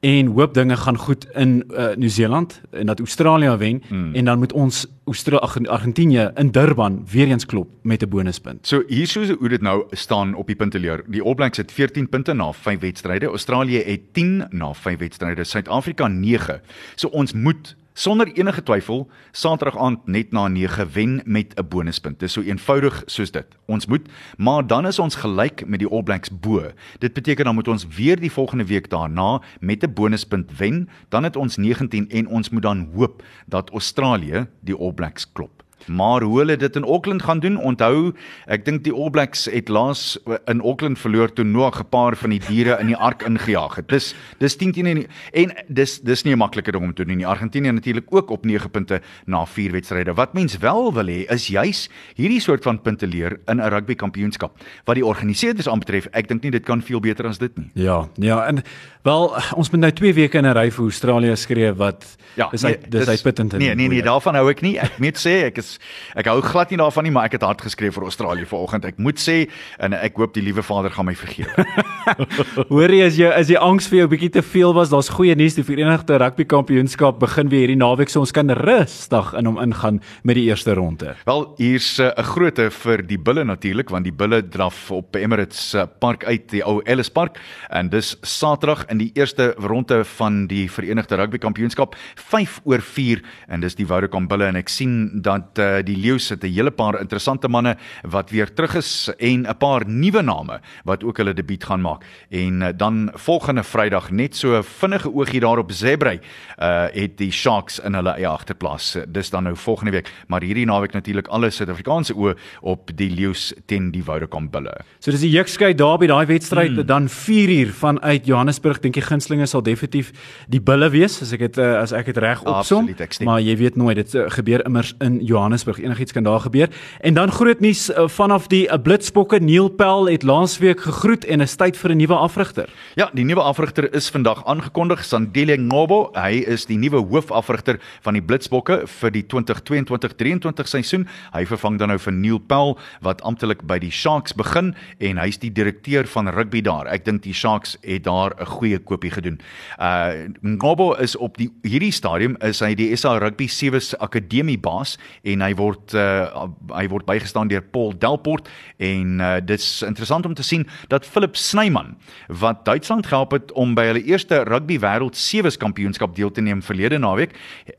en 0.00 0.26
hoop 0.26 0.54
dinge 0.54 0.76
gaan 0.76 0.96
goed 0.96 1.26
in 1.34 1.64
uh, 1.70 1.94
Nieu-Seeland 1.96 2.60
en 2.70 2.86
dat 2.86 2.98
Australië 2.98 3.56
wen 3.56 3.82
hmm. 3.88 4.14
en 4.14 4.24
dan 4.24 4.38
moet 4.38 4.52
ons 4.52 4.86
Australië 5.04 5.68
Argentinië 5.68 6.30
in 6.34 6.50
Durban 6.50 7.06
weer 7.10 7.26
eens 7.26 7.46
klop 7.46 7.68
met 7.82 8.02
'n 8.02 8.08
bonuspunt. 8.08 8.66
So 8.66 8.82
hier 8.86 9.06
sou 9.06 9.36
hoe 9.38 9.48
dit 9.48 9.60
nou 9.60 9.84
staan 9.90 10.34
op 10.34 10.46
die 10.46 10.56
punteleer. 10.56 11.04
Die 11.06 11.22
All 11.22 11.34
Blacks 11.34 11.56
het 11.56 11.72
14 11.72 12.08
punte 12.08 12.32
na 12.32 12.52
5 12.52 12.80
wedstryde. 12.80 13.26
Australië 13.26 13.82
het 13.82 14.00
10 14.12 14.46
na 14.50 14.74
5 14.74 14.98
wedstryde. 14.98 15.44
Suid-Afrika 15.44 16.06
9. 16.06 16.60
So 16.94 17.08
ons 17.08 17.32
moet 17.32 17.76
sonder 17.98 18.28
enige 18.38 18.62
twyfel 18.62 19.08
Saterdag 19.34 19.76
aand 19.82 20.06
net 20.06 20.30
na 20.32 20.46
9 20.48 20.86
wen 20.94 21.20
met 21.24 21.54
'n 21.58 21.68
bonuspunt. 21.68 22.20
Dis 22.20 22.32
so 22.32 22.40
eenvoudig 22.40 23.02
soos 23.06 23.30
dit. 23.30 23.46
Ons 23.66 23.86
moet, 23.86 24.08
maar 24.36 24.66
dan 24.66 24.86
is 24.86 24.98
ons 24.98 25.14
gelyk 25.14 25.66
met 25.66 25.78
die 25.78 25.88
All 25.88 26.02
Blacks 26.02 26.30
bo. 26.40 26.70
Dit 26.98 27.12
beteken 27.12 27.44
dan 27.44 27.54
moet 27.54 27.68
ons 27.68 27.86
weer 27.86 28.20
die 28.20 28.32
volgende 28.32 28.64
week 28.64 28.90
daarna 28.90 29.42
met 29.60 29.82
'n 29.82 29.92
bonuspunt 29.92 30.58
wen, 30.58 30.88
dan 31.08 31.24
het 31.24 31.36
ons 31.36 31.56
19 31.56 32.08
en 32.08 32.26
ons 32.26 32.50
moet 32.50 32.62
dan 32.62 32.88
hoop 32.94 33.22
dat 33.46 33.70
Australië 33.70 34.46
die 34.60 34.76
All 34.76 34.92
Blacks 34.92 35.32
klop. 35.32 35.67
Maar 35.88 36.22
hoe 36.22 36.38
hulle 36.38 36.56
dit 36.56 36.76
in 36.76 36.84
Auckland 36.84 37.22
gaan 37.22 37.40
doen, 37.40 37.56
onthou, 37.56 38.12
ek 38.46 38.64
dink 38.64 38.84
die 38.84 38.94
All 38.94 39.10
Blacks 39.10 39.46
het 39.50 39.68
laas 39.68 40.18
in 40.46 40.60
Auckland 40.60 40.98
verloor 40.98 41.32
toe 41.32 41.44
Noah 41.44 41.72
gepaar 41.74 42.16
van 42.16 42.30
die 42.30 42.40
diere 42.40 42.78
in 42.80 42.92
die 42.92 42.96
ark 42.96 43.22
ingejaag 43.26 43.76
het. 43.80 43.88
Dis 43.88 44.14
dis 44.38 44.56
10 44.56 44.72
teen 44.72 44.86
en, 44.86 45.04
en 45.32 45.54
dis 45.68 45.98
dis 46.00 46.24
nie 46.24 46.34
'n 46.34 46.38
maklike 46.38 46.72
ding 46.72 46.84
om 46.84 46.94
te 46.94 47.04
doen 47.04 47.16
nie. 47.16 47.26
Argentinië 47.26 47.72
natuurlik 47.72 48.06
ook 48.10 48.30
op 48.30 48.44
9 48.44 48.70
punte 48.70 49.00
na 49.26 49.44
4 49.46 49.72
wedstryde. 49.72 50.14
Wat 50.14 50.34
mens 50.34 50.58
wel 50.58 50.92
wil 50.94 51.06
hê 51.06 51.24
is 51.32 51.46
juis 51.46 51.88
hierdie 52.14 52.40
soort 52.40 52.62
van 52.62 52.80
punte 52.82 53.06
leer 53.06 53.40
in 53.46 53.60
'n 53.60 53.68
rugby 53.68 53.94
kampioenskap. 53.94 54.58
Wat 54.84 54.94
die 54.94 55.06
organiseerders 55.06 55.68
aanbetref, 55.68 56.06
ek 56.12 56.28
dink 56.28 56.42
nie 56.42 56.50
dit 56.50 56.64
kan 56.64 56.82
veel 56.82 57.00
beter 57.00 57.26
as 57.26 57.38
dit 57.38 57.56
nie. 57.58 57.70
Ja, 57.74 58.08
ja, 58.14 58.46
en 58.46 58.62
wel 59.02 59.36
ons 59.54 59.70
moet 59.70 59.80
nou 59.80 59.92
2 59.92 60.14
weke 60.14 60.38
in 60.38 60.46
'n 60.46 60.54
ry 60.54 60.70
vir 60.70 60.84
Australië 60.84 61.36
skree 61.36 61.72
wat 61.72 62.16
ja, 62.34 62.48
dis 62.50 62.62
nee, 62.62 62.78
dis 62.88 63.08
uitputtend. 63.08 63.52
Nee, 63.58 63.74
nee, 63.74 63.88
nee, 63.88 64.02
daarvan 64.02 64.34
hou 64.34 64.48
ek 64.50 64.60
nie. 64.60 64.78
Ek 64.78 64.98
moet 64.98 65.18
sê 65.18 65.44
ek 65.46 65.58
is 65.58 65.77
ek 66.18 66.28
hou 66.30 66.40
glad 66.44 66.70
nie 66.70 66.78
daarvan 66.80 67.06
nie, 67.06 67.12
maar 67.14 67.28
ek 67.28 67.38
het 67.38 67.46
hard 67.46 67.62
geskryf 67.64 67.96
vir 67.98 68.06
Australië 68.08 68.46
vanoggend. 68.48 68.84
Ek 68.88 68.98
moet 68.98 69.20
sê 69.20 69.48
en 69.78 69.94
ek 69.96 70.18
hoop 70.20 70.34
die 70.34 70.44
liewe 70.44 70.62
Vader 70.62 70.92
gaan 70.94 71.08
my 71.08 71.14
vergewe. 71.18 71.66
Hoorie 72.72 73.02
as 73.06 73.18
jy 73.18 73.30
as 73.32 73.50
die 73.50 73.58
angs 73.58 73.88
vir 73.90 74.02
jou 74.02 74.08
bietjie 74.14 74.30
te 74.38 74.42
veel 74.42 74.74
was, 74.76 74.92
daar's 74.92 75.10
goeie 75.12 75.36
nuus. 75.38 75.56
Die 75.58 75.66
Verenigde 75.66 76.18
Rugby 76.20 76.46
Kampioenskap 76.48 77.20
begin 77.22 77.50
weer 77.52 77.66
hierdie 77.66 77.78
naweek, 77.80 78.12
so 78.12 78.22
ons 78.24 78.34
kan 78.34 78.50
rustig 78.60 79.32
in 79.38 79.48
hom 79.50 79.60
ingaan 79.62 80.00
met 80.22 80.38
die 80.38 80.46
eerste 80.48 80.76
ronde. 80.78 81.14
Wel, 81.28 81.46
hier's 81.58 81.98
eh, 81.98 82.08
'n 82.08 82.20
uh, 82.20 82.28
groote 82.32 82.70
vir 82.70 83.02
die 83.02 83.18
Bulle 83.18 83.44
natuurlik, 83.44 83.90
want 83.90 84.04
die 84.04 84.14
Bulle 84.14 84.42
draf 84.42 84.90
op 84.90 85.16
Emirates 85.16 85.74
uh, 85.74 85.86
Park 86.00 86.24
uit, 86.24 86.48
die 86.50 86.62
ou 86.62 86.80
Ellis 86.84 87.10
Park, 87.10 87.38
en 87.70 87.88
dis 87.88 88.16
Saterdag 88.22 88.86
in 88.90 88.98
die 88.98 89.10
eerste 89.14 89.54
ronde 89.58 90.04
van 90.04 90.46
die 90.46 90.68
Verenigde 90.68 91.16
Rugby 91.16 91.38
Kampioenskap, 91.38 91.96
5 92.16 92.60
oor 92.64 92.80
4 92.80 93.22
en 93.48 93.60
dis 93.60 93.74
die 93.74 93.86
Vodacom 93.86 94.28
Bulle 94.28 94.48
en 94.48 94.56
ek 94.56 94.68
sien 94.72 95.22
dat 95.22 95.57
uh, 95.58 95.78
die 95.84 95.96
Leeu's 95.96 96.28
het 96.28 96.44
'n 96.44 96.52
hele 96.52 96.70
paar 96.70 97.00
interessante 97.00 97.48
manne 97.48 97.76
wat 98.02 98.30
weer 98.30 98.52
terug 98.52 98.74
is 98.74 99.10
en 99.18 99.46
'n 99.46 99.56
paar 99.58 99.82
nuwe 99.86 100.22
name 100.22 100.60
wat 100.84 101.04
ook 101.04 101.16
hulle 101.16 101.34
debuut 101.34 101.64
gaan 101.64 101.80
maak. 101.80 102.04
En 102.30 102.60
uh, 102.60 102.68
dan 102.76 103.10
volgende 103.14 103.62
Vrydag 103.62 104.10
net 104.10 104.36
so 104.36 104.62
vinnige 104.62 105.12
oogie 105.12 105.40
daar 105.40 105.58
op 105.58 105.72
Zebra 105.72 106.12
uh 106.12 106.86
het 106.92 107.18
die 107.18 107.30
Sharks 107.30 107.78
in 107.78 107.94
hulle 107.94 108.10
eie 108.10 108.26
agterplaas. 108.26 108.96
Dis 109.08 109.30
dan 109.30 109.42
nou 109.42 109.56
volgende 109.56 109.90
week, 109.90 110.12
maar 110.26 110.42
hierdie 110.42 110.66
naweek 110.66 110.92
natuurlik 110.92 111.26
alle 111.26 111.50
Suid-Afrikaanse 111.50 112.14
oë 112.14 112.34
op 112.60 112.90
die 112.94 113.10
Leeu's 113.10 113.52
teen 113.66 113.90
die 113.90 114.02
Vodacom 114.02 114.50
Bulle. 114.50 114.72
So 114.98 115.10
dis 115.10 115.20
die 115.20 115.30
Jukskei 115.30 115.74
daar 115.74 115.98
by 115.98 116.06
daai 116.06 116.26
wedstryd 116.26 116.74
hmm. 116.76 116.86
dan 116.86 117.08
4 117.08 117.50
uur 117.58 117.72
vanuit 117.72 118.26
Johannesburg. 118.26 118.80
Dink 118.80 118.96
jy 118.96 119.02
gunstlinge 119.02 119.46
sal 119.46 119.62
definitief 119.62 120.12
die 120.48 120.60
Bulle 120.60 120.90
wees 120.90 121.20
as 121.22 121.32
ek 121.32 121.38
dit 121.38 121.58
uh, 121.58 121.80
as 121.82 121.92
ek 121.92 122.06
dit 122.06 122.16
reg 122.16 122.42
opsom. 122.44 122.88
Maar 123.24 123.40
jy 123.40 123.56
weet 123.56 123.76
nooit 123.76 123.96
dit 123.96 124.14
uh, 124.14 124.28
gebeur 124.32 124.64
immers 124.66 124.94
in 125.04 125.20
Johannesburg 125.20 125.47
enigiets 125.52 126.12
kan 126.12 126.22
daar 126.22 126.40
gebeur. 126.40 126.68
En 127.00 127.14
dan 127.14 127.32
groot 127.32 127.60
nuus 127.60 127.90
uh, 127.90 128.08
vanaf 128.08 128.46
die 128.46 128.66
uh, 128.66 128.78
Blitsbokke 128.82 129.38
Neil 129.40 129.68
Pel 129.68 130.08
het 130.08 130.22
laasweek 130.22 130.80
gegroet 130.80 131.24
en 131.24 131.40
is 131.40 131.56
tyd 131.56 131.76
vir 131.76 131.90
'n 131.90 131.96
nuwe 131.96 132.14
afrigter. 132.14 132.68
Ja, 132.94 133.10
die 133.12 133.24
nuwe 133.24 133.40
afrigter 133.40 133.94
is 133.94 134.10
vandag 134.10 134.44
aangekondig, 134.46 135.04
Sandile 135.04 135.56
Ngobo. 135.56 136.10
Hy 136.14 136.44
is 136.46 136.66
die 136.66 136.76
nuwe 136.76 136.96
hoofafrigter 136.96 137.78
van 138.00 138.14
die 138.14 138.22
Blitsbokke 138.22 138.86
vir 138.86 139.10
die 139.10 139.24
2022-23 139.24 140.66
seisoen. 140.66 141.08
Hy 141.32 141.44
vervang 141.46 141.78
dan 141.78 141.88
nou 141.88 141.98
vir 141.98 142.12
Neil 142.12 142.38
Pel 142.38 142.78
wat 143.00 143.22
amptelik 143.22 143.62
by 143.66 143.78
die 143.78 143.90
Sharks 143.90 144.32
begin 144.32 144.74
en 144.98 145.18
hy's 145.18 145.38
die 145.38 145.52
direkteur 145.52 146.06
van 146.06 146.28
rugby 146.28 146.60
daar. 146.60 146.86
Ek 146.86 147.04
dink 147.04 147.22
die 147.22 147.34
Sharks 147.34 147.76
het 147.82 148.04
daar 148.04 148.34
'n 148.40 148.46
goeie 148.46 148.78
koopie 148.78 149.10
gedoen. 149.10 149.40
Uh 149.78 150.28
Ngobo 150.42 150.92
is 150.92 151.16
op 151.16 151.36
die 151.36 151.50
hierdie 151.62 151.92
stadium 151.92 152.36
is 152.40 152.60
hy 152.60 152.74
die 152.74 152.96
SA 152.96 153.18
Rugby 153.18 153.46
7 153.48 153.98
Akademie 153.98 154.58
baas 154.58 154.98
en 155.22 155.37
hy 155.42 155.54
word 155.58 155.94
uh, 155.94 156.46
hy 156.74 156.86
word 156.88 157.06
bygestaan 157.08 157.48
deur 157.48 157.62
Paul 157.62 157.94
Delport 157.98 158.48
en 158.78 159.20
uh, 159.20 159.36
dit's 159.44 159.82
interessant 159.86 160.26
om 160.26 160.34
te 160.34 160.46
sien 160.46 160.66
dat 160.88 161.06
Philip 161.06 161.36
Snyman 161.36 161.96
wat 162.28 162.64
Duitsland 162.64 163.06
gehelp 163.06 163.32
het 163.36 163.52
om 163.52 163.74
by 163.78 163.88
hulle 163.90 164.04
eerste 164.04 164.42
rugby 164.48 164.78
wêreld 164.82 165.16
sewe 165.18 165.50
kampioenskap 165.58 166.14
deel 166.16 166.30
te 166.34 166.42
neem 166.44 166.60
verlede 166.62 166.98
naweek 167.00 167.32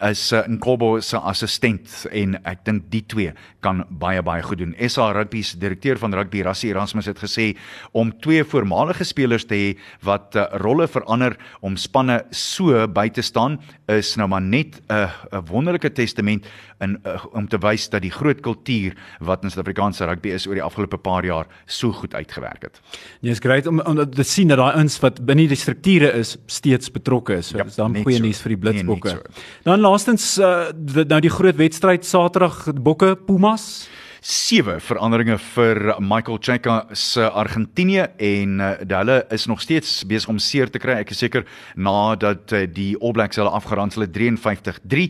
is 0.09 0.31
uh, 0.33 0.43
Nkobo 0.49 0.99
se 1.05 1.17
assistent 1.17 2.05
en 2.11 2.37
ek 2.49 2.63
dink 2.65 2.87
die 2.93 3.03
twee 3.05 3.33
kan 3.63 3.83
baie 3.89 4.21
baie 4.25 4.43
goed 4.45 4.61
doen. 4.61 4.75
SA 4.89 5.11
Rugby 5.15 5.41
se 5.45 5.59
direkteur 5.59 5.99
van 6.01 6.15
rugby 6.15 6.41
Rassie 6.45 6.71
Erasmus 6.71 7.09
het 7.09 7.19
gesê 7.21 7.51
om 7.91 8.11
twee 8.23 8.43
voormalige 8.43 9.05
spelers 9.07 9.45
te 9.49 9.57
hê 9.59 9.69
wat 10.07 10.37
uh, 10.39 10.47
rolle 10.63 10.87
verander 10.87 11.35
om 11.65 11.77
spanne 11.77 12.21
so 12.31 12.87
by 12.87 13.07
te 13.13 13.23
staan 13.25 13.59
is 13.91 14.15
nou 14.17 14.29
maar 14.31 14.41
net 14.41 14.81
'n 14.89 14.93
uh, 14.95 15.41
wonderlike 15.51 15.91
testament 15.93 16.47
in 16.79 16.97
uh, 17.05 17.25
om 17.33 17.47
te 17.49 17.59
wys 17.63 17.89
dat 17.89 18.03
die 18.05 18.13
groot 18.13 18.41
kultuur 18.45 18.95
wat 19.25 19.43
in 19.43 19.53
Suid-Afrikaanse 19.53 20.07
rugby 20.09 20.33
is 20.35 20.47
oor 20.47 20.57
die 20.59 20.65
afgelope 20.65 20.97
paar 21.01 21.25
jaar 21.27 21.49
so 21.65 21.91
goed 21.95 22.15
uitgewerk 22.15 22.67
het. 22.67 22.81
Nee, 23.21 23.31
is 23.31 23.43
great 23.43 23.67
om 23.67 23.81
om 23.81 24.01
te 24.09 24.23
sien 24.27 24.51
dat 24.51 24.61
daai 24.61 24.81
ons 24.81 24.99
wat 25.03 25.21
binne 25.25 25.47
die 25.49 25.59
strukture 25.59 26.11
is 26.19 26.35
steeds 26.47 26.91
betrokke 26.91 27.39
is. 27.39 27.51
So 27.51 27.61
ja, 27.61 27.67
dis 27.67 27.79
dan 27.79 27.97
goeie 27.97 28.19
so. 28.19 28.25
nuus 28.25 28.41
vir 28.45 28.55
die 28.55 28.61
Blitsbokke. 28.65 29.15
Nee, 29.15 29.23
so. 29.23 29.63
Dan 29.67 29.83
laastens 29.85 30.31
uh, 30.37 30.69
nou 31.09 31.21
die 31.23 31.33
groot 31.33 31.57
wedstryd 31.59 32.05
Saterdag 32.05 32.67
Bokke 32.75 33.15
Pumas 33.15 33.89
sewe 34.21 34.79
veranderinge 34.83 35.37
vir 35.53 35.79
Michael 36.03 36.39
Cheka 36.43 36.75
se 36.93 37.23
Argentinië 37.23 38.07
en 38.17 38.59
uh, 38.59 38.71
hulle 38.91 39.19
is 39.31 39.45
nog 39.47 39.61
steeds 39.63 40.03
besig 40.07 40.29
om 40.31 40.39
seer 40.43 40.71
te 40.71 40.79
kry. 40.81 40.97
Ek 40.99 41.13
is 41.13 41.21
seker 41.23 41.45
nadat 41.79 42.51
uh, 42.55 42.65
die 42.67 42.91
All 42.99 43.13
Blacks 43.15 43.39
hulle 43.39 43.51
afgeransel 43.55 44.03
het 44.05 44.15
53-3 44.17 45.05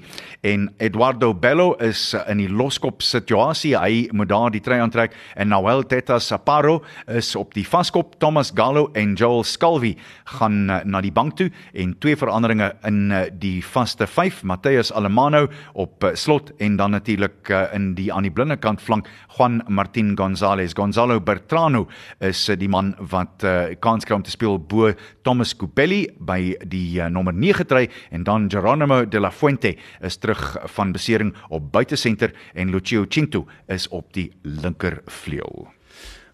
en 0.51 0.67
Eduardo 0.77 1.31
Bello 1.33 1.73
is 1.81 2.13
uh, 2.13 2.21
in 2.29 2.43
die 2.43 2.49
loskop 2.49 3.01
situasie. 3.05 3.75
Hy 3.79 4.07
moet 4.13 4.29
daar 4.29 4.53
die 4.53 4.61
trei 4.63 4.79
aantrek 4.83 5.17
en 5.35 5.49
Noel 5.53 5.85
Teta 5.89 6.19
Saparo 6.21 6.79
is 7.07 7.33
op 7.39 7.55
die 7.57 7.65
vaskop. 7.67 8.17
Thomas 8.21 8.53
Gallo 8.55 8.89
en 8.99 9.15
Joel 9.17 9.43
Scalvi 9.47 9.95
gaan 10.35 10.61
uh, 10.69 10.81
na 10.85 11.01
die 11.05 11.13
bank 11.13 11.37
toe 11.39 11.49
en 11.73 11.95
twee 12.03 12.19
veranderinge 12.19 12.71
in 12.87 13.09
uh, 13.09 13.25
die 13.33 13.57
vaste 13.65 14.07
5. 14.07 14.43
Matthias 14.45 14.93
Alemano 14.93 15.47
op 15.73 16.05
uh, 16.05 16.13
slot 16.13 16.53
en 16.61 16.77
dan 16.77 16.93
natuurlik 16.93 17.49
uh, 17.49 17.65
in 17.73 17.93
die 17.97 18.11
aan 18.13 18.27
die 18.27 18.33
blinde 18.33 18.59
kant 18.59 18.81
flank 18.81 18.98
bank 18.99 19.07
Juan 19.37 19.63
Martin 19.67 20.15
Gonzalez. 20.15 20.73
Gonzalo 20.73 21.19
Bertrano 21.21 21.87
is 22.19 22.49
uh, 22.49 22.55
die 22.55 22.69
man 22.69 22.95
wat 22.99 23.43
uh, 23.43 23.75
kans 23.79 24.05
kry 24.05 24.15
om 24.15 24.23
te 24.23 24.31
speel 24.31 24.59
bo 24.59 24.91
Thomas 25.23 25.55
Kupelli 25.55 26.07
by 26.19 26.55
die 26.67 26.99
uh, 26.99 27.09
nommer 27.09 27.33
9 27.33 27.65
try 27.67 27.87
en 28.11 28.23
dan 28.23 28.49
Geronimo 28.49 29.05
de 29.05 29.19
la 29.19 29.31
Fuente 29.31 29.75
is 30.01 30.17
terug 30.17 30.57
van 30.75 30.91
besering 30.91 31.33
op 31.49 31.71
buitesenter 31.71 32.33
en 32.53 32.71
Lucio 32.71 33.05
Cinto 33.09 33.47
is 33.67 33.87
op 33.89 34.13
die 34.13 34.31
linker 34.43 35.01
vleuel. 35.07 35.67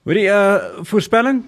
Hoorie 0.05 0.29
uh 0.29 0.83
voorspelling? 0.85 1.43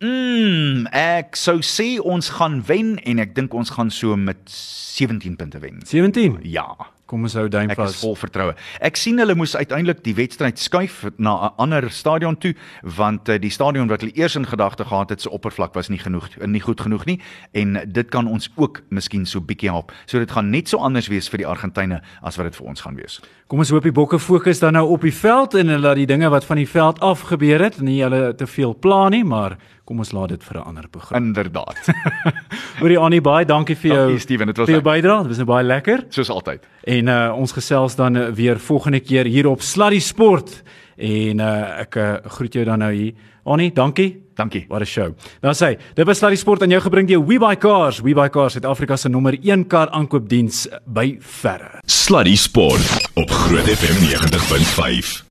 Mm, 0.00 0.88
ek 0.90 1.36
sou 1.38 1.60
sê 1.62 2.00
ons 2.02 2.32
gaan 2.38 2.58
wen 2.66 2.96
en 3.06 3.22
ek 3.22 3.34
dink 3.36 3.54
ons 3.54 3.70
gaan 3.76 3.92
so 3.94 4.16
met 4.16 4.42
17 4.50 5.36
punte 5.38 5.60
wen. 5.62 5.80
17. 5.86 6.40
Ja. 6.42 6.93
Kom 7.06 7.26
ons 7.26 7.34
hou 7.36 7.48
duim 7.52 7.68
Ek 7.68 7.76
vas. 7.76 7.92
is 7.92 8.00
vol 8.00 8.14
vertroue. 8.16 8.54
Ek 8.80 8.96
sien 8.96 9.18
hulle 9.20 9.34
moes 9.36 9.52
uiteindelik 9.54 10.00
die 10.06 10.14
wedstryd 10.16 10.58
skuif 10.58 11.04
na 11.18 11.34
'n 11.34 11.52
ander 11.58 11.90
stadion 11.90 12.36
toe 12.36 12.54
want 12.82 13.28
uh, 13.28 13.36
die 13.38 13.50
stadion 13.50 13.88
wat 13.88 14.00
hulle 14.00 14.16
eers 14.16 14.36
in 14.36 14.46
gedagte 14.46 14.84
gehad 14.84 15.10
het 15.10 15.20
se 15.20 15.30
oppervlak 15.30 15.74
was 15.74 15.88
nie 15.88 15.98
genoeg 15.98 16.28
nie 16.46 16.60
goed 16.60 16.80
genoeg 16.80 17.04
nie 17.04 17.20
en 17.52 17.78
dit 17.86 18.08
kan 18.08 18.26
ons 18.26 18.48
ook 18.56 18.80
miskien 18.88 19.26
so 19.26 19.40
bietjie 19.40 19.70
help. 19.70 19.92
So 20.06 20.18
dit 20.18 20.30
gaan 20.30 20.50
net 20.50 20.68
so 20.68 20.78
anders 20.78 21.08
wees 21.08 21.28
vir 21.28 21.38
die 21.38 21.46
Argentyne 21.46 22.00
as 22.22 22.36
wat 22.36 22.46
dit 22.46 22.56
vir 22.56 22.66
ons 22.66 22.80
gaan 22.80 22.96
wees. 22.96 23.20
Kom 23.46 23.58
ons 23.58 23.70
hoop 23.70 23.82
die 23.82 23.92
bokke 23.92 24.18
fokus 24.18 24.58
dan 24.58 24.72
nou 24.72 24.88
op 24.88 25.02
die 25.02 25.12
veld 25.12 25.54
en 25.54 25.68
hulle 25.68 25.82
laat 25.82 25.96
die 25.96 26.06
dinge 26.06 26.30
wat 26.30 26.44
van 26.44 26.56
die 26.56 26.68
veld 26.68 27.00
af 27.00 27.20
gebeur 27.28 27.60
het 27.60 27.80
nie 27.80 28.00
hulle 28.02 28.34
te 28.34 28.46
veel 28.46 28.74
pla 28.74 29.08
nie, 29.08 29.24
maar 29.24 29.58
kom 29.84 30.00
ons 30.00 30.12
laat 30.16 30.32
dit 30.32 30.44
vir 30.44 30.58
'n 30.58 30.64
ander 30.64 30.88
program. 30.88 31.24
Inderdaad. 31.24 31.92
Hoorie 32.80 32.98
Annie 32.98 33.20
baie 33.20 33.44
dankie 33.44 33.76
vir 33.76 33.90
jou 33.90 34.06
Dankie, 34.06 34.20
Steven, 34.20 34.46
dit 34.46 34.56
was 34.56 34.66
vir 34.66 34.80
jou 34.80 34.84
bydrae. 34.84 35.18
Dit 35.22 35.28
was 35.28 35.36
nou 35.36 35.46
baie 35.46 35.64
lekker. 35.64 36.04
Soos 36.08 36.30
altyd. 36.30 36.66
En 36.84 37.08
uh, 37.08 37.32
ons 37.36 37.52
gesels 37.52 37.96
dan 37.96 38.16
uh, 38.16 38.28
weer 38.32 38.58
volgende 38.58 39.00
keer 39.00 39.24
hier 39.24 39.46
op 39.48 39.60
Sluddy 39.60 40.00
Sport 40.00 40.62
en 40.96 41.40
uh, 41.40 41.80
ek 41.84 41.96
uh, 41.96 42.14
groet 42.36 42.52
jou 42.52 42.64
dan 42.64 42.78
nou 42.78 42.92
hier. 42.92 43.12
Annie, 43.44 43.72
dankie. 43.72 44.22
Dankie. 44.34 44.64
Wat 44.68 44.80
'n 44.80 44.84
show. 44.84 45.14
Dan 45.40 45.54
sê, 45.54 45.78
dit 45.94 46.06
was 46.06 46.18
Sluddy 46.18 46.36
Sport 46.36 46.62
aan 46.62 46.70
jou 46.70 46.80
gebring 46.80 47.08
deur 47.08 47.26
WeBuyCars. 47.26 48.00
WeBuyCars, 48.00 48.52
Suid-Afrika 48.52 48.96
se 48.96 49.08
nommer 49.08 49.36
1 49.42 49.66
kar 49.66 49.90
aankoopdiens 49.90 50.68
by 50.86 51.16
verre. 51.20 51.80
Sluddy 51.86 52.36
Sport 52.36 53.10
op 53.14 53.30
Groot 53.30 53.68
FM 53.68 54.00
90.5. 54.00 55.22